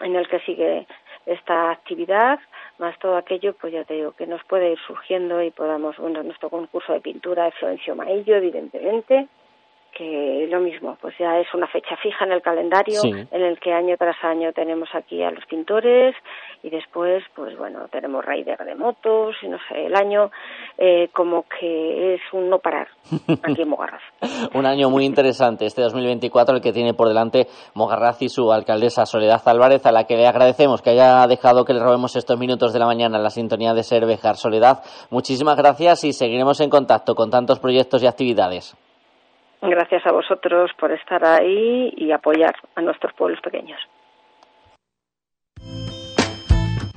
en 0.00 0.16
el 0.16 0.28
que 0.28 0.40
sigue 0.40 0.86
esta 1.26 1.70
actividad, 1.70 2.38
más 2.78 2.98
todo 2.98 3.16
aquello, 3.16 3.54
pues 3.54 3.72
ya 3.72 3.84
te 3.84 3.94
digo, 3.94 4.12
que 4.12 4.26
nos 4.26 4.42
puede 4.44 4.72
ir 4.72 4.78
surgiendo 4.86 5.42
y 5.42 5.50
podamos, 5.50 5.96
bueno, 5.96 6.22
nuestro 6.22 6.50
concurso 6.50 6.92
de 6.92 7.00
pintura 7.00 7.44
de 7.44 7.52
Florencio 7.52 7.96
Maillo, 7.96 8.36
evidentemente, 8.36 9.28
que 9.92 10.46
lo 10.50 10.60
mismo, 10.60 10.96
pues 11.00 11.14
ya 11.18 11.38
es 11.38 11.46
una 11.54 11.66
fecha 11.66 11.96
fija 11.96 12.24
en 12.24 12.32
el 12.32 12.42
calendario 12.42 13.00
en 13.04 13.42
el 13.42 13.58
que 13.58 13.72
año 13.72 13.96
tras 13.96 14.16
año 14.22 14.52
tenemos 14.52 14.88
aquí 14.94 15.22
a 15.22 15.30
los 15.30 15.44
pintores 15.46 16.14
y 16.62 16.70
después, 16.70 17.24
pues 17.34 17.56
bueno, 17.56 17.88
tenemos 17.90 18.24
rider 18.24 18.58
de 18.64 18.74
motos 18.74 19.36
y 19.42 19.48
no 19.48 19.58
sé, 19.68 19.86
el 19.86 19.94
año 19.94 20.30
eh, 20.76 21.08
como 21.12 21.44
que 21.48 22.14
es 22.14 22.20
un 22.32 22.50
no 22.50 22.58
parar 22.58 22.88
aquí 23.42 23.62
en 23.62 23.68
Mogarraz. 23.68 24.02
un 24.54 24.66
año 24.66 24.90
muy 24.90 25.04
interesante 25.04 25.66
este 25.66 25.82
2024 25.82 26.56
el 26.56 26.62
que 26.62 26.72
tiene 26.72 26.94
por 26.94 27.08
delante 27.08 27.46
Mogarraz 27.74 28.22
y 28.22 28.28
su 28.28 28.52
alcaldesa 28.52 29.06
Soledad 29.06 29.42
Álvarez, 29.46 29.86
a 29.86 29.92
la 29.92 30.04
que 30.04 30.16
le 30.16 30.26
agradecemos 30.26 30.82
que 30.82 30.90
haya 30.90 31.26
dejado 31.26 31.64
que 31.64 31.72
le 31.72 31.80
robemos 31.80 32.16
estos 32.16 32.38
minutos 32.38 32.72
de 32.72 32.78
la 32.78 32.86
mañana 32.86 33.16
en 33.16 33.22
la 33.22 33.30
sintonía 33.30 33.74
de 33.74 33.82
Ser 33.82 34.06
Bejar. 34.06 34.36
Soledad, 34.36 34.82
muchísimas 35.10 35.56
gracias 35.56 36.04
y 36.04 36.12
seguiremos 36.12 36.60
en 36.60 36.70
contacto 36.70 37.14
con 37.14 37.30
tantos 37.30 37.60
proyectos 37.60 38.02
y 38.02 38.06
actividades. 38.06 38.76
Gracias 39.62 40.06
a 40.06 40.12
vosotros 40.12 40.70
por 40.78 40.92
estar 40.92 41.24
ahí 41.24 41.92
y 41.96 42.12
apoyar 42.12 42.54
a 42.74 42.82
nuestros 42.82 43.12
pueblos 43.14 43.40
pequeños. 43.40 43.80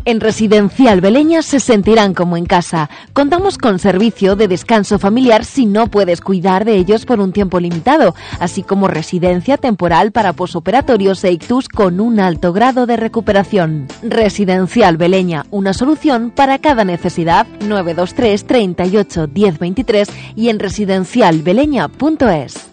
En 0.09 0.21
Residencial 0.21 1.01
Beleña 1.01 1.43
se 1.43 1.59
sentirán 1.59 2.15
como 2.15 2.35
en 2.35 2.47
casa. 2.47 2.89
Contamos 3.13 3.59
con 3.59 3.77
servicio 3.77 4.35
de 4.35 4.47
descanso 4.47 4.97
familiar 4.97 5.45
si 5.45 5.67
no 5.67 5.85
puedes 5.85 6.19
cuidar 6.19 6.65
de 6.65 6.77
ellos 6.77 7.05
por 7.05 7.19
un 7.19 7.31
tiempo 7.31 7.59
limitado, 7.59 8.15
así 8.39 8.63
como 8.63 8.87
residencia 8.87 9.57
temporal 9.57 10.11
para 10.11 10.33
posoperatorios 10.33 11.23
e 11.25 11.33
ictus 11.33 11.69
con 11.69 11.99
un 11.99 12.19
alto 12.19 12.53
grado 12.53 12.87
de 12.87 12.97
recuperación. 12.97 13.87
Residencial 14.01 14.97
Beleña, 14.97 15.45
una 15.51 15.75
solución 15.75 16.31
para 16.35 16.57
cada 16.57 16.85
necesidad. 16.85 17.45
923 17.59 18.47
38 18.47 19.29
1023 19.31 20.09
y 20.35 20.49
en 20.49 20.57
residencialbeleña.es. 20.57 22.67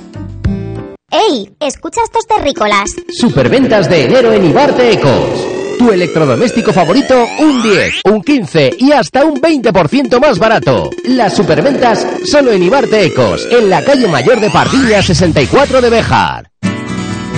¡Ey! 1.11 1.55
Escucha 1.61 2.01
estos 2.03 2.27
terrícolas. 2.27 2.97
Superventas 3.11 3.91
de 3.91 4.07
enero 4.07 4.33
en 4.33 4.47
Ibarte 4.47 4.91
Ecos. 4.91 5.56
Tu 5.79 5.93
electrodoméstico 5.93 6.73
favorito, 6.73 7.27
un 7.39 7.63
10, 7.63 8.01
un 8.07 8.23
15 8.23 8.77
y 8.79 8.93
hasta 8.93 9.25
un 9.25 9.41
20% 9.41 10.21
más 10.21 10.39
barato. 10.39 10.91
Las 11.05 11.37
superventas 11.37 12.07
solo 12.25 12.53
en 12.53 12.63
Ibarte 12.63 13.05
Ecos, 13.05 13.47
en 13.51 13.69
la 13.69 13.85
calle 13.85 14.09
Mayor 14.09 14.41
de 14.41 14.51
Pardilla 14.51 15.03
64 15.03 15.83
de 15.83 15.91
Bejar. 15.91 16.51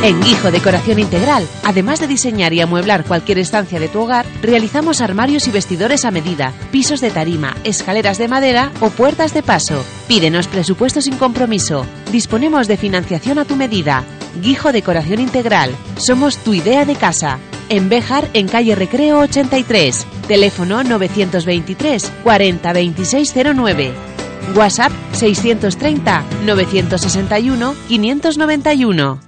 En 0.04 0.20
Guijo 0.22 0.52
Decoración 0.52 1.00
Integral, 1.00 1.48
además 1.64 1.98
de 1.98 2.06
diseñar 2.06 2.52
y 2.52 2.60
amueblar 2.60 3.04
cualquier 3.04 3.40
estancia 3.40 3.80
de 3.80 3.88
tu 3.88 4.00
hogar, 4.00 4.24
realizamos 4.40 5.00
armarios 5.00 5.48
y 5.48 5.50
vestidores 5.50 6.04
a 6.04 6.12
medida, 6.12 6.52
pisos 6.70 7.00
de 7.00 7.10
tarima, 7.10 7.56
escaleras 7.64 8.18
de 8.18 8.28
madera 8.28 8.70
o 8.80 8.90
puertas 8.90 9.34
de 9.34 9.42
paso. 9.42 9.84
Pídenos 10.06 10.46
presupuesto 10.46 11.00
sin 11.00 11.16
compromiso. 11.16 11.84
Disponemos 12.12 12.68
de 12.68 12.76
financiación 12.76 13.40
a 13.40 13.44
tu 13.44 13.56
medida. 13.56 14.04
Guijo 14.40 14.72
Decoración 14.72 15.20
Integral. 15.20 15.74
Somos 15.96 16.38
tu 16.38 16.54
idea 16.54 16.84
de 16.84 16.96
casa 16.96 17.38
en 17.68 17.88
Béjar, 17.88 18.28
en 18.32 18.48
calle 18.48 18.74
Recreo 18.74 19.20
83. 19.20 20.06
Teléfono 20.26 20.82
923 20.84 22.12
40 22.22 22.72
2609. 22.72 23.92
WhatsApp 24.54 24.92
630 25.12 26.24
961 26.44 27.74
591. 27.88 29.27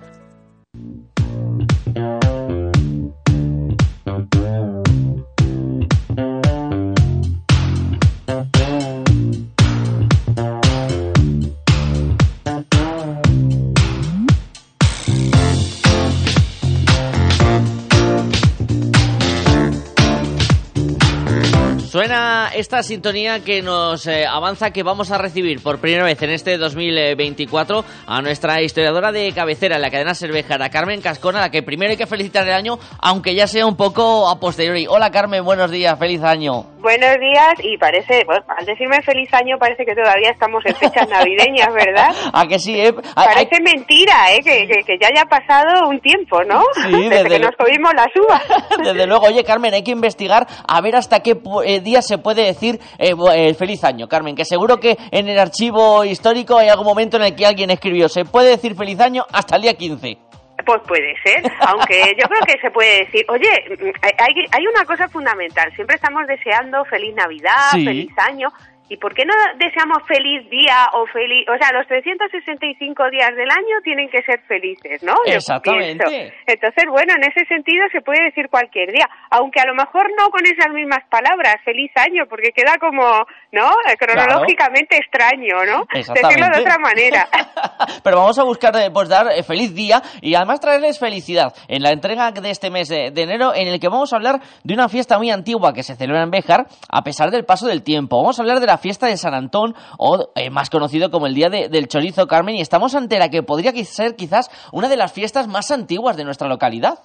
Suena 22.00 22.48
esta 22.54 22.82
sintonía 22.82 23.44
que 23.44 23.60
nos 23.60 24.06
eh, 24.06 24.24
avanza 24.26 24.70
que 24.70 24.82
vamos 24.82 25.10
a 25.10 25.18
recibir 25.18 25.62
por 25.62 25.82
primera 25.82 26.02
vez 26.02 26.22
en 26.22 26.30
este 26.30 26.56
2024 26.56 27.84
a 28.06 28.22
nuestra 28.22 28.62
historiadora 28.62 29.12
de 29.12 29.30
cabecera 29.32 29.76
en 29.76 29.82
la 29.82 29.90
cadena 29.90 30.14
cervejera, 30.14 30.70
Carmen 30.70 31.02
Cascona, 31.02 31.40
a 31.40 31.42
la 31.42 31.50
que 31.50 31.62
primero 31.62 31.90
hay 31.90 31.98
que 31.98 32.06
felicitar 32.06 32.48
el 32.48 32.54
año, 32.54 32.78
aunque 33.02 33.34
ya 33.34 33.46
sea 33.46 33.66
un 33.66 33.76
poco 33.76 34.30
a 34.30 34.40
posteriori. 34.40 34.86
Hola 34.88 35.10
Carmen, 35.10 35.44
buenos 35.44 35.70
días, 35.70 35.98
feliz 35.98 36.22
año. 36.22 36.64
Buenos 36.80 37.20
días 37.20 37.54
y 37.62 37.76
parece, 37.76 38.24
bueno, 38.24 38.42
al 38.56 38.64
decirme 38.64 39.02
feliz 39.02 39.28
año 39.34 39.58
parece 39.58 39.84
que 39.84 39.94
todavía 39.94 40.30
estamos 40.30 40.64
en 40.64 40.74
fechas 40.76 41.06
navideñas, 41.10 41.68
¿verdad? 41.74 42.08
¿A 42.32 42.46
que 42.46 42.58
sí, 42.58 42.80
eh? 42.80 42.94
Parece 43.14 43.60
mentira, 43.62 44.32
¿eh? 44.32 44.40
Que, 44.42 44.66
que, 44.86 44.98
ya 44.98 45.08
haya 45.08 45.26
pasado 45.26 45.86
un 45.90 46.00
tiempo, 46.00 46.42
¿no? 46.44 46.64
Sí, 46.86 47.08
desde, 47.10 47.28
que 47.28 47.38
nos 47.38 47.54
comimos 47.56 47.92
las 47.94 48.08
uvas. 48.16 48.42
desde 48.82 49.06
luego, 49.06 49.26
oye 49.26 49.44
Carmen, 49.44 49.74
hay 49.74 49.84
que 49.84 49.90
investigar 49.90 50.46
a 50.66 50.80
ver 50.80 50.96
hasta 50.96 51.20
qué 51.20 51.38
eh, 51.66 51.80
día 51.90 52.02
se 52.02 52.18
puede 52.18 52.44
decir 52.44 52.78
eh, 52.98 53.12
eh, 53.34 53.54
feliz 53.54 53.84
año, 53.84 54.08
Carmen, 54.08 54.34
que 54.34 54.44
seguro 54.44 54.78
que 54.78 54.96
en 55.10 55.28
el 55.28 55.38
archivo 55.38 56.04
histórico 56.04 56.56
hay 56.56 56.68
algún 56.68 56.86
momento 56.86 57.16
en 57.16 57.24
el 57.24 57.34
que 57.34 57.46
alguien 57.46 57.70
escribió, 57.70 58.08
se 58.08 58.24
puede 58.24 58.50
decir 58.50 58.74
feliz 58.74 59.00
año 59.00 59.24
hasta 59.32 59.56
el 59.56 59.62
día 59.62 59.74
15. 59.74 60.18
Pues 60.64 60.80
puede 60.86 61.14
ser, 61.24 61.42
aunque 61.66 62.00
yo 62.20 62.28
creo 62.28 62.42
que 62.46 62.60
se 62.60 62.70
puede 62.70 63.04
decir, 63.04 63.24
oye, 63.28 63.48
hay, 64.02 64.34
hay 64.52 64.66
una 64.66 64.84
cosa 64.84 65.08
fundamental, 65.08 65.72
siempre 65.74 65.96
estamos 65.96 66.26
deseando 66.26 66.84
feliz 66.84 67.14
Navidad, 67.14 67.70
feliz 67.72 68.12
año, 68.18 68.48
¿Y 68.90 68.96
por 68.96 69.14
qué 69.14 69.24
no 69.24 69.32
deseamos 69.54 70.02
feliz 70.08 70.50
día 70.50 70.88
o 70.94 71.06
feliz, 71.06 71.46
o 71.48 71.56
sea, 71.56 71.70
los 71.70 71.86
365 71.86 73.08
días 73.10 73.30
del 73.36 73.48
año 73.48 73.80
tienen 73.84 74.10
que 74.10 74.20
ser 74.22 74.40
felices, 74.48 75.00
¿no? 75.04 75.14
Exactamente. 75.26 76.34
Entonces, 76.44 76.84
bueno, 76.90 77.14
en 77.16 77.22
ese 77.22 77.46
sentido 77.46 77.86
se 77.92 78.00
puede 78.00 78.24
decir 78.24 78.48
cualquier 78.48 78.90
día, 78.90 79.08
aunque 79.30 79.60
a 79.60 79.66
lo 79.66 79.76
mejor 79.76 80.10
no 80.18 80.28
con 80.30 80.44
esas 80.44 80.72
mismas 80.74 81.04
palabras, 81.08 81.54
feliz 81.64 81.92
año, 81.94 82.26
porque 82.26 82.50
queda 82.50 82.78
como, 82.80 83.24
¿no? 83.52 83.70
Cronológicamente 83.96 84.96
extraño, 84.96 85.64
¿no? 85.64 85.86
Decirlo 85.94 86.48
de 86.52 86.60
otra 86.60 86.78
manera. 86.78 87.28
Pero 88.02 88.18
vamos 88.18 88.38
a 88.38 88.44
buscar 88.44 88.74
eh, 88.76 88.90
pues 88.90 89.08
dar 89.08 89.28
eh, 89.32 89.42
feliz 89.42 89.74
día 89.74 90.02
y 90.22 90.34
además 90.34 90.60
traerles 90.60 90.98
felicidad 90.98 91.54
en 91.68 91.82
la 91.82 91.90
entrega 91.90 92.30
de 92.30 92.50
este 92.50 92.70
mes 92.70 92.88
de, 92.88 93.10
de 93.10 93.22
enero 93.22 93.54
en 93.54 93.68
el 93.68 93.80
que 93.80 93.88
vamos 93.88 94.12
a 94.12 94.16
hablar 94.16 94.40
de 94.64 94.74
una 94.74 94.88
fiesta 94.88 95.18
muy 95.18 95.30
antigua 95.30 95.72
que 95.72 95.82
se 95.82 95.96
celebra 95.96 96.22
en 96.22 96.30
Béjar 96.30 96.66
a 96.88 97.02
pesar 97.02 97.30
del 97.30 97.44
paso 97.44 97.66
del 97.66 97.82
tiempo. 97.82 98.16
Vamos 98.18 98.38
a 98.38 98.42
hablar 98.42 98.60
de 98.60 98.66
la 98.66 98.78
fiesta 98.78 99.06
de 99.06 99.16
San 99.16 99.34
Antón 99.34 99.74
o 99.98 100.30
eh, 100.34 100.50
más 100.50 100.70
conocido 100.70 101.10
como 101.10 101.26
el 101.26 101.34
Día 101.34 101.48
de- 101.48 101.68
del 101.68 101.88
Chorizo 101.88 102.26
Carmen 102.26 102.56
y 102.56 102.60
estamos 102.60 102.94
ante 102.94 103.18
la 103.18 103.28
que 103.28 103.42
podría 103.42 103.72
ser 103.84 104.16
quizás 104.16 104.50
una 104.72 104.88
de 104.88 104.96
las 104.96 105.12
fiestas 105.12 105.48
más 105.48 105.70
antiguas 105.70 106.16
de 106.16 106.24
nuestra 106.24 106.48
localidad. 106.48 106.98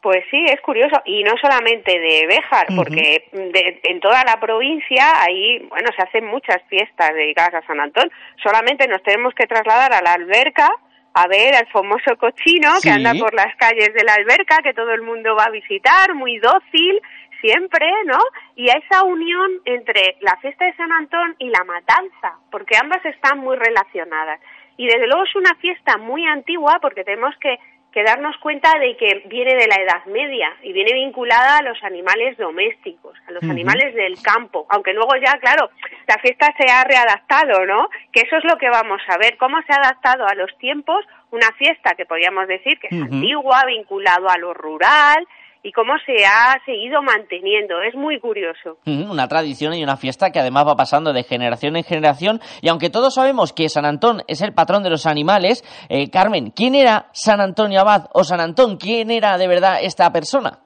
Pues 0.00 0.24
sí, 0.30 0.44
es 0.46 0.60
curioso. 0.60 1.00
Y 1.04 1.24
no 1.24 1.32
solamente 1.40 1.98
de 1.98 2.26
Béjar, 2.28 2.66
porque 2.76 3.24
de- 3.32 3.80
en 3.82 3.98
toda 4.00 4.22
la 4.24 4.38
provincia 4.38 5.22
ahí, 5.22 5.58
bueno, 5.68 5.88
se 5.96 6.02
hacen 6.02 6.24
muchas 6.26 6.58
fiestas 6.68 7.12
dedicadas 7.14 7.54
a 7.54 7.66
San 7.66 7.80
Antón. 7.80 8.08
Solamente 8.42 8.86
nos 8.86 9.02
tenemos 9.02 9.34
que 9.34 9.46
trasladar 9.46 9.92
a 9.92 10.00
la 10.02 10.12
alberca 10.12 10.68
a 11.14 11.26
ver 11.26 11.56
al 11.56 11.66
famoso 11.68 12.16
cochino 12.16 12.68
que 12.80 12.90
anda 12.90 13.12
por 13.18 13.34
las 13.34 13.54
calles 13.56 13.92
de 13.92 14.04
la 14.04 14.14
alberca, 14.14 14.58
que 14.62 14.72
todo 14.72 14.92
el 14.92 15.02
mundo 15.02 15.34
va 15.34 15.44
a 15.44 15.50
visitar, 15.50 16.14
muy 16.14 16.38
dócil 16.38 17.00
siempre, 17.40 17.90
¿no? 18.04 18.18
Y 18.56 18.68
a 18.70 18.74
esa 18.74 19.02
unión 19.04 19.50
entre 19.64 20.16
la 20.20 20.36
fiesta 20.36 20.64
de 20.64 20.74
San 20.74 20.92
Antón 20.92 21.34
y 21.38 21.48
la 21.50 21.64
matanza, 21.64 22.38
porque 22.50 22.76
ambas 22.76 23.04
están 23.04 23.38
muy 23.38 23.56
relacionadas. 23.56 24.40
Y 24.76 24.86
desde 24.86 25.06
luego 25.08 25.24
es 25.24 25.34
una 25.34 25.54
fiesta 25.56 25.96
muy 25.98 26.24
antigua 26.24 26.78
porque 26.80 27.02
tenemos 27.04 27.34
que, 27.40 27.58
que 27.92 28.02
darnos 28.02 28.36
cuenta 28.38 28.78
de 28.78 28.96
que 28.96 29.22
viene 29.26 29.54
de 29.54 29.66
la 29.66 29.76
Edad 29.76 30.04
Media 30.06 30.54
y 30.62 30.72
viene 30.72 30.92
vinculada 30.92 31.58
a 31.58 31.62
los 31.62 31.82
animales 31.82 32.36
domésticos, 32.36 33.16
a 33.26 33.32
los 33.32 33.42
animales 33.44 33.94
del 33.94 34.20
campo, 34.20 34.66
aunque 34.68 34.92
luego 34.92 35.16
ya, 35.16 35.38
claro, 35.38 35.70
la 36.06 36.18
fiesta 36.18 36.52
se 36.58 36.70
ha 36.70 36.84
readaptado, 36.84 37.64
¿no? 37.64 37.88
Que 38.12 38.20
eso 38.20 38.36
es 38.36 38.44
lo 38.44 38.58
que 38.58 38.68
vamos 38.68 39.00
a 39.08 39.16
ver, 39.16 39.36
cómo 39.38 39.60
se 39.62 39.72
ha 39.72 39.76
adaptado 39.76 40.26
a 40.26 40.34
los 40.34 40.56
tiempos 40.58 41.04
una 41.30 41.50
fiesta 41.52 41.94
que 41.94 42.06
podríamos 42.06 42.46
decir 42.46 42.78
que 42.78 42.88
es 42.88 43.02
antigua, 43.02 43.64
vinculado 43.66 44.28
a 44.28 44.38
lo 44.38 44.54
rural 44.54 45.26
y 45.62 45.72
cómo 45.72 45.94
se 46.04 46.24
ha 46.24 46.56
seguido 46.64 47.02
manteniendo. 47.02 47.80
Es 47.82 47.94
muy 47.94 48.18
curioso. 48.20 48.78
Una 48.86 49.28
tradición 49.28 49.74
y 49.74 49.82
una 49.82 49.96
fiesta 49.96 50.30
que 50.30 50.40
además 50.40 50.66
va 50.66 50.76
pasando 50.76 51.12
de 51.12 51.24
generación 51.24 51.76
en 51.76 51.84
generación. 51.84 52.40
Y 52.62 52.68
aunque 52.68 52.90
todos 52.90 53.14
sabemos 53.14 53.52
que 53.52 53.68
San 53.68 53.84
Antón 53.84 54.22
es 54.28 54.42
el 54.42 54.54
patrón 54.54 54.82
de 54.82 54.90
los 54.90 55.06
animales, 55.06 55.64
eh, 55.88 56.10
Carmen, 56.10 56.52
¿quién 56.54 56.74
era 56.74 57.06
San 57.12 57.40
Antonio 57.40 57.80
Abad? 57.80 58.06
O 58.12 58.24
San 58.24 58.40
Antón, 58.40 58.76
¿quién 58.76 59.10
era 59.10 59.38
de 59.38 59.48
verdad 59.48 59.78
esta 59.82 60.12
persona? 60.12 60.60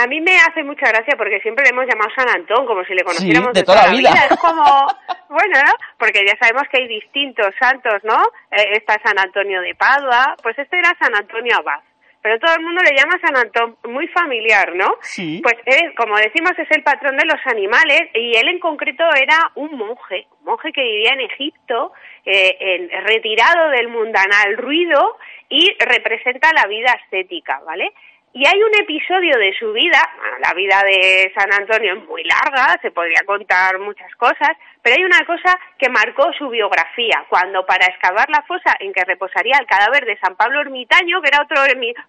A 0.00 0.06
mí 0.06 0.20
me 0.20 0.36
hace 0.36 0.62
mucha 0.62 0.86
gracia 0.86 1.16
porque 1.18 1.40
siempre 1.40 1.64
le 1.64 1.70
hemos 1.70 1.86
llamado 1.90 2.08
San 2.14 2.28
Antón 2.30 2.66
como 2.66 2.84
si 2.84 2.94
le 2.94 3.02
conociéramos 3.02 3.52
de 3.52 3.64
toda 3.64 3.86
la 3.86 3.90
vida. 3.90 4.10
Es 4.30 4.36
como, 4.38 4.62
bueno, 5.28 5.58
¿no? 5.58 5.72
Porque 5.98 6.22
ya 6.24 6.38
sabemos 6.38 6.62
que 6.70 6.78
hay 6.78 6.86
distintos 6.86 7.50
santos, 7.58 7.98
¿no? 8.04 8.14
Eh, 8.52 8.78
está 8.78 8.94
San 9.02 9.18
Antonio 9.18 9.60
de 9.60 9.74
Padua, 9.74 10.36
pues 10.40 10.56
este 10.56 10.78
era 10.78 10.94
San 11.00 11.16
Antonio 11.16 11.56
Abad. 11.58 11.82
Pero 12.20 12.38
todo 12.40 12.54
el 12.56 12.62
mundo 12.62 12.82
le 12.82 12.96
llama 12.96 13.18
San 13.24 13.36
Antón, 13.36 13.76
muy 13.84 14.08
familiar, 14.08 14.74
¿no? 14.74 14.96
Sí. 15.02 15.40
Pues 15.42 15.54
él, 15.66 15.94
como 15.96 16.16
decimos, 16.16 16.50
es 16.58 16.68
el 16.72 16.82
patrón 16.82 17.16
de 17.16 17.24
los 17.24 17.38
animales 17.46 18.02
y 18.14 18.36
él 18.36 18.48
en 18.48 18.58
concreto 18.58 19.04
era 19.14 19.52
un 19.54 19.76
monje, 19.78 20.26
un 20.40 20.46
monje 20.46 20.72
que 20.72 20.82
vivía 20.82 21.12
en 21.12 21.20
Egipto, 21.20 21.92
eh, 22.24 22.56
en- 22.60 22.90
retirado 23.06 23.70
del 23.70 23.88
mundanal 23.88 24.56
ruido 24.56 25.16
y 25.48 25.74
representa 25.78 26.52
la 26.52 26.66
vida 26.66 26.92
ascética, 27.04 27.60
¿vale? 27.64 27.92
Y 28.34 28.46
hay 28.46 28.62
un 28.62 28.74
episodio 28.78 29.38
de 29.38 29.56
su 29.58 29.72
vida, 29.72 29.98
la 30.40 30.52
vida 30.52 30.82
de 30.84 31.32
San 31.34 31.50
Antonio 31.50 31.94
es 31.94 32.04
muy 32.04 32.22
larga, 32.24 32.78
se 32.82 32.90
podría 32.90 33.22
contar 33.24 33.78
muchas 33.78 34.14
cosas, 34.16 34.50
pero 34.82 34.96
hay 34.96 35.04
una 35.04 35.24
cosa 35.24 35.58
que 35.78 35.88
marcó 35.88 36.30
su 36.34 36.48
biografía, 36.50 37.24
cuando 37.30 37.64
para 37.64 37.86
excavar 37.86 38.28
la 38.28 38.42
fosa 38.42 38.76
en 38.80 38.92
que 38.92 39.04
reposaría 39.04 39.56
el 39.58 39.66
cadáver 39.66 40.04
de 40.04 40.18
San 40.18 40.36
Pablo 40.36 40.60
Ermitaño, 40.60 41.22
que 41.22 41.28
era 41.28 41.42
otro 41.42 41.62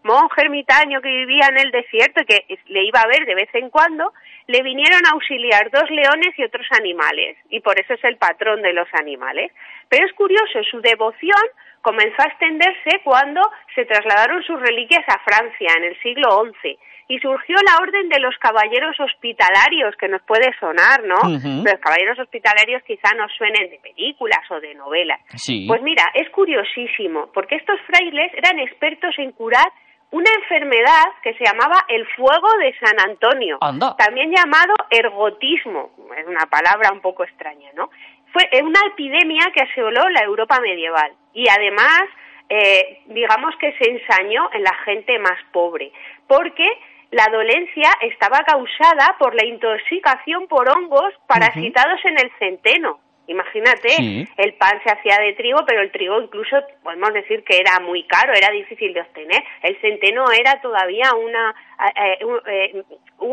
monje 0.04 0.42
ermitaño 0.42 1.02
que 1.02 1.10
vivía 1.10 1.48
en 1.50 1.60
el 1.60 1.72
desierto 1.72 2.22
y 2.22 2.26
que 2.26 2.46
le 2.68 2.84
iba 2.84 3.00
a 3.00 3.08
ver 3.08 3.26
de 3.26 3.36
vez 3.36 3.50
en 3.54 3.70
cuando, 3.70 4.14
le 4.48 4.62
vinieron 4.62 5.00
a 5.08 5.12
auxiliar 5.12 5.72
dos 5.72 5.90
leones 5.90 6.38
y 6.38 6.44
otros 6.44 6.68
animales, 6.72 7.38
y 7.50 7.62
por 7.62 7.80
eso 7.80 7.94
es 7.94 8.04
el 8.04 8.18
patrón 8.18 8.62
de 8.62 8.74
los 8.74 8.90
animales. 8.94 9.54
Pero 9.88 10.06
es 10.06 10.14
curioso, 10.14 10.64
su 10.70 10.82
devoción 10.82 11.42
comenzó 11.82 12.22
a 12.22 12.28
extenderse 12.28 13.02
cuando 13.04 13.42
se 13.76 13.86
trasladaron 13.86 14.44
sus 14.44 14.60
reliquias 14.60 15.04
a 15.08 15.20
Francia 15.20 15.74
en 15.78 15.86
el 15.86 16.02
siglo 16.02 16.44
XI 16.62 16.78
y 17.10 17.18
surgió 17.20 17.56
la 17.66 17.82
orden 17.82 18.08
de 18.08 18.20
los 18.20 18.38
caballeros 18.38 18.96
hospitalarios, 19.00 19.96
que 19.98 20.08
nos 20.08 20.22
puede 20.22 20.54
sonar, 20.60 21.04
¿no? 21.04 21.18
Los 21.26 21.80
caballeros 21.82 22.20
hospitalarios 22.20 22.84
quizá 22.84 23.16
nos 23.18 23.32
suenen 23.34 23.72
de 23.72 23.80
películas 23.80 24.40
o 24.52 24.60
de 24.60 24.76
novelas. 24.76 25.20
Sí. 25.36 25.66
Pues 25.68 25.82
mira, 25.82 26.04
es 26.14 26.30
curiosísimo, 26.30 27.32
porque 27.34 27.56
estos 27.56 27.80
frailes 27.88 28.32
eran 28.36 28.60
expertos 28.60 29.16
en 29.18 29.32
curar 29.32 29.66
una 30.12 30.30
enfermedad 30.42 31.06
que 31.24 31.34
se 31.34 31.46
llamaba 31.46 31.86
el 31.88 32.06
fuego 32.16 32.48
de 32.60 32.74
San 32.80 33.00
Antonio, 33.10 33.58
Anda. 33.62 33.96
también 33.96 34.32
llamado 34.32 34.74
ergotismo, 34.90 35.92
es 36.18 36.28
una 36.28 36.46
palabra 36.46 36.92
un 36.92 37.02
poco 37.02 37.24
extraña, 37.24 37.70
¿no? 37.74 37.90
Fue 38.32 38.48
una 38.62 38.80
epidemia 38.88 39.52
que 39.54 39.62
asoló 39.62 40.08
la 40.10 40.22
Europa 40.22 40.60
medieval 40.62 41.12
y 41.34 41.48
además, 41.50 42.04
eh, 42.50 43.02
digamos 43.08 43.56
que 43.58 43.74
se 43.78 43.90
ensañó 43.90 44.50
en 44.54 44.64
la 44.64 44.76
gente 44.86 45.18
más 45.20 45.38
pobre, 45.52 45.92
porque 46.28 46.68
la 47.12 47.26
dolencia 47.32 47.90
estaba 48.02 48.40
causada 48.40 49.16
por 49.18 49.34
la 49.34 49.46
intoxicación 49.46 50.48
por 50.48 50.70
hongos 50.70 51.14
parasitados 51.28 52.00
en 52.06 52.20
el 52.20 52.32
centeno. 52.38 53.00
Imagínate, 53.28 53.90
Sí. 53.90 54.28
el 54.38 54.54
pan 54.56 54.82
se 54.84 54.92
hacía 54.92 55.18
de 55.24 55.34
trigo, 55.34 55.60
pero 55.68 55.82
el 55.82 55.92
trigo 55.92 56.20
incluso 56.20 56.58
podemos 56.82 57.14
decir 57.14 57.44
que 57.44 57.60
era 57.60 57.80
muy 57.80 58.04
caro, 58.08 58.34
era 58.34 58.52
difícil 58.52 58.92
de 58.92 59.02
obtener. 59.02 59.44
El 59.62 59.80
centeno 59.82 60.26
era 60.32 60.60
todavía 60.62 61.14
una, 61.14 61.54
eh, 61.96 62.18
eh, 62.22 62.26
eh, 62.48 62.84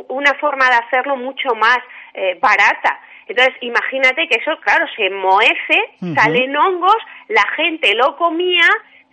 una 0.09 0.35
forma 0.35 0.69
de 0.69 0.77
hacerlo 0.77 1.17
mucho 1.17 1.55
más 1.55 1.79
eh, 2.17 2.39
barata. 2.41 2.99
Entonces, 3.29 3.55
imagínate 3.61 4.29
que 4.29 4.39
eso, 4.41 4.57
claro, 4.61 4.87
se 4.97 5.11
moece, 5.11 6.15
salen 6.15 6.57
hongos, 6.57 6.97
la 7.29 7.45
gente 7.57 7.95
lo 7.95 8.17
comía, 8.17 8.69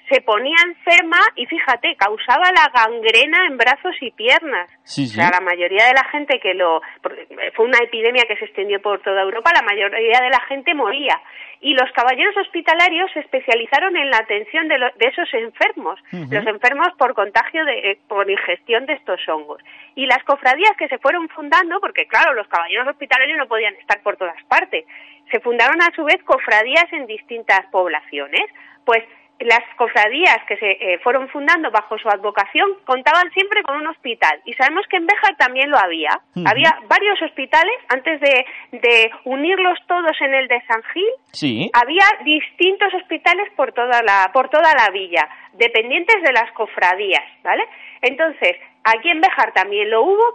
se 0.09 0.21
ponía 0.21 0.55
enferma 0.65 1.17
y 1.35 1.45
fíjate, 1.45 1.95
causaba 1.95 2.51
la 2.51 2.69
gangrena 2.73 3.45
en 3.47 3.57
brazos 3.57 3.95
y 4.01 4.11
piernas. 4.11 4.69
Sí, 4.83 5.05
O 5.05 5.07
sea, 5.07 5.29
la 5.31 5.39
mayoría 5.39 5.85
de 5.85 5.93
la 5.93 6.03
gente 6.11 6.39
que 6.39 6.53
lo... 6.53 6.81
porque 7.01 7.25
Fue 7.55 7.65
una 7.65 7.77
epidemia 7.79 8.23
que 8.27 8.35
se 8.37 8.45
extendió 8.45 8.81
por 8.81 9.01
toda 9.01 9.21
Europa, 9.21 9.51
la 9.55 9.61
mayoría 9.63 10.19
de 10.19 10.29
la 10.29 10.41
gente 10.47 10.73
moría. 10.73 11.19
Y 11.61 11.73
los 11.75 11.89
caballeros 11.93 12.35
hospitalarios 12.35 13.09
se 13.13 13.21
especializaron 13.21 13.95
en 13.95 14.09
la 14.09 14.17
atención 14.17 14.67
de, 14.67 14.77
lo- 14.77 14.91
de 14.97 15.07
esos 15.07 15.33
enfermos, 15.33 15.97
los 16.11 16.45
enfermos 16.45 16.89
por 16.97 17.13
contagio, 17.13 17.63
de, 17.63 17.91
eh, 17.91 17.99
por 18.09 18.29
ingestión 18.29 18.85
de 18.85 18.93
estos 18.93 19.21
hongos. 19.29 19.61
Y 19.95 20.05
las 20.05 20.21
cofradías 20.25 20.75
que 20.77 20.89
se 20.89 20.97
fueron 20.97 21.29
fundando, 21.29 21.79
porque 21.79 22.05
claro, 22.07 22.33
los 22.33 22.47
caballeros 22.49 22.89
hospitalarios 22.89 23.37
no 23.37 23.47
podían 23.47 23.75
estar 23.75 24.01
por 24.03 24.17
todas 24.17 24.35
partes, 24.49 24.83
se 25.31 25.39
fundaron 25.39 25.81
a 25.81 25.95
su 25.95 26.03
vez 26.03 26.21
cofradías 26.25 26.91
en 26.91 27.07
distintas 27.07 27.61
poblaciones. 27.71 28.43
Pues 28.85 29.01
las 29.45 29.61
cofradías 29.75 30.37
que 30.47 30.57
se 30.57 30.71
eh, 30.71 30.99
fueron 30.99 31.29
fundando 31.29 31.71
bajo 31.71 31.97
su 31.97 32.07
advocación 32.09 32.69
contaban 32.85 33.31
siempre 33.31 33.63
con 33.63 33.77
un 33.77 33.87
hospital 33.87 34.41
y 34.45 34.53
sabemos 34.53 34.85
que 34.87 34.97
en 34.97 35.05
Béjar 35.05 35.35
también 35.37 35.69
lo 35.69 35.77
había. 35.77 36.19
Había 36.45 36.77
varios 36.87 37.21
hospitales 37.21 37.75
antes 37.89 38.19
de, 38.21 38.45
de 38.71 39.11
unirlos 39.25 39.77
todos 39.87 40.15
en 40.21 40.33
el 40.33 40.47
de 40.47 40.61
San 40.67 40.81
Gil. 40.93 41.09
Sí. 41.31 41.71
Había 41.73 42.05
distintos 42.23 42.93
hospitales 42.93 43.49
por 43.55 43.71
toda 43.73 44.01
la 44.01 44.29
por 44.33 44.49
toda 44.49 44.73
la 44.73 44.89
villa, 44.91 45.27
dependientes 45.53 46.21
de 46.21 46.31
las 46.31 46.51
cofradías, 46.53 47.23
¿vale? 47.43 47.63
Entonces, 48.01 48.57
aquí 48.83 49.09
en 49.09 49.21
Béjar 49.21 49.53
también 49.53 49.89
lo 49.89 50.03
hubo, 50.03 50.33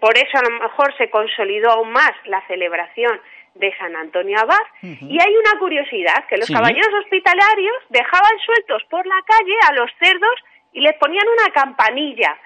por 0.00 0.16
eso 0.16 0.38
a 0.38 0.42
lo 0.42 0.58
mejor 0.60 0.96
se 0.96 1.10
consolidó 1.10 1.70
aún 1.70 1.92
más 1.92 2.12
la 2.24 2.40
celebración 2.46 3.20
de 3.54 3.76
San 3.78 3.94
Antonio 3.96 4.38
Abad. 4.38 4.60
Y 4.82 5.18
hay 5.20 5.36
una 5.36 5.58
curiosidad, 5.58 6.24
que 6.28 6.36
los 6.36 6.46
Sí. 6.46 6.54
caballeros 6.54 6.92
hospitalarios 7.02 7.74
dejaban 7.88 8.38
sueltos 8.44 8.82
por 8.90 9.06
la 9.06 9.20
calle 9.26 9.54
a 9.68 9.72
los 9.74 9.90
cerdos 10.00 10.34
y 10.72 10.80
les 10.80 10.94
ponían 10.96 11.26
una 11.28 11.52
campanilla. 11.52 12.38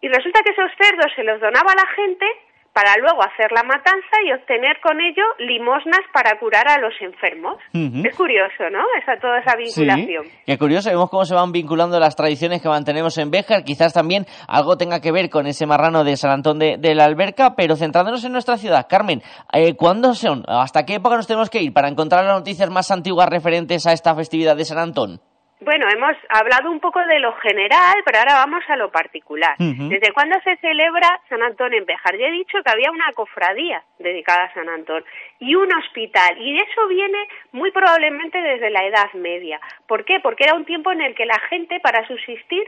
Y 0.00 0.08
resulta 0.08 0.42
que 0.42 0.50
esos 0.52 0.70
cerdos 0.80 1.12
se 1.16 1.24
los 1.24 1.40
donaba 1.40 1.72
a 1.72 1.76
la 1.76 1.86
gente 1.94 2.26
para 2.72 2.94
luego 2.96 3.22
hacer 3.22 3.50
la 3.52 3.62
matanza 3.62 4.16
y 4.24 4.32
obtener 4.32 4.78
con 4.82 5.00
ello 5.00 5.24
limosnas 5.38 6.00
para 6.12 6.38
curar 6.38 6.68
a 6.68 6.78
los 6.78 6.94
enfermos. 7.00 7.56
Es 7.72 8.16
curioso, 8.16 8.70
¿no? 8.70 8.80
Esa, 9.00 9.18
toda 9.20 9.40
esa 9.40 9.56
vinculación. 9.56 10.24
Sí, 10.24 10.42
qué 10.46 10.58
curioso, 10.58 10.90
vemos 10.90 11.10
cómo 11.10 11.24
se 11.24 11.34
van 11.34 11.52
vinculando 11.52 11.98
las 11.98 12.16
tradiciones 12.16 12.62
que 12.62 12.68
mantenemos 12.68 13.16
en 13.18 13.30
Béjar. 13.30 13.64
Quizás 13.64 13.92
también 13.92 14.26
algo 14.48 14.76
tenga 14.76 15.00
que 15.00 15.12
ver 15.12 15.30
con 15.30 15.46
ese 15.46 15.66
marrano 15.66 16.04
de 16.04 16.16
San 16.16 16.30
Antón 16.30 16.58
de, 16.58 16.76
de 16.78 16.94
la 16.94 17.04
Alberca, 17.04 17.54
pero 17.56 17.76
centrándonos 17.76 18.24
en 18.24 18.32
nuestra 18.32 18.56
ciudad. 18.56 18.86
Carmen, 18.88 19.22
eh, 19.52 19.74
¿cuándo 19.74 20.14
son? 20.14 20.44
¿Hasta 20.46 20.84
qué 20.84 20.94
época 20.94 21.16
nos 21.16 21.26
tenemos 21.26 21.50
que 21.50 21.62
ir 21.62 21.72
para 21.72 21.88
encontrar 21.88 22.24
las 22.24 22.38
noticias 22.38 22.70
más 22.70 22.90
antiguas 22.90 23.28
referentes 23.28 23.86
a 23.86 23.92
esta 23.92 24.14
festividad 24.14 24.56
de 24.56 24.64
San 24.64 24.78
Antón? 24.78 25.20
Bueno, 25.60 25.86
hemos 25.90 26.16
hablado 26.30 26.70
un 26.70 26.80
poco 26.80 27.00
de 27.04 27.18
lo 27.18 27.34
general, 27.34 27.96
pero 28.06 28.18
ahora 28.18 28.34
vamos 28.34 28.64
a 28.68 28.76
lo 28.76 28.90
particular. 28.90 29.56
¿Desde 29.58 30.12
cuándo 30.12 30.40
se 30.42 30.56
celebra 30.56 31.20
San 31.28 31.42
Antón 31.42 31.74
en 31.74 31.84
Béjar? 31.84 32.16
Ya 32.16 32.28
he 32.28 32.32
dicho 32.32 32.62
que 32.64 32.70
había 32.70 32.90
una 32.90 33.12
cofradía 33.12 33.82
dedicada 33.98 34.44
a 34.44 34.54
San 34.54 34.70
Antón 34.70 35.04
y 35.38 35.54
un 35.54 35.70
hospital, 35.74 36.38
y 36.38 36.56
eso 36.56 36.88
viene 36.88 37.28
muy 37.52 37.70
probablemente 37.72 38.40
desde 38.40 38.70
la 38.70 38.84
Edad 38.84 39.12
Media. 39.12 39.60
¿Por 39.86 40.06
qué? 40.06 40.18
Porque 40.20 40.44
era 40.44 40.54
un 40.54 40.64
tiempo 40.64 40.92
en 40.92 41.02
el 41.02 41.14
que 41.14 41.26
la 41.26 41.38
gente, 41.50 41.78
para 41.80 42.06
subsistir, 42.06 42.64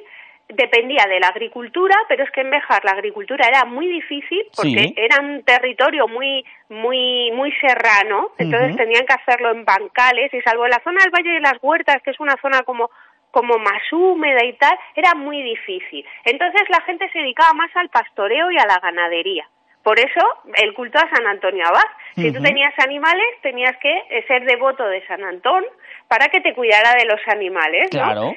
dependía 0.48 1.05
de 1.09 1.20
la 1.20 1.28
agricultura, 1.28 1.96
pero 2.09 2.24
es 2.24 2.31
que 2.31 2.42
en 2.42 2.50
Béjar 2.50 2.85
la 2.85 2.92
agricultura 2.92 3.46
era 3.46 3.64
muy 3.64 3.88
difícil 3.88 4.42
porque 4.55 4.88
Sí. 4.88 4.94
era 4.96 5.20
un 5.20 5.42
territorio 5.44 6.09
muy 6.09 6.44
muy 6.68 7.31
muy 7.33 7.52
serrano, 7.61 8.31
entonces 8.38 8.76
tenían 8.76 9.07
que 9.07 9.14
hacerlo 9.14 9.50
en 9.50 9.64
bancales 9.64 10.33
y 10.35 10.40
salvo 10.42 10.64
en 10.64 10.70
la 10.70 10.83
zona 10.85 11.02
del 11.02 11.11
Valle 11.11 11.33
de 11.33 11.40
las 11.40 11.59
Huertas, 11.62 12.02
que 12.02 12.11
es 12.11 12.20
una 12.20 12.37
zona 12.42 12.62
como 12.62 12.90
como 13.31 13.57
más 13.59 13.83
húmeda 13.90 14.44
y 14.44 14.52
tal, 14.55 14.78
era 14.94 15.14
muy 15.14 15.42
difícil. 15.42 16.05
Entonces 16.24 16.62
la 16.68 16.83
gente 16.83 17.09
se 17.12 17.18
dedicaba 17.20 17.55
más 17.55 17.70
al 17.76 17.88
pastoreo 17.88 18.50
y 18.50 18.59
a 18.59 18.66
la 18.66 18.78
ganadería. 18.78 19.48
Por 19.83 19.98
eso 19.98 20.20
el 20.55 20.74
culto 20.74 20.98
a 20.98 21.09
San 21.09 21.26
Antonio 21.26 21.64
Abad. 21.66 21.81
Si 22.14 22.31
tú 22.31 22.42
tenías 22.42 22.72
animales, 22.78 23.26
tenías 23.40 23.76
que 23.78 24.24
ser 24.28 24.44
devoto 24.44 24.87
de 24.87 25.05
San 25.07 25.24
Antón 25.24 25.64
para 26.09 26.28
que 26.28 26.40
te 26.40 26.55
cuidara 26.55 26.92
de 26.94 27.07
los 27.07 27.20
animales, 27.26 27.88
¿no? 27.92 28.02
Claro. 28.02 28.35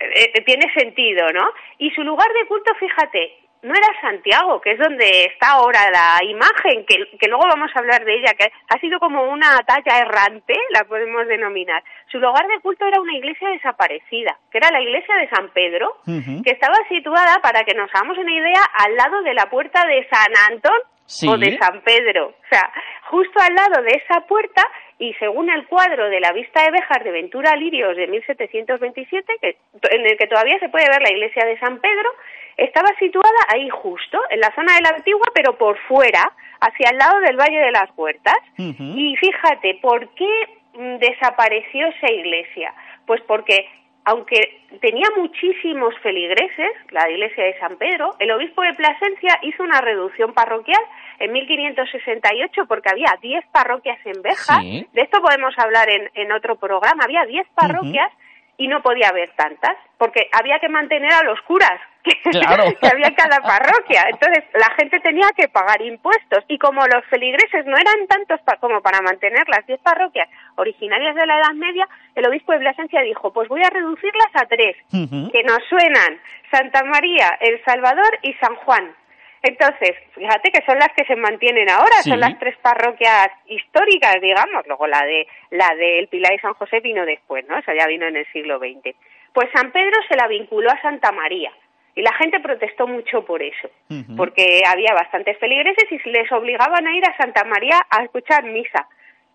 Eh, 0.00 0.32
eh, 0.34 0.40
tiene 0.44 0.72
sentido, 0.74 1.26
¿no? 1.32 1.50
Y 1.78 1.90
su 1.90 2.02
lugar 2.02 2.28
de 2.32 2.46
culto, 2.46 2.74
fíjate, 2.74 3.36
no 3.62 3.74
era 3.74 4.00
Santiago, 4.00 4.58
que 4.60 4.72
es 4.72 4.78
donde 4.78 5.24
está 5.26 5.50
ahora 5.52 5.90
la 5.90 6.24
imagen, 6.24 6.86
que, 6.86 6.96
que 7.18 7.28
luego 7.28 7.44
vamos 7.46 7.70
a 7.74 7.78
hablar 7.80 8.04
de 8.06 8.14
ella, 8.14 8.32
que 8.32 8.50
ha 8.68 8.80
sido 8.80 8.98
como 8.98 9.22
una 9.24 9.58
talla 9.66 9.98
errante, 9.98 10.54
la 10.70 10.84
podemos 10.84 11.26
denominar. 11.26 11.82
Su 12.10 12.18
lugar 12.18 12.46
de 12.48 12.58
culto 12.60 12.86
era 12.86 13.00
una 13.00 13.14
iglesia 13.14 13.50
desaparecida, 13.50 14.38
que 14.50 14.56
era 14.58 14.70
la 14.70 14.80
iglesia 14.80 15.14
de 15.16 15.28
San 15.28 15.50
Pedro, 15.50 15.96
que 16.06 16.50
estaba 16.50 16.76
situada, 16.88 17.36
para 17.42 17.62
que 17.64 17.74
nos 17.74 17.90
hagamos 17.94 18.16
una 18.16 18.32
idea, 18.32 18.62
al 18.78 18.96
lado 18.96 19.20
de 19.22 19.34
la 19.34 19.50
puerta 19.50 19.84
de 19.86 20.08
San 20.10 20.32
Antón 20.50 20.80
Sí. 21.04 21.28
o 21.28 21.36
de 21.36 21.58
San 21.58 21.82
Pedro. 21.82 22.28
O 22.28 22.48
sea, 22.48 22.70
justo 23.10 23.40
al 23.42 23.52
lado 23.52 23.82
de 23.82 23.90
esa 23.98 24.20
puerta, 24.28 24.62
y 25.00 25.14
según 25.14 25.48
el 25.48 25.66
cuadro 25.66 26.10
de 26.10 26.20
la 26.20 26.30
vista 26.32 26.62
de 26.62 26.72
Béjar 26.72 27.02
de 27.02 27.10
Ventura 27.10 27.56
Lirios 27.56 27.96
de 27.96 28.06
1727, 28.06 29.32
que, 29.40 29.56
en 29.90 30.06
el 30.06 30.18
que 30.18 30.26
todavía 30.26 30.58
se 30.58 30.68
puede 30.68 30.90
ver 30.90 31.00
la 31.00 31.10
iglesia 31.10 31.46
de 31.46 31.58
San 31.58 31.80
Pedro, 31.80 32.10
estaba 32.58 32.88
situada 32.98 33.40
ahí 33.48 33.70
justo, 33.70 34.20
en 34.28 34.40
la 34.40 34.54
zona 34.54 34.74
de 34.74 34.82
la 34.82 34.90
antigua, 34.90 35.26
pero 35.34 35.56
por 35.56 35.78
fuera, 35.88 36.30
hacia 36.60 36.90
el 36.90 36.98
lado 36.98 37.18
del 37.20 37.38
Valle 37.38 37.60
de 37.60 37.70
las 37.72 37.88
Huertas. 37.96 38.36
Y 38.58 39.16
fíjate, 39.16 39.78
¿por 39.80 40.06
qué 40.14 40.48
mm, 40.74 40.96
desapareció 40.98 41.86
esa 41.86 42.12
iglesia? 42.12 42.74
Pues 43.06 43.22
porque 43.22 43.66
aunque 44.04 44.62
tenía 44.80 45.06
muchísimos 45.16 45.94
feligreses, 46.02 46.70
la 46.90 47.08
iglesia 47.10 47.44
de 47.44 47.58
San 47.58 47.76
Pedro, 47.76 48.14
el 48.18 48.30
obispo 48.30 48.62
de 48.62 48.74
Plasencia 48.74 49.38
hizo 49.42 49.62
una 49.62 49.80
reducción 49.80 50.32
parroquial 50.32 50.80
en 51.18 51.32
1568 51.32 52.66
porque 52.66 52.88
había 52.90 53.16
10 53.20 53.44
parroquias 53.52 53.98
en. 54.06 54.60
Sí. 54.60 54.86
De 54.92 55.02
esto 55.02 55.20
podemos 55.20 55.56
hablar 55.58 55.90
en, 55.90 56.10
en 56.14 56.32
otro 56.32 56.56
programa. 56.56 57.04
Había 57.04 57.24
10 57.26 57.46
parroquias 57.54 58.10
y 58.56 58.68
no 58.68 58.82
podía 58.82 59.08
haber 59.08 59.30
tantas 59.36 59.76
porque 59.98 60.28
había 60.32 60.58
que 60.58 60.68
mantener 60.68 61.12
a 61.12 61.24
los 61.24 61.40
curas 61.42 61.80
que, 62.02 62.12
Claro. 62.30 62.64
que 62.80 62.86
había 62.88 63.08
en 63.08 63.14
cada 63.14 63.38
parroquia. 63.40 64.04
Entonces 64.10 64.44
la 64.54 64.70
gente 64.78 65.00
tenía 65.00 65.28
que 65.36 65.48
pagar 65.48 65.80
impuestos 65.82 66.44
y 66.48 66.58
como 66.58 66.80
los 66.86 67.04
feligreses 67.06 67.66
no 67.66 67.76
eran 67.76 68.06
tantos 68.08 68.40
pa- 68.42 68.56
como 68.56 68.80
para 68.80 69.00
mantener 69.02 69.48
las 69.48 69.66
10 69.66 69.80
parroquias 69.80 70.28
originarias 70.56 71.14
de 71.14 71.26
la 71.26 71.38
Edad 71.38 71.54
Media, 71.54 71.88
el 72.14 72.26
obispo 72.26 72.52
de 72.52 72.58
Plasencia 72.60 73.00
dijo, 73.02 73.32
pues 73.32 73.48
voy 73.48 73.62
a 73.62 73.70
reducirlas 73.70 74.28
a 74.34 74.46
tres, 74.46 74.76
que 74.90 75.42
nos 75.44 75.58
suenan 75.68 76.18
Santa 76.50 76.82
María, 76.84 77.36
El 77.40 77.62
Salvador 77.64 78.18
y 78.22 78.32
San 78.34 78.54
Juan. 78.56 78.94
Entonces, 79.42 79.92
fíjate 80.14 80.50
que 80.52 80.62
son 80.66 80.78
las 80.78 80.90
que 80.94 81.04
se 81.06 81.16
mantienen 81.16 81.70
ahora, 81.70 81.96
Sí. 82.02 82.10
son 82.10 82.20
las 82.20 82.38
tres 82.38 82.56
parroquias 82.58 83.28
históricas, 83.46 84.16
digamos, 84.20 84.66
luego 84.66 84.86
la 84.86 85.02
de 85.06 85.26
la 85.50 85.74
del 85.76 86.08
Pilar 86.08 86.34
y 86.34 86.38
San 86.40 86.52
José 86.54 86.80
vino 86.80 87.06
después, 87.06 87.46
¿no? 87.48 87.56
Eso 87.56 87.72
ya 87.72 87.86
vino 87.86 88.06
en 88.06 88.16
el 88.16 88.26
siglo 88.32 88.58
XX. 88.58 88.94
Pues 89.32 89.48
San 89.54 89.70
Pedro 89.72 89.96
se 90.08 90.16
la 90.16 90.26
vinculó 90.26 90.70
a 90.70 90.82
Santa 90.82 91.10
María 91.12 91.50
y 91.94 92.02
la 92.02 92.12
gente 92.14 92.40
protestó 92.40 92.86
mucho 92.86 93.24
por 93.24 93.42
eso, 93.42 93.68
porque 94.16 94.62
había 94.66 94.94
bastantes 94.94 95.36
feligreses 95.38 95.84
y 95.90 96.08
les 96.10 96.30
obligaban 96.32 96.86
a 96.86 96.94
ir 96.96 97.04
a 97.04 97.16
Santa 97.16 97.44
María 97.44 97.80
a 97.90 98.04
escuchar 98.04 98.44
misa. 98.44 98.86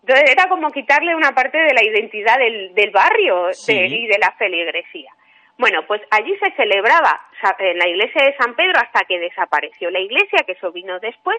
Entonces 0.02 0.30
era 0.32 0.48
como 0.48 0.70
quitarle 0.70 1.14
una 1.14 1.32
parte 1.34 1.58
de 1.58 1.74
la 1.74 1.84
identidad 1.84 2.38
del, 2.38 2.74
del 2.74 2.90
barrio 2.90 3.52
Sí. 3.52 3.74
de- 3.74 3.86
y 3.88 4.06
de 4.06 4.18
la 4.18 4.32
feligresía. 4.38 5.10
Bueno, 5.58 5.86
pues 5.86 6.00
allí 6.10 6.36
se 6.38 6.50
celebraba 6.52 7.20
en 7.58 7.78
la 7.78 7.88
iglesia 7.88 8.24
de 8.24 8.36
San 8.36 8.54
Pedro 8.54 8.78
hasta 8.78 9.04
que 9.04 9.18
desapareció 9.18 9.90
la 9.90 10.00
iglesia, 10.00 10.44
que 10.46 10.52
eso 10.52 10.70
vino 10.70 10.98
después, 11.00 11.38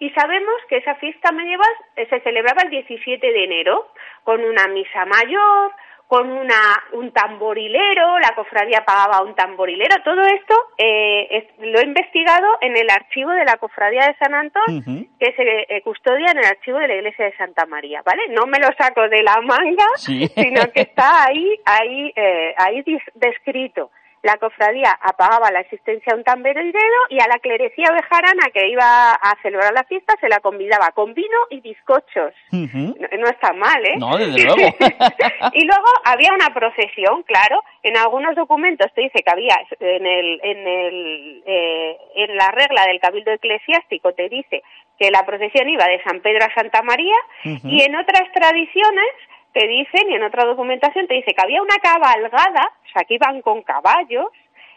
y 0.00 0.10
sabemos 0.10 0.54
que 0.68 0.78
esa 0.78 0.96
fiesta 0.96 1.30
medieval 1.32 1.70
eh, 1.96 2.06
se 2.10 2.18
celebraba 2.20 2.62
el 2.64 2.70
17 2.70 3.24
de 3.24 3.44
enero 3.44 3.88
con 4.24 4.42
una 4.44 4.66
misa 4.68 5.04
mayor, 5.06 5.70
con 6.12 6.30
una, 6.30 6.60
un 6.92 7.10
tamborilero, 7.10 8.18
la 8.18 8.34
cofradía 8.34 8.84
pagaba 8.84 9.22
un 9.22 9.34
tamborilero. 9.34 9.96
Todo 10.04 10.20
esto 10.20 10.54
eh, 10.76 11.26
es- 11.30 11.66
lo 11.66 11.78
he 11.80 11.84
investigado 11.84 12.58
en 12.60 12.76
el 12.76 12.90
archivo 12.90 13.30
de 13.30 13.46
la 13.46 13.56
cofradía 13.56 14.08
de 14.08 14.14
San 14.18 14.34
Antón, 14.34 15.08
que 15.18 15.32
se 15.32 15.74
eh, 15.74 15.80
custodia 15.80 16.32
en 16.32 16.36
el 16.38 16.44
archivo 16.44 16.76
de 16.78 16.88
la 16.88 16.94
iglesia 16.96 17.24
de 17.24 17.36
Santa 17.38 17.64
María, 17.64 18.02
¿vale? 18.04 18.24
No 18.28 18.44
me 18.44 18.58
lo 18.58 18.68
saco 18.76 19.08
de 19.08 19.22
la 19.22 19.40
manga, 19.40 19.86
Sí. 19.96 20.26
sino 20.28 20.60
que 20.74 20.82
está 20.82 21.24
ahí, 21.28 21.58
ahí, 21.64 22.12
eh, 22.14 22.54
ahí 22.58 22.84
descrito. 23.14 23.90
La 24.22 24.36
cofradía 24.36 24.96
apagaba 25.02 25.50
la 25.50 25.60
existencia 25.60 26.12
de 26.12 26.18
un 26.18 26.24
tamborilero 26.24 26.98
y 27.10 27.20
a 27.20 27.26
la 27.26 27.38
clerecía 27.40 27.88
bejarana 27.90 28.50
que 28.54 28.68
iba 28.68 29.12
a 29.14 29.36
celebrar 29.42 29.72
la 29.72 29.82
fiesta 29.84 30.14
se 30.20 30.28
la 30.28 30.38
convidaba 30.38 30.92
con 30.94 31.12
vino 31.12 31.38
y 31.50 31.60
bizcochos. 31.60 32.32
No, 32.52 32.94
no 33.18 33.26
está 33.26 33.52
mal, 33.52 33.84
¿eh? 33.84 33.96
No, 33.98 34.16
desde 34.16 34.44
luego. 34.44 34.76
y 35.54 35.64
luego 35.64 35.88
había 36.04 36.32
una 36.32 36.54
procesión, 36.54 37.24
claro. 37.24 37.62
En 37.82 37.96
algunos 37.96 38.36
documentos 38.36 38.92
te 38.94 39.02
dice 39.02 39.22
que 39.24 39.30
había 39.30 39.56
en 39.80 40.06
el, 40.06 40.40
en 40.42 40.68
el, 40.68 41.42
eh, 41.44 41.96
en 42.14 42.36
la 42.36 42.52
regla 42.52 42.86
del 42.86 43.00
cabildo 43.00 43.32
eclesiástico 43.32 44.12
te 44.12 44.28
dice 44.28 44.62
que 44.98 45.10
la 45.10 45.26
procesión 45.26 45.68
iba 45.68 45.84
de 45.86 46.02
San 46.04 46.20
Pedro 46.20 46.44
a 46.44 46.54
Santa 46.54 46.82
María 46.82 47.16
y 47.44 47.82
en 47.82 47.96
otras 47.96 48.30
tradiciones 48.32 49.10
te 49.52 49.66
dicen 49.66 50.10
y 50.10 50.14
en 50.14 50.24
otra 50.24 50.44
documentación 50.44 51.06
te 51.06 51.14
dice 51.14 51.32
que 51.34 51.42
había 51.42 51.62
una 51.62 51.76
cabalgada, 51.76 52.72
o 52.84 52.92
sea, 52.92 53.04
que 53.06 53.14
iban 53.14 53.42
con 53.42 53.62
caballos 53.62 54.26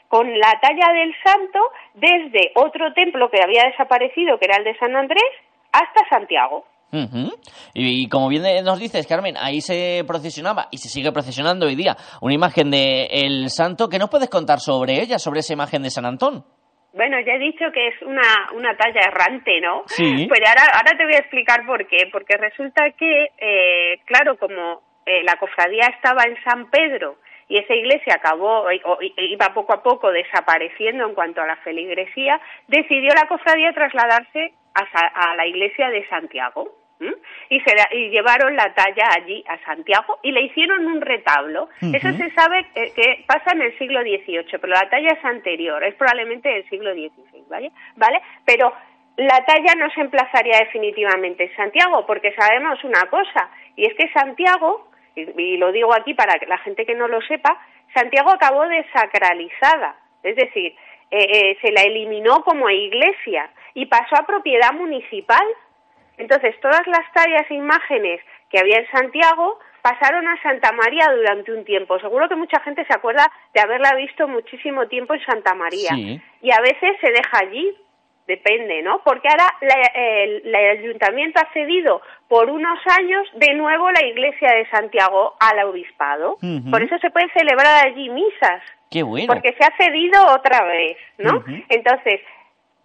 con 0.07 0.27
la 0.39 0.53
talla 0.61 0.93
del 0.93 1.13
santo 1.23 1.59
desde 1.93 2.51
otro 2.55 2.93
templo 2.93 3.29
que 3.29 3.41
había 3.41 3.63
desaparecido, 3.65 4.37
que 4.37 4.45
era 4.45 4.57
el 4.57 4.63
de 4.63 4.77
San 4.77 4.95
Andrés, 4.95 5.23
hasta 5.71 6.07
Santiago. 6.09 6.65
Y, 7.73 8.07
como 8.07 8.29
bien 8.29 8.43
nos 8.63 8.79
dices, 8.79 9.05
Carmen, 9.05 9.35
ahí 9.37 9.59
se 9.59 10.03
procesionaba 10.07 10.67
y 10.71 10.77
se 10.77 10.87
sigue 10.87 11.11
procesionando 11.11 11.65
hoy 11.65 11.75
día 11.75 11.97
una 12.21 12.33
imagen 12.33 12.71
de 12.71 13.07
el 13.11 13.49
santo. 13.49 13.89
¿Qué 13.89 13.99
nos 13.99 14.09
puedes 14.09 14.29
contar 14.29 14.59
sobre 14.59 15.01
ella, 15.01 15.19
sobre 15.19 15.41
esa 15.41 15.51
imagen 15.51 15.83
de 15.83 15.89
San 15.89 16.05
Antón? 16.05 16.45
Bueno, 16.95 17.19
ya 17.19 17.33
he 17.33 17.39
dicho 17.39 17.71
que 17.73 17.87
es 17.89 18.01
una, 18.01 18.21
una 18.53 18.75
talla 18.77 19.01
errante, 19.01 19.59
¿no? 19.61 19.83
Sí. 19.87 20.27
Pero 20.31 20.45
ahora, 20.47 20.63
ahora 20.73 20.97
te 20.97 21.03
voy 21.05 21.13
a 21.15 21.19
explicar 21.19 21.65
por 21.65 21.85
qué. 21.87 22.07
Porque 22.11 22.37
resulta 22.37 22.89
que, 22.91 23.29
eh, 23.37 23.99
claro, 24.05 24.37
como 24.37 24.81
eh, 25.05 25.21
la 25.23 25.35
cofradía 25.35 25.87
estaba 25.87 26.23
en 26.23 26.41
San 26.43 26.69
Pedro 26.71 27.17
y 27.47 27.57
esa 27.59 27.75
iglesia 27.75 28.15
acabó, 28.15 28.71
i- 28.71 28.81
o 28.85 28.97
iba 29.17 29.53
poco 29.53 29.73
a 29.73 29.83
poco 29.83 30.11
desapareciendo 30.11 31.05
en 31.05 31.13
cuanto 31.13 31.41
a 31.41 31.45
la 31.47 31.57
feligresía, 31.57 32.39
decidió 32.67 33.13
la 33.13 33.27
cofradía 33.27 33.71
trasladarse 33.73 34.53
a, 34.73 35.31
a 35.31 35.35
la 35.35 35.45
iglesia 35.45 35.89
de 35.89 36.07
Santiago. 36.07 36.69
Y, 37.49 37.59
se 37.59 37.75
la- 37.75 37.89
y 37.91 38.09
llevaron 38.09 38.55
la 38.55 38.73
talla 38.73 39.09
allí 39.15 39.43
a 39.47 39.57
Santiago 39.65 40.19
y 40.23 40.31
le 40.31 40.41
hicieron 40.43 40.85
un 40.87 41.01
retablo. 41.01 41.69
Eso 41.81 42.11
se 42.13 42.31
sabe 42.31 42.65
eh, 42.73 42.91
que 42.95 43.23
pasa 43.27 43.51
en 43.51 43.61
el 43.61 43.77
siglo 43.77 44.01
XVIII, 44.01 44.45
pero 44.59 44.67
la 44.67 44.89
talla 44.89 45.09
es 45.11 45.23
anterior, 45.25 45.83
es 45.83 45.93
probablemente 45.95 46.49
del 46.49 46.67
siglo 46.69 46.93
XVI, 46.93 47.43
¿vale? 47.49 47.71
¿Vale? 47.97 48.21
Pero 48.45 48.73
la 49.17 49.45
talla 49.45 49.75
no 49.77 49.89
se 49.91 50.01
emplazaría 50.01 50.57
definitivamente 50.59 51.43
en 51.45 51.55
Santiago, 51.55 52.05
porque 52.05 52.33
sabemos 52.33 52.83
una 52.83 53.03
cosa, 53.09 53.49
y 53.75 53.85
es 53.85 53.93
que 53.95 54.09
Santiago, 54.13 54.89
y, 55.15 55.21
y 55.41 55.57
lo 55.57 55.71
digo 55.71 55.93
aquí 55.93 56.13
para 56.13 56.39
que 56.39 56.45
la 56.47 56.57
gente 56.59 56.85
que 56.85 56.95
no 56.95 57.07
lo 57.07 57.21
sepa, 57.21 57.57
Santiago 57.93 58.31
acabó 58.31 58.65
desacralizada, 58.67 59.95
es 60.23 60.35
decir, 60.35 60.75
eh, 61.11 61.17
eh, 61.51 61.57
se 61.61 61.71
la 61.71 61.81
eliminó 61.83 62.41
como 62.43 62.69
iglesia 62.69 63.49
y 63.73 63.85
pasó 63.85 64.15
a 64.19 64.25
propiedad 64.25 64.73
municipal. 64.73 65.45
Entonces, 66.17 66.55
todas 66.61 66.85
las 66.87 67.11
tallas 67.13 67.45
e 67.49 67.53
imágenes 67.55 68.21
que 68.49 68.59
había 68.59 68.79
en 68.79 68.87
Santiago 68.91 69.59
pasaron 69.81 70.27
a 70.27 70.41
Santa 70.41 70.71
María 70.71 71.07
durante 71.15 71.51
un 71.51 71.63
tiempo. 71.65 71.99
Seguro 71.99 72.27
que 72.27 72.35
mucha 72.35 72.59
gente 72.61 72.85
se 72.85 72.93
acuerda 72.93 73.31
de 73.53 73.61
haberla 73.61 73.93
visto 73.95 74.27
muchísimo 74.27 74.87
tiempo 74.87 75.13
en 75.13 75.23
Santa 75.25 75.53
María. 75.53 75.89
Sí. 75.93 76.19
Y 76.41 76.51
a 76.51 76.59
veces 76.61 76.97
se 77.01 77.11
deja 77.11 77.37
allí, 77.39 77.75
depende, 78.27 78.81
¿no? 78.81 79.01
Porque 79.03 79.27
ahora 79.27 79.45
la- 79.61 79.91
el, 80.23 80.41
el 80.45 80.55
ayuntamiento 80.55 81.39
ha 81.39 81.53
cedido 81.53 82.01
por 82.27 82.49
unos 82.49 82.79
años 82.97 83.27
de 83.35 83.53
nuevo 83.53 83.91
la 83.91 84.03
iglesia 84.03 84.49
de 84.55 84.67
Santiago 84.69 85.35
al 85.39 85.59
obispado. 85.67 86.37
Por 86.71 86.81
eso 86.81 86.97
se 86.97 87.11
pueden 87.11 87.29
celebrar 87.37 87.85
allí 87.85 88.09
misas. 88.09 88.63
Qué 88.89 89.03
bueno. 89.03 89.27
Porque 89.27 89.53
se 89.59 89.63
ha 89.63 89.75
cedido 89.77 90.25
otra 90.33 90.63
vez, 90.65 90.97
¿no? 91.19 91.43
Entonces, 91.69 92.21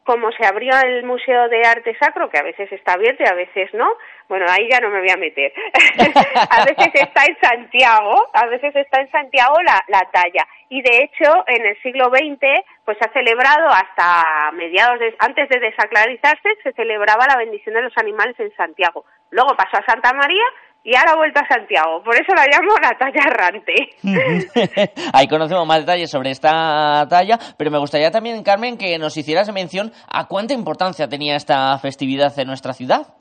como 0.04 0.32
se 0.32 0.44
abrió 0.44 0.72
el 0.82 1.04
Museo 1.04 1.48
de 1.48 1.62
Arte 1.62 1.96
Sacro, 2.00 2.30
que 2.30 2.38
a 2.38 2.42
veces 2.42 2.70
está 2.72 2.94
abierto 2.94 3.22
y 3.22 3.28
a 3.28 3.34
veces 3.34 3.72
no, 3.74 3.88
bueno, 4.28 4.46
ahí 4.48 4.68
ya 4.70 4.80
no 4.80 4.90
me 4.90 5.00
voy 5.00 5.10
a 5.10 5.16
meter. 5.16 5.52
a 6.50 6.64
veces 6.64 6.90
está 6.94 7.24
en 7.24 7.36
Santiago, 7.40 8.28
a 8.32 8.46
veces 8.46 8.74
está 8.76 9.00
en 9.00 9.10
Santiago 9.10 9.54
la, 9.62 9.82
la 9.88 10.08
talla. 10.10 10.46
Y 10.68 10.82
de 10.82 10.98
hecho, 10.98 11.44
en 11.46 11.66
el 11.66 11.80
siglo 11.82 12.06
XX, 12.06 12.40
pues 12.84 12.96
se 12.98 13.08
ha 13.08 13.12
celebrado 13.12 13.68
hasta 13.68 14.52
mediados 14.52 14.98
de, 15.00 15.14
antes 15.18 15.48
de 15.48 15.58
desacralizarse, 15.58 16.48
se 16.62 16.72
celebraba 16.72 17.26
la 17.28 17.36
bendición 17.36 17.74
de 17.74 17.82
los 17.82 17.96
animales 17.98 18.38
en 18.38 18.54
Santiago. 18.56 19.04
Luego 19.30 19.56
pasó 19.56 19.78
a 19.78 19.86
Santa 19.86 20.12
María 20.12 20.44
y 20.82 20.94
ahora 20.96 21.12
ha 21.12 21.16
vuelto 21.16 21.40
a 21.40 21.46
Santiago. 21.46 22.02
Por 22.02 22.14
eso 22.14 22.32
la 22.34 22.46
llamo 22.46 22.74
la 22.80 22.96
talla 22.96 23.20
errante. 23.26 23.74
Ahí 25.12 25.28
conocemos 25.28 25.66
más 25.66 25.80
detalles 25.80 26.10
sobre 26.10 26.30
esta 26.30 27.06
talla, 27.08 27.38
pero 27.58 27.70
me 27.70 27.78
gustaría 27.78 28.10
también, 28.10 28.42
Carmen, 28.42 28.78
que 28.78 28.98
nos 28.98 29.16
hicieras 29.16 29.52
mención 29.52 29.92
a 30.10 30.26
cuánta 30.26 30.54
importancia 30.54 31.08
tenía 31.08 31.36
esta 31.36 31.78
festividad 31.78 32.36
en 32.38 32.48
nuestra 32.48 32.72
ciudad. 32.72 33.14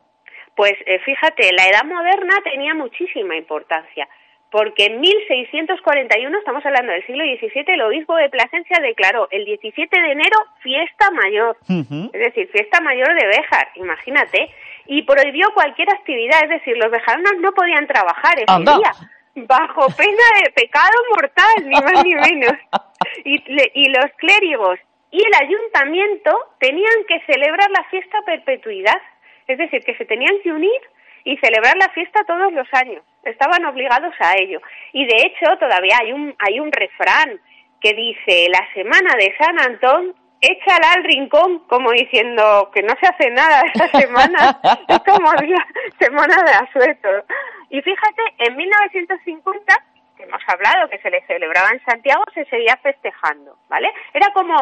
Pues 0.56 0.74
eh, 0.86 1.00
fíjate, 1.06 1.52
la 1.54 1.66
edad 1.66 1.86
moderna 1.86 2.36
tenía 2.44 2.74
muchísima 2.74 3.36
importancia, 3.38 4.08
porque 4.52 4.88
en 4.88 5.00
1641, 5.00 6.38
estamos 6.38 6.66
hablando 6.66 6.92
del 6.92 7.06
siglo 7.06 7.24
XVII, 7.24 7.64
el 7.68 7.82
obispo 7.82 8.16
de 8.16 8.30
Plasencia 8.30 8.78
declaró 8.82 9.28
el 9.32 9.46
17 9.46 10.02
de 10.02 10.12
enero 10.12 10.38
fiesta 10.62 11.12
mayor, 11.12 11.56
es 11.70 12.20
decir, 12.20 12.50
fiesta 12.52 12.82
mayor 12.82 13.08
de 13.08 13.28
Béjar, 13.28 13.70
imagínate, 13.76 14.50
y 14.90 15.04
prohibió 15.04 15.48
cualquier 15.54 15.90
actividad, 15.92 16.44
es 16.44 16.50
decir, 16.50 16.76
los 16.76 16.90
bejaronos 16.90 17.34
no 17.40 17.52
podían 17.52 17.86
trabajar 17.86 18.34
ese 18.38 18.46
Anda. 18.48 18.76
día, 18.76 18.92
bajo 19.36 19.88
pena 19.96 20.26
de 20.44 20.52
pecado 20.52 20.98
mortal, 21.16 21.56
ni 21.64 21.76
más 21.76 22.04
ni 22.04 22.16
menos. 22.16 22.54
Y, 23.24 23.42
y 23.76 23.90
los 23.90 24.12
clérigos 24.18 24.80
y 25.12 25.18
el 25.26 25.34
ayuntamiento 25.42 26.32
tenían 26.60 27.06
que 27.08 27.22
celebrar 27.26 27.70
la 27.72 27.84
fiesta 27.86 28.18
a 28.18 28.26
perpetuidad, 28.26 29.02
es 29.48 29.58
decir, 29.58 29.84
que 29.84 29.96
se 29.96 30.06
tenían 30.06 30.36
que 30.44 30.52
unir 30.52 30.82
y 31.24 31.38
celebrar 31.38 31.78
la 31.78 31.90
fiesta 31.90 32.24
todos 32.26 32.52
los 32.52 32.68
años. 32.74 33.04
Estaban 33.24 33.66
obligados 33.66 34.14
a 34.20 34.36
ello. 34.38 34.60
Y 34.94 35.06
de 35.06 35.16
hecho, 35.18 35.58
todavía 35.60 35.98
hay 36.02 36.14
un, 36.14 36.36
hay 36.40 36.60
un 36.60 36.72
refrán 36.72 37.40
que 37.82 37.94
dice, 37.94 38.48
la 38.50 38.68
semana 38.74 39.16
de 39.18 39.36
San 39.38 39.60
Antón, 39.60 40.16
échala 40.42 40.94
al 40.96 41.04
rincón, 41.04 41.60
como 41.68 41.92
diciendo 41.92 42.70
que 42.74 42.82
no 42.82 42.94
se 43.00 43.08
hace 43.08 43.30
nada 43.32 43.62
esta 43.74 43.88
semana, 44.00 44.60
es 44.88 45.00
como 45.00 45.32
la 45.34 45.66
semana 46.00 46.36
de 46.44 46.52
asueto. 46.52 47.10
Y 47.70 47.82
fíjate, 47.82 48.22
en 48.40 48.56
1950, 48.56 49.74
que 50.18 50.24
hemos 50.24 50.42
hablado 50.48 50.90
que 50.90 51.00
se 51.00 51.10
le 51.10 51.22
celebraba 51.28 51.70
en 51.72 51.84
Santiago, 51.86 52.24
se 52.34 52.46
seguía 52.46 52.78
festejando, 52.82 53.58
¿vale? 53.70 53.90
Era 54.14 54.28
como 54.34 54.56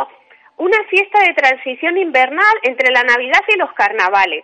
una 0.58 0.78
fiesta 0.90 1.20
de 1.22 1.34
transición 1.34 1.98
invernal 1.98 2.54
entre 2.64 2.92
la 2.92 3.04
Navidad 3.04 3.42
y 3.48 3.58
los 3.58 3.72
carnavales. 3.74 4.44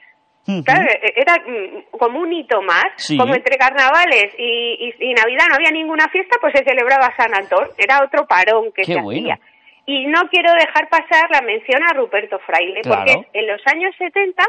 Claro, 0.65 0.81
e- 0.89 1.13
era 1.15 1.35
mm, 1.39 1.97
como 1.97 2.19
un 2.19 2.33
hito 2.33 2.61
más, 2.61 2.83
Sí. 2.97 3.17
como 3.17 3.33
entre 3.33 3.57
carnavales 3.57 4.25
y, 4.37 4.93
y- 4.99 5.09
y 5.09 5.13
Navidad 5.13 5.45
no 5.49 5.55
había 5.55 5.71
ninguna 5.71 6.07
fiesta, 6.09 6.37
pues 6.41 6.53
se 6.53 6.65
celebraba 6.65 7.15
San 7.15 7.33
Antón, 7.33 7.69
era 7.77 8.03
otro 8.03 8.27
parón 8.27 8.65
que 8.73 8.81
Qué 8.83 8.93
se 8.93 9.01
bueno. 9.01 9.31
hacía. 9.31 9.39
Y 9.85 10.05
no 10.07 10.21
quiero 10.31 10.51
dejar 10.53 10.87
pasar 10.89 11.29
la 11.31 11.41
mención 11.41 11.81
a 11.83 11.93
Ruperto 11.93 12.39
Fraile, 12.45 12.81
Claro. 12.81 13.03
porque 13.05 13.27
en 13.33 13.47
los 13.47 13.61
años 13.67 13.93
70, 13.97 14.41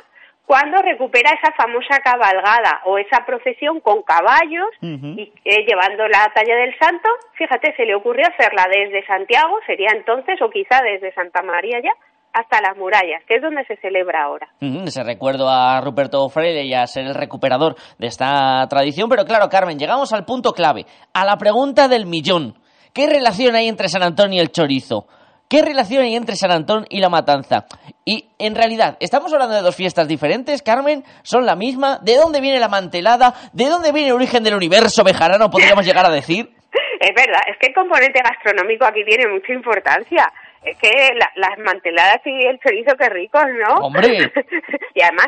cuando 0.46 0.80
recupera 0.82 1.30
esa 1.32 1.52
famosa 1.56 1.98
cabalgada 2.04 2.82
o 2.84 2.98
esa 2.98 3.24
procesión 3.26 3.80
con 3.80 4.02
caballos 4.02 4.68
y 4.80 5.32
eh, 5.44 5.64
llevando 5.66 6.06
la 6.06 6.30
talla 6.34 6.54
del 6.56 6.76
santo, 6.78 7.08
fíjate, 7.32 7.74
se 7.76 7.84
le 7.84 7.94
ocurrió 7.94 8.26
hacerla 8.28 8.66
desde 8.70 9.04
Santiago, 9.06 9.56
sería 9.66 9.88
entonces, 9.96 10.40
o 10.42 10.50
quizá 10.50 10.80
desde 10.82 11.12
Santa 11.14 11.42
María 11.42 11.80
ya, 11.82 11.90
hasta 12.32 12.60
las 12.60 12.76
murallas, 12.76 13.22
que 13.26 13.36
es 13.36 13.42
donde 13.42 13.64
se 13.64 13.76
celebra 13.76 14.24
ahora. 14.24 14.48
Ujú, 14.60 14.84
Ese 14.86 15.02
recuerdo 15.04 15.48
a 15.48 15.80
Ruperto 15.80 16.28
Freire 16.28 16.62
y 16.64 16.74
a 16.74 16.86
ser 16.86 17.06
el 17.06 17.14
recuperador 17.14 17.76
de 17.98 18.06
esta 18.08 18.66
tradición. 18.68 19.08
Pero 19.08 19.24
claro, 19.24 19.48
Carmen, 19.48 19.78
llegamos 19.78 20.12
al 20.12 20.24
punto 20.24 20.52
clave, 20.52 20.84
a 21.14 21.24
la 21.24 21.36
pregunta 21.38 21.88
del 21.88 22.06
millón. 22.06 22.54
¿Qué 22.92 23.06
relación 23.08 23.54
hay 23.56 23.66
entre 23.68 23.88
San 23.88 24.02
Antón 24.02 24.32
y 24.32 24.40
el 24.40 24.50
chorizo? 24.52 25.06
¿Qué 25.48 25.62
relación 25.62 26.02
hay 26.02 26.16
entre 26.16 26.36
San 26.36 26.50
Antón 26.50 26.86
y 26.88 27.00
la 27.00 27.08
matanza? 27.08 27.66
Y 28.04 28.28
en 28.38 28.54
realidad, 28.54 28.96
¿estamos 29.00 29.32
hablando 29.32 29.54
de 29.54 29.62
dos 29.62 29.76
fiestas 29.76 30.08
diferentes, 30.08 30.62
Carmen? 30.62 31.04
¿Son 31.22 31.46
la 31.46 31.54
misma? 31.54 31.98
¿De 32.02 32.16
dónde 32.16 32.40
viene 32.40 32.58
la 32.58 32.68
mantelada? 32.68 33.34
¿De 33.52 33.66
dónde 33.66 33.92
viene 33.92 34.08
el 34.08 34.14
origen 34.14 34.42
del 34.42 34.54
universo 34.54 35.04
bejarano, 35.04 35.50
podríamos 35.50 35.84
llegar 35.86 36.06
a 36.06 36.10
decir? 36.10 36.50
Es 37.00 37.14
verdad, 37.14 37.40
es 37.48 37.58
que 37.58 37.66
el 37.66 37.74
componente 37.74 38.20
gastronómico 38.22 38.86
aquí 38.86 39.04
tiene 39.04 39.28
mucha 39.28 39.52
importancia. 39.52 40.24
Es 40.62 40.76
que 40.78 40.88
la- 41.14 41.30
las 41.36 41.58
manteladas 41.58 42.20
y 42.24 42.46
el 42.46 42.58
chorizo, 42.60 42.96
qué 42.96 43.08
ricos, 43.10 43.42
¿no? 43.68 43.74
¡Hombre! 43.86 44.32
y 44.94 45.02
además, 45.02 45.26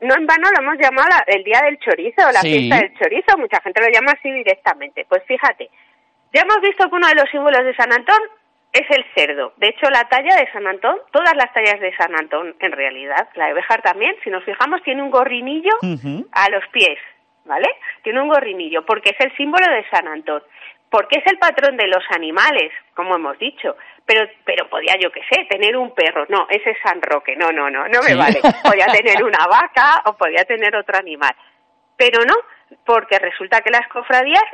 no 0.00 0.14
en 0.16 0.26
vano 0.26 0.48
lo 0.50 0.62
hemos 0.62 0.78
llamado 0.80 1.08
la- 1.10 1.24
el 1.26 1.44
Día 1.44 1.60
del 1.64 1.78
Chorizo, 1.78 2.22
la 2.32 2.40
Sí. 2.40 2.48
fiesta 2.54 2.76
del 2.76 2.94
chorizo, 2.98 3.36
mucha 3.36 3.60
gente 3.60 3.82
lo 3.82 3.88
llama 3.92 4.12
así 4.18 4.30
directamente. 4.32 5.04
Pues 5.06 5.22
fíjate, 5.28 5.68
ya 6.32 6.40
hemos 6.40 6.60
visto 6.62 6.88
que 6.88 6.96
uno 6.96 7.08
de 7.08 7.14
los 7.16 7.28
símbolos 7.30 7.64
de 7.64 7.74
San 7.76 7.92
Antón 7.92 8.22
es 8.74 8.90
el 8.90 9.04
cerdo. 9.14 9.52
De 9.56 9.68
hecho, 9.68 9.88
la 9.88 10.04
talla 10.08 10.34
de 10.34 10.50
San 10.52 10.66
Antón, 10.66 10.98
todas 11.12 11.34
las 11.36 11.52
tallas 11.52 11.78
de 11.80 11.96
San 11.96 12.14
Antón, 12.14 12.56
en 12.58 12.72
realidad, 12.72 13.28
la 13.34 13.46
de 13.46 13.54
Béjar 13.54 13.80
también, 13.82 14.16
si 14.24 14.30
nos 14.30 14.44
fijamos, 14.44 14.82
tiene 14.82 15.00
un 15.00 15.12
gorrinillo 15.12 15.72
a 16.32 16.50
los 16.50 16.66
pies, 16.72 16.98
¿vale? 17.44 17.68
Tiene 18.02 18.20
un 18.20 18.28
gorrinillo, 18.28 18.84
porque 18.84 19.10
es 19.10 19.24
el 19.24 19.34
símbolo 19.36 19.64
de 19.72 19.88
San 19.90 20.08
Antón. 20.08 20.42
Porque 20.90 21.18
es 21.18 21.32
el 21.32 21.38
patrón 21.38 21.76
de 21.76 21.86
los 21.86 22.04
animales, 22.14 22.72
como 22.94 23.16
hemos 23.16 23.38
dicho. 23.38 23.76
Pero, 24.06 24.28
pero 24.44 24.68
podía, 24.68 24.96
yo 25.00 25.10
qué 25.10 25.22
sé, 25.28 25.44
tener 25.48 25.76
un 25.76 25.92
perro. 25.92 26.26
No, 26.28 26.46
ese 26.50 26.70
es 26.70 26.76
San 26.84 27.00
Roque. 27.02 27.34
No, 27.36 27.50
no, 27.50 27.70
no, 27.70 27.88
no 27.88 28.00
me 28.06 28.14
vale. 28.14 28.40
Podía 28.62 28.86
tener 28.86 29.24
una 29.24 29.46
vaca 29.48 30.02
o 30.06 30.16
podía 30.16 30.44
tener 30.44 30.76
otro 30.76 30.96
animal. 30.96 31.34
Pero 31.96 32.20
no, 32.24 32.34
porque 32.84 33.18
resulta 33.18 33.60
que 33.60 33.70
las 33.70 33.88
cofradías, 33.88 34.44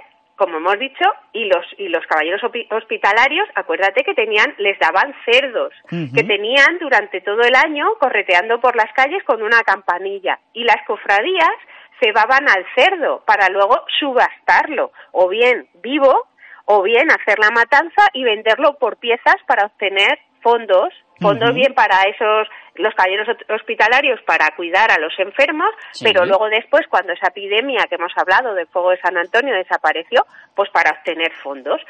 como 0.41 0.57
hemos 0.57 0.79
dicho, 0.79 1.05
y 1.35 1.45
los, 1.45 1.67
y 1.77 1.89
los 1.89 2.07
caballeros 2.07 2.41
hospitalarios, 2.71 3.47
acuérdate 3.55 4.03
que 4.03 4.15
tenían, 4.15 4.55
les 4.57 4.79
daban 4.79 5.15
cerdos, 5.27 5.71
que 5.91 6.25
tenían 6.25 6.79
durante 6.81 7.21
todo 7.21 7.43
el 7.43 7.55
año 7.55 7.85
correteando 8.01 8.59
por 8.59 8.75
las 8.75 8.91
calles 8.95 9.23
con 9.25 9.43
una 9.43 9.61
campanilla. 9.65 10.39
Y 10.55 10.65
las 10.65 10.79
cofradías 10.87 11.51
cebaban 12.03 12.49
al 12.49 12.65
cerdo 12.75 13.23
para 13.27 13.51
luego 13.51 13.85
subastarlo, 13.99 14.93
o 15.13 15.29
bien 15.29 15.69
vivo, 15.83 16.27
o 16.65 16.83
bien 16.85 17.11
hacer 17.11 17.39
la 17.39 17.51
matanza 17.51 18.09
y 18.15 18.25
venderlo 18.25 18.79
por 18.79 18.97
piezas 18.97 19.37
para 19.47 19.67
obtener 19.67 20.21
fondos, 20.41 20.89
fondos 21.21 21.55
bien 21.55 21.75
para 21.75 22.03
esos, 22.03 22.49
los 22.77 22.95
caballeros 22.95 23.29
hospitalarios 23.49 24.21
para 24.23 24.49
cuidar 24.57 24.91
a 24.91 24.99
los 24.99 25.13
enfermos, 25.19 25.71
Sí. 25.93 26.05
pero 26.05 26.25
luego 26.25 26.49
después, 26.49 26.87
cuando 26.89 27.13
esa 27.13 27.29
epidemia 27.29 27.87
que 27.89 27.97
hemos 27.97 28.13
hablado 28.17 28.55
del 28.55 28.67
fuego 28.69 28.91
de 28.91 29.01
San 29.01 29.17
Antonio 29.17 29.55
desapareció, 29.55 30.25
pues 30.55 30.71
para 30.71 30.91
obtener 30.93 31.33
fondos. 31.43 31.81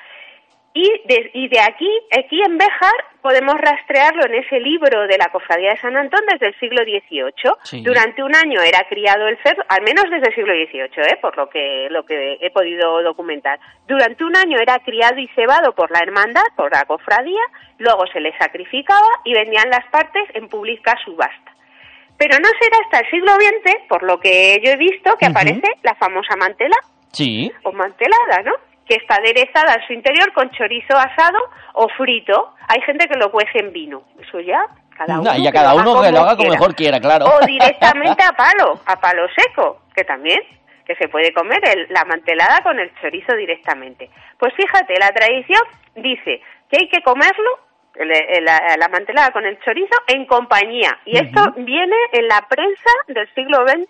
Y 0.72 0.84
de, 1.06 1.30
y 1.34 1.48
de 1.48 1.58
aquí, 1.60 1.90
aquí 2.16 2.40
en 2.42 2.56
Béjar, 2.56 2.92
podemos 3.22 3.56
rastrearlo 3.58 4.24
en 4.26 4.34
ese 4.36 4.60
libro 4.60 5.08
de 5.08 5.18
la 5.18 5.26
Cofradía 5.32 5.70
de 5.70 5.76
San 5.78 5.96
Antón 5.96 6.20
desde 6.30 6.46
el 6.46 6.58
siglo 6.60 6.82
XVIII. 6.84 7.32
Sí. 7.64 7.82
Durante 7.82 8.22
un 8.22 8.34
año 8.36 8.60
era 8.60 8.86
criado 8.88 9.26
el 9.26 9.36
cerdo, 9.42 9.64
al 9.68 9.82
menos 9.82 10.04
desde 10.08 10.28
el 10.28 10.34
siglo 10.36 10.52
XVIII, 10.52 11.12
¿eh? 11.12 11.18
por 11.20 11.36
lo 11.36 11.48
que, 11.50 11.88
lo 11.90 12.04
que 12.06 12.38
he 12.40 12.50
podido 12.50 13.02
documentar. 13.02 13.58
Durante 13.88 14.22
un 14.24 14.36
año 14.36 14.58
era 14.60 14.78
criado 14.78 15.18
y 15.18 15.26
cebado 15.34 15.74
por 15.74 15.90
la 15.90 15.98
hermandad, 16.00 16.44
por 16.54 16.70
la 16.72 16.84
cofradía, 16.84 17.42
luego 17.78 18.06
se 18.06 18.20
le 18.20 18.32
sacrificaba 18.38 19.08
y 19.24 19.34
vendían 19.34 19.70
las 19.70 19.84
partes 19.90 20.22
en 20.34 20.48
pública 20.48 20.96
subasta. 21.04 21.52
Pero 22.16 22.38
no 22.38 22.48
será 22.60 22.76
hasta 22.84 23.00
el 23.00 23.10
siglo 23.10 23.32
XX, 23.34 23.88
por 23.88 24.04
lo 24.04 24.20
que 24.20 24.60
yo 24.64 24.70
he 24.70 24.76
visto, 24.76 25.16
que 25.18 25.26
aparece 25.26 25.68
la 25.82 25.96
famosa 25.96 26.36
mantela 26.36 26.76
Sí. 27.12 27.50
o 27.64 27.72
mantelada, 27.72 28.42
¿no? 28.44 28.52
Que 28.90 28.96
está 28.96 29.14
aderezada 29.14 29.74
en 29.74 29.86
su 29.86 29.92
interior 29.92 30.32
con 30.32 30.50
chorizo 30.50 30.96
asado 30.96 31.38
o 31.74 31.88
frito. 31.90 32.54
Hay 32.66 32.80
gente 32.80 33.06
que 33.06 33.16
lo 33.16 33.30
cuece 33.30 33.60
en 33.60 33.72
vino. 33.72 34.02
Eso 34.20 34.40
ya, 34.40 34.66
cada 34.96 35.20
uno. 35.20 35.30
No, 35.30 35.38
y 35.38 35.46
a 35.46 35.52
que 35.52 35.56
cada 35.58 35.74
lo 35.74 35.78
haga 35.80 35.90
uno 35.92 36.02
que 36.02 36.10
lo 36.10 36.18
haga 36.18 36.36
como 36.36 36.50
mejor 36.50 36.74
quiera, 36.74 36.98
claro. 36.98 37.26
O 37.26 37.46
directamente 37.46 38.20
a 38.20 38.32
palo, 38.32 38.80
a 38.84 38.96
palo 38.98 39.28
seco, 39.36 39.82
que 39.94 40.02
también, 40.02 40.40
que 40.84 40.96
se 40.96 41.06
puede 41.08 41.32
comer 41.32 41.60
el- 41.68 41.86
la 41.90 42.04
mantelada 42.04 42.58
con 42.64 42.80
el 42.80 42.90
chorizo 43.00 43.36
directamente. 43.36 44.10
Pues 44.40 44.52
fíjate, 44.54 44.94
la 44.98 45.10
tradición 45.12 45.62
dice 45.94 46.42
que 46.68 46.78
hay 46.80 46.88
que 46.88 47.00
comerlo 47.04 47.60
la, 47.94 48.76
la, 48.76 48.88
mantelada 48.88 49.30
con 49.30 49.44
el 49.46 49.56
chorizo 49.60 49.96
en 50.08 50.26
compañía. 50.26 50.98
Y 51.04 51.16
esto 51.16 51.52
viene 51.58 51.94
en 52.12 52.26
la 52.26 52.44
prensa 52.48 52.90
del 53.06 53.32
siglo 53.34 53.64
XX 53.68 53.88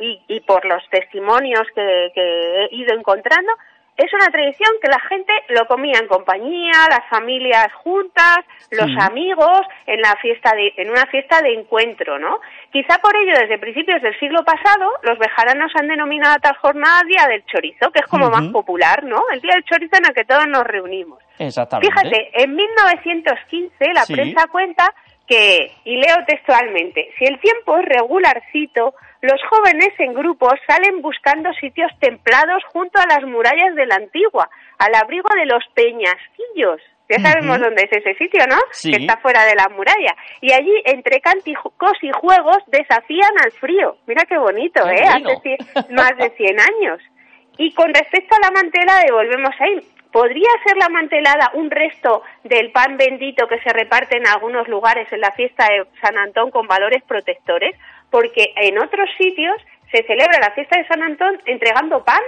y, 0.00 0.20
y 0.26 0.40
por 0.40 0.64
los 0.64 0.82
testimonios 0.90 1.62
que, 1.74 2.10
que 2.16 2.64
he 2.64 2.74
ido 2.74 2.96
encontrando, 2.96 3.52
es 3.96 4.12
una 4.12 4.26
tradición 4.26 4.70
que 4.82 4.88
la 4.88 4.98
gente 5.08 5.32
lo 5.50 5.66
comía 5.66 5.98
en 6.00 6.08
compañía, 6.08 6.72
las 6.90 7.08
familias 7.08 7.72
juntas, 7.74 8.38
los 8.70 8.90
amigos, 8.98 9.60
en 9.86 10.00
la 10.00 10.16
fiesta 10.16 10.52
de, 10.54 10.72
en 10.76 10.90
una 10.90 11.06
fiesta 11.06 11.40
de 11.42 11.54
encuentro, 11.54 12.18
¿no? 12.18 12.40
Quizá 12.72 12.98
por 12.98 13.16
ello, 13.16 13.38
desde 13.38 13.58
principios 13.58 14.02
del 14.02 14.18
siglo 14.18 14.44
pasado, 14.44 14.90
los 15.02 15.18
bejaranos 15.18 15.70
han 15.78 15.86
denominado 15.86 16.34
a 16.34 16.38
tal 16.38 16.56
jornada 16.56 17.02
Día 17.06 17.28
del 17.28 17.44
Chorizo, 17.46 17.92
que 17.92 18.00
es 18.00 18.06
como 18.06 18.30
más 18.30 18.48
popular, 18.48 19.04
¿no? 19.04 19.22
El 19.32 19.40
Día 19.40 19.54
del 19.54 19.64
Chorizo 19.64 19.96
en 19.96 20.06
el 20.06 20.14
que 20.14 20.24
todos 20.24 20.46
nos 20.48 20.64
reunimos. 20.64 21.22
Exactamente. 21.38 21.92
Fíjate, 21.92 22.42
en 22.42 22.54
1915 22.54 23.92
la 23.92 24.04
prensa 24.06 24.46
cuenta 24.48 24.92
que, 25.26 25.72
y 25.84 25.96
leo 25.96 26.16
textualmente, 26.26 27.10
si 27.18 27.24
el 27.24 27.38
tiempo 27.40 27.78
es 27.78 27.84
regularcito, 27.86 28.94
los 29.24 29.40
jóvenes 29.48 29.90
en 29.98 30.14
grupos 30.14 30.54
salen 30.66 31.00
buscando 31.00 31.52
sitios 31.54 31.90
templados 31.98 32.62
junto 32.72 32.98
a 33.00 33.06
las 33.06 33.24
murallas 33.28 33.74
de 33.74 33.86
la 33.86 33.96
antigua, 33.96 34.48
al 34.78 34.94
abrigo 34.94 35.28
de 35.34 35.46
los 35.46 35.64
peñasquillos. 35.74 36.80
Ya 37.08 37.18
sabemos 37.18 37.60
dónde 37.60 37.84
es 37.84 37.92
ese 37.92 38.14
sitio, 38.14 38.46
¿no? 38.46 38.56
Que 38.82 38.96
está 38.96 39.18
fuera 39.18 39.44
de 39.44 39.54
la 39.54 39.68
muralla. 39.68 40.16
Y 40.40 40.52
allí, 40.52 40.72
entre 40.86 41.20
cánticos 41.20 41.92
y 42.00 42.10
juegos, 42.12 42.58
desafían 42.68 43.32
al 43.44 43.52
frío. 43.52 43.96
Mira 44.06 44.24
qué 44.24 44.38
bonito, 44.38 44.88
¿eh? 44.88 45.04
Hace 45.06 45.58
más 45.90 46.16
de 46.16 46.30
100 46.30 46.60
años. 46.60 47.00
Y 47.58 47.74
con 47.74 47.92
respecto 47.92 48.34
a 48.36 48.40
la 48.40 48.50
mantela, 48.50 49.02
volvemos 49.12 49.54
ahí. 49.60 49.80
¿Podría 50.14 50.48
ser 50.64 50.76
la 50.76 50.88
mantelada 50.88 51.50
un 51.54 51.70
resto 51.70 52.22
del 52.44 52.70
pan 52.70 52.96
bendito 52.96 53.48
que 53.48 53.58
se 53.60 53.72
reparte 53.72 54.16
en 54.16 54.26
algunos 54.28 54.68
lugares 54.68 55.12
en 55.12 55.20
la 55.20 55.32
fiesta 55.32 55.66
de 55.66 55.84
San 56.00 56.16
Antón 56.16 56.52
con 56.52 56.68
valores 56.68 57.02
protectores? 57.02 57.76
Porque 58.14 58.54
en 58.54 58.78
otros 58.78 59.10
sitios 59.18 59.56
se 59.90 60.04
celebra 60.04 60.38
la 60.40 60.52
fiesta 60.54 60.78
de 60.78 60.86
San 60.86 61.02
Antón 61.02 61.34
entregando 61.46 62.04
pan 62.04 62.22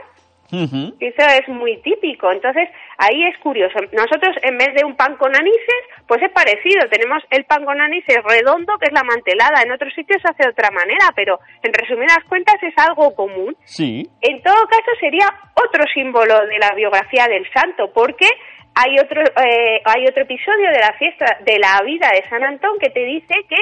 eso 0.50 1.26
es 1.26 1.48
muy 1.48 1.76
típico. 1.82 2.30
Entonces, 2.30 2.68
ahí 2.98 3.24
es 3.24 3.38
curioso. 3.38 3.78
Nosotros, 3.92 4.36
en 4.42 4.58
vez 4.58 4.74
de 4.74 4.84
un 4.84 4.96
pan 4.96 5.16
con 5.16 5.34
anises, 5.34 5.82
pues 6.06 6.22
es 6.22 6.30
parecido. 6.30 6.88
Tenemos 6.90 7.22
el 7.30 7.44
pan 7.44 7.64
con 7.64 7.80
anises 7.80 8.18
redondo, 8.24 8.78
que 8.78 8.86
es 8.86 8.92
la 8.92 9.02
mantelada. 9.02 9.62
En 9.64 9.72
otros 9.72 9.92
sitios 9.94 10.22
se 10.22 10.28
hace 10.28 10.44
de 10.44 10.50
otra 10.50 10.70
manera, 10.70 11.12
pero 11.14 11.40
en 11.62 11.72
resumidas 11.72 12.22
cuentas 12.28 12.56
es 12.62 12.74
algo 12.76 13.14
común. 13.14 13.56
Sí. 13.64 14.08
En 14.20 14.42
todo 14.42 14.66
caso, 14.68 14.90
sería 15.00 15.26
otro 15.54 15.84
símbolo 15.92 16.34
de 16.46 16.58
la 16.58 16.74
biografía 16.74 17.26
del 17.26 17.46
santo, 17.52 17.90
porque 17.92 18.28
hay 18.74 18.98
otro, 18.98 19.22
eh, 19.22 19.80
hay 19.84 20.06
otro 20.06 20.22
episodio 20.22 20.70
de 20.70 20.78
la 20.78 20.92
fiesta 20.98 21.38
de 21.44 21.58
la 21.58 21.80
vida 21.82 22.10
de 22.12 22.28
San 22.28 22.44
Antón 22.44 22.78
que 22.78 22.90
te 22.90 23.04
dice 23.04 23.34
que 23.48 23.56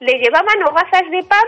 le 0.00 0.18
llevaban 0.18 0.62
hogazas 0.64 1.08
de 1.10 1.22
pan 1.22 1.44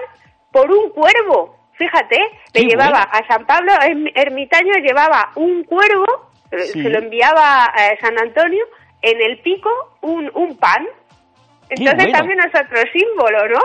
por 0.53 0.71
un 0.71 0.91
cuervo. 0.91 1.57
Fíjate, 1.73 2.19
le 2.55 2.63
llevaba 2.65 3.03
a 3.03 3.27
San 3.27 3.47
Pablo 3.47 3.73
Ermitaño, 4.15 4.75
llevaba 4.75 5.33
un 5.35 5.65
cuervo, 5.65 6.31
eh, 6.51 6.59
se 6.67 6.89
lo 6.89 6.99
enviaba 6.99 7.65
a 7.65 7.97
San 8.01 8.19
Antonio, 8.19 8.65
en 9.01 9.21
el 9.21 9.39
pico 9.39 9.71
un, 10.03 10.31
un 10.35 10.57
pan. 10.59 10.87
Entonces 11.71 12.13
también 12.13 12.39
es 12.41 12.55
otro 12.55 12.79
símbolo, 12.93 13.49
¿no? 13.49 13.61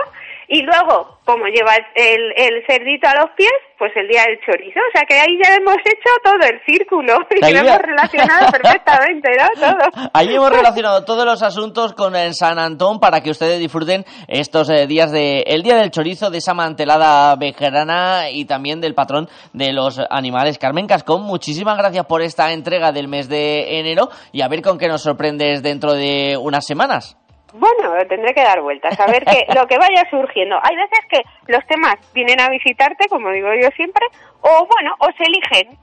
Y 0.50 0.62
luego, 0.62 1.18
como 1.26 1.44
lleva 1.44 1.76
el, 1.94 2.32
el, 2.34 2.64
cerdito 2.66 3.06
a 3.06 3.14
los 3.16 3.30
pies, 3.36 3.52
pues 3.76 3.92
el 3.96 4.08
día 4.08 4.22
del 4.22 4.40
chorizo. 4.40 4.80
O 4.80 4.92
sea 4.94 5.04
que 5.06 5.20
ahí 5.20 5.38
ya 5.44 5.54
hemos 5.56 5.76
hecho 5.84 6.08
todo 6.24 6.40
el 6.48 6.58
círculo 6.64 7.18
y 7.30 7.52
lo 7.52 7.58
hemos 7.60 7.78
relacionado 7.78 8.50
perfectamente, 8.52 9.28
¿no? 9.36 9.60
Todo. 9.60 10.08
Ahí 10.14 10.34
hemos 10.34 10.50
relacionado 10.50 11.04
todos 11.04 11.26
los 11.26 11.42
asuntos 11.42 11.92
con 11.92 12.16
el 12.16 12.32
San 12.32 12.58
Antón 12.58 12.98
para 12.98 13.20
que 13.20 13.28
ustedes 13.28 13.58
disfruten 13.58 14.06
estos 14.26 14.70
eh, 14.70 14.86
días 14.86 15.12
de 15.12 15.40
el 15.48 15.62
día 15.62 15.76
del 15.76 15.90
chorizo, 15.90 16.30
de 16.30 16.38
esa 16.38 16.54
mantelada 16.54 17.36
vejerana 17.36 18.30
y 18.30 18.46
también 18.46 18.80
del 18.80 18.94
patrón 18.94 19.28
de 19.52 19.74
los 19.74 20.00
animales. 20.08 20.56
Carmen 20.56 20.86
Cascón, 20.86 21.24
muchísimas 21.24 21.76
gracias 21.76 22.06
por 22.06 22.22
esta 22.22 22.54
entrega 22.54 22.90
del 22.90 23.08
mes 23.08 23.28
de 23.28 23.80
enero 23.80 24.08
y 24.32 24.40
a 24.40 24.48
ver 24.48 24.62
con 24.62 24.78
qué 24.78 24.88
nos 24.88 25.02
sorprendes 25.02 25.62
dentro 25.62 25.92
de 25.92 26.38
unas 26.40 26.64
semanas. 26.64 27.18
Bueno, 27.54 27.94
tendré 28.08 28.34
que 28.34 28.42
dar 28.42 28.60
vueltas, 28.60 28.98
a 29.00 29.06
ver 29.06 29.24
que, 29.24 29.46
lo 29.54 29.66
que 29.66 29.78
vaya 29.78 30.04
surgiendo. 30.10 30.56
Hay 30.62 30.76
veces 30.76 31.00
que 31.10 31.20
los 31.46 31.64
temas 31.66 31.96
vienen 32.12 32.40
a 32.40 32.48
visitarte, 32.48 33.08
como 33.08 33.30
digo 33.30 33.48
yo 33.60 33.68
siempre, 33.74 34.06
o 34.40 34.66
bueno, 34.66 34.94
o 35.00 35.06
se 35.16 35.24
eligen. 35.24 35.78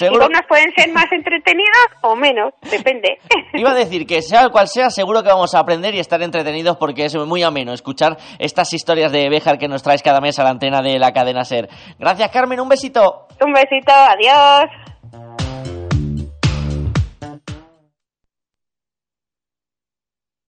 y 0.00 0.16
unos 0.24 0.42
pueden 0.48 0.72
ser 0.76 0.92
más 0.92 1.10
entretenidos 1.10 1.86
o 2.02 2.14
menos, 2.14 2.54
depende. 2.70 3.18
Iba 3.54 3.72
a 3.72 3.74
decir 3.74 4.06
que 4.06 4.22
sea 4.22 4.48
cual 4.50 4.68
sea, 4.68 4.90
seguro 4.90 5.22
que 5.22 5.28
vamos 5.28 5.54
a 5.54 5.60
aprender 5.60 5.94
y 5.94 5.98
estar 5.98 6.22
entretenidos 6.22 6.76
porque 6.76 7.06
es 7.06 7.16
muy 7.16 7.42
ameno 7.42 7.72
escuchar 7.72 8.16
estas 8.38 8.72
historias 8.72 9.10
de 9.10 9.28
Béjar 9.28 9.58
que 9.58 9.68
nos 9.68 9.82
traes 9.82 10.02
cada 10.02 10.20
mes 10.20 10.38
a 10.38 10.44
la 10.44 10.50
antena 10.50 10.82
de 10.82 10.98
la 10.98 11.12
cadena 11.12 11.44
SER. 11.44 11.68
Gracias, 11.98 12.30
Carmen, 12.30 12.60
un 12.60 12.68
besito. 12.68 13.26
Un 13.44 13.52
besito, 13.52 13.92
adiós. 13.92 14.70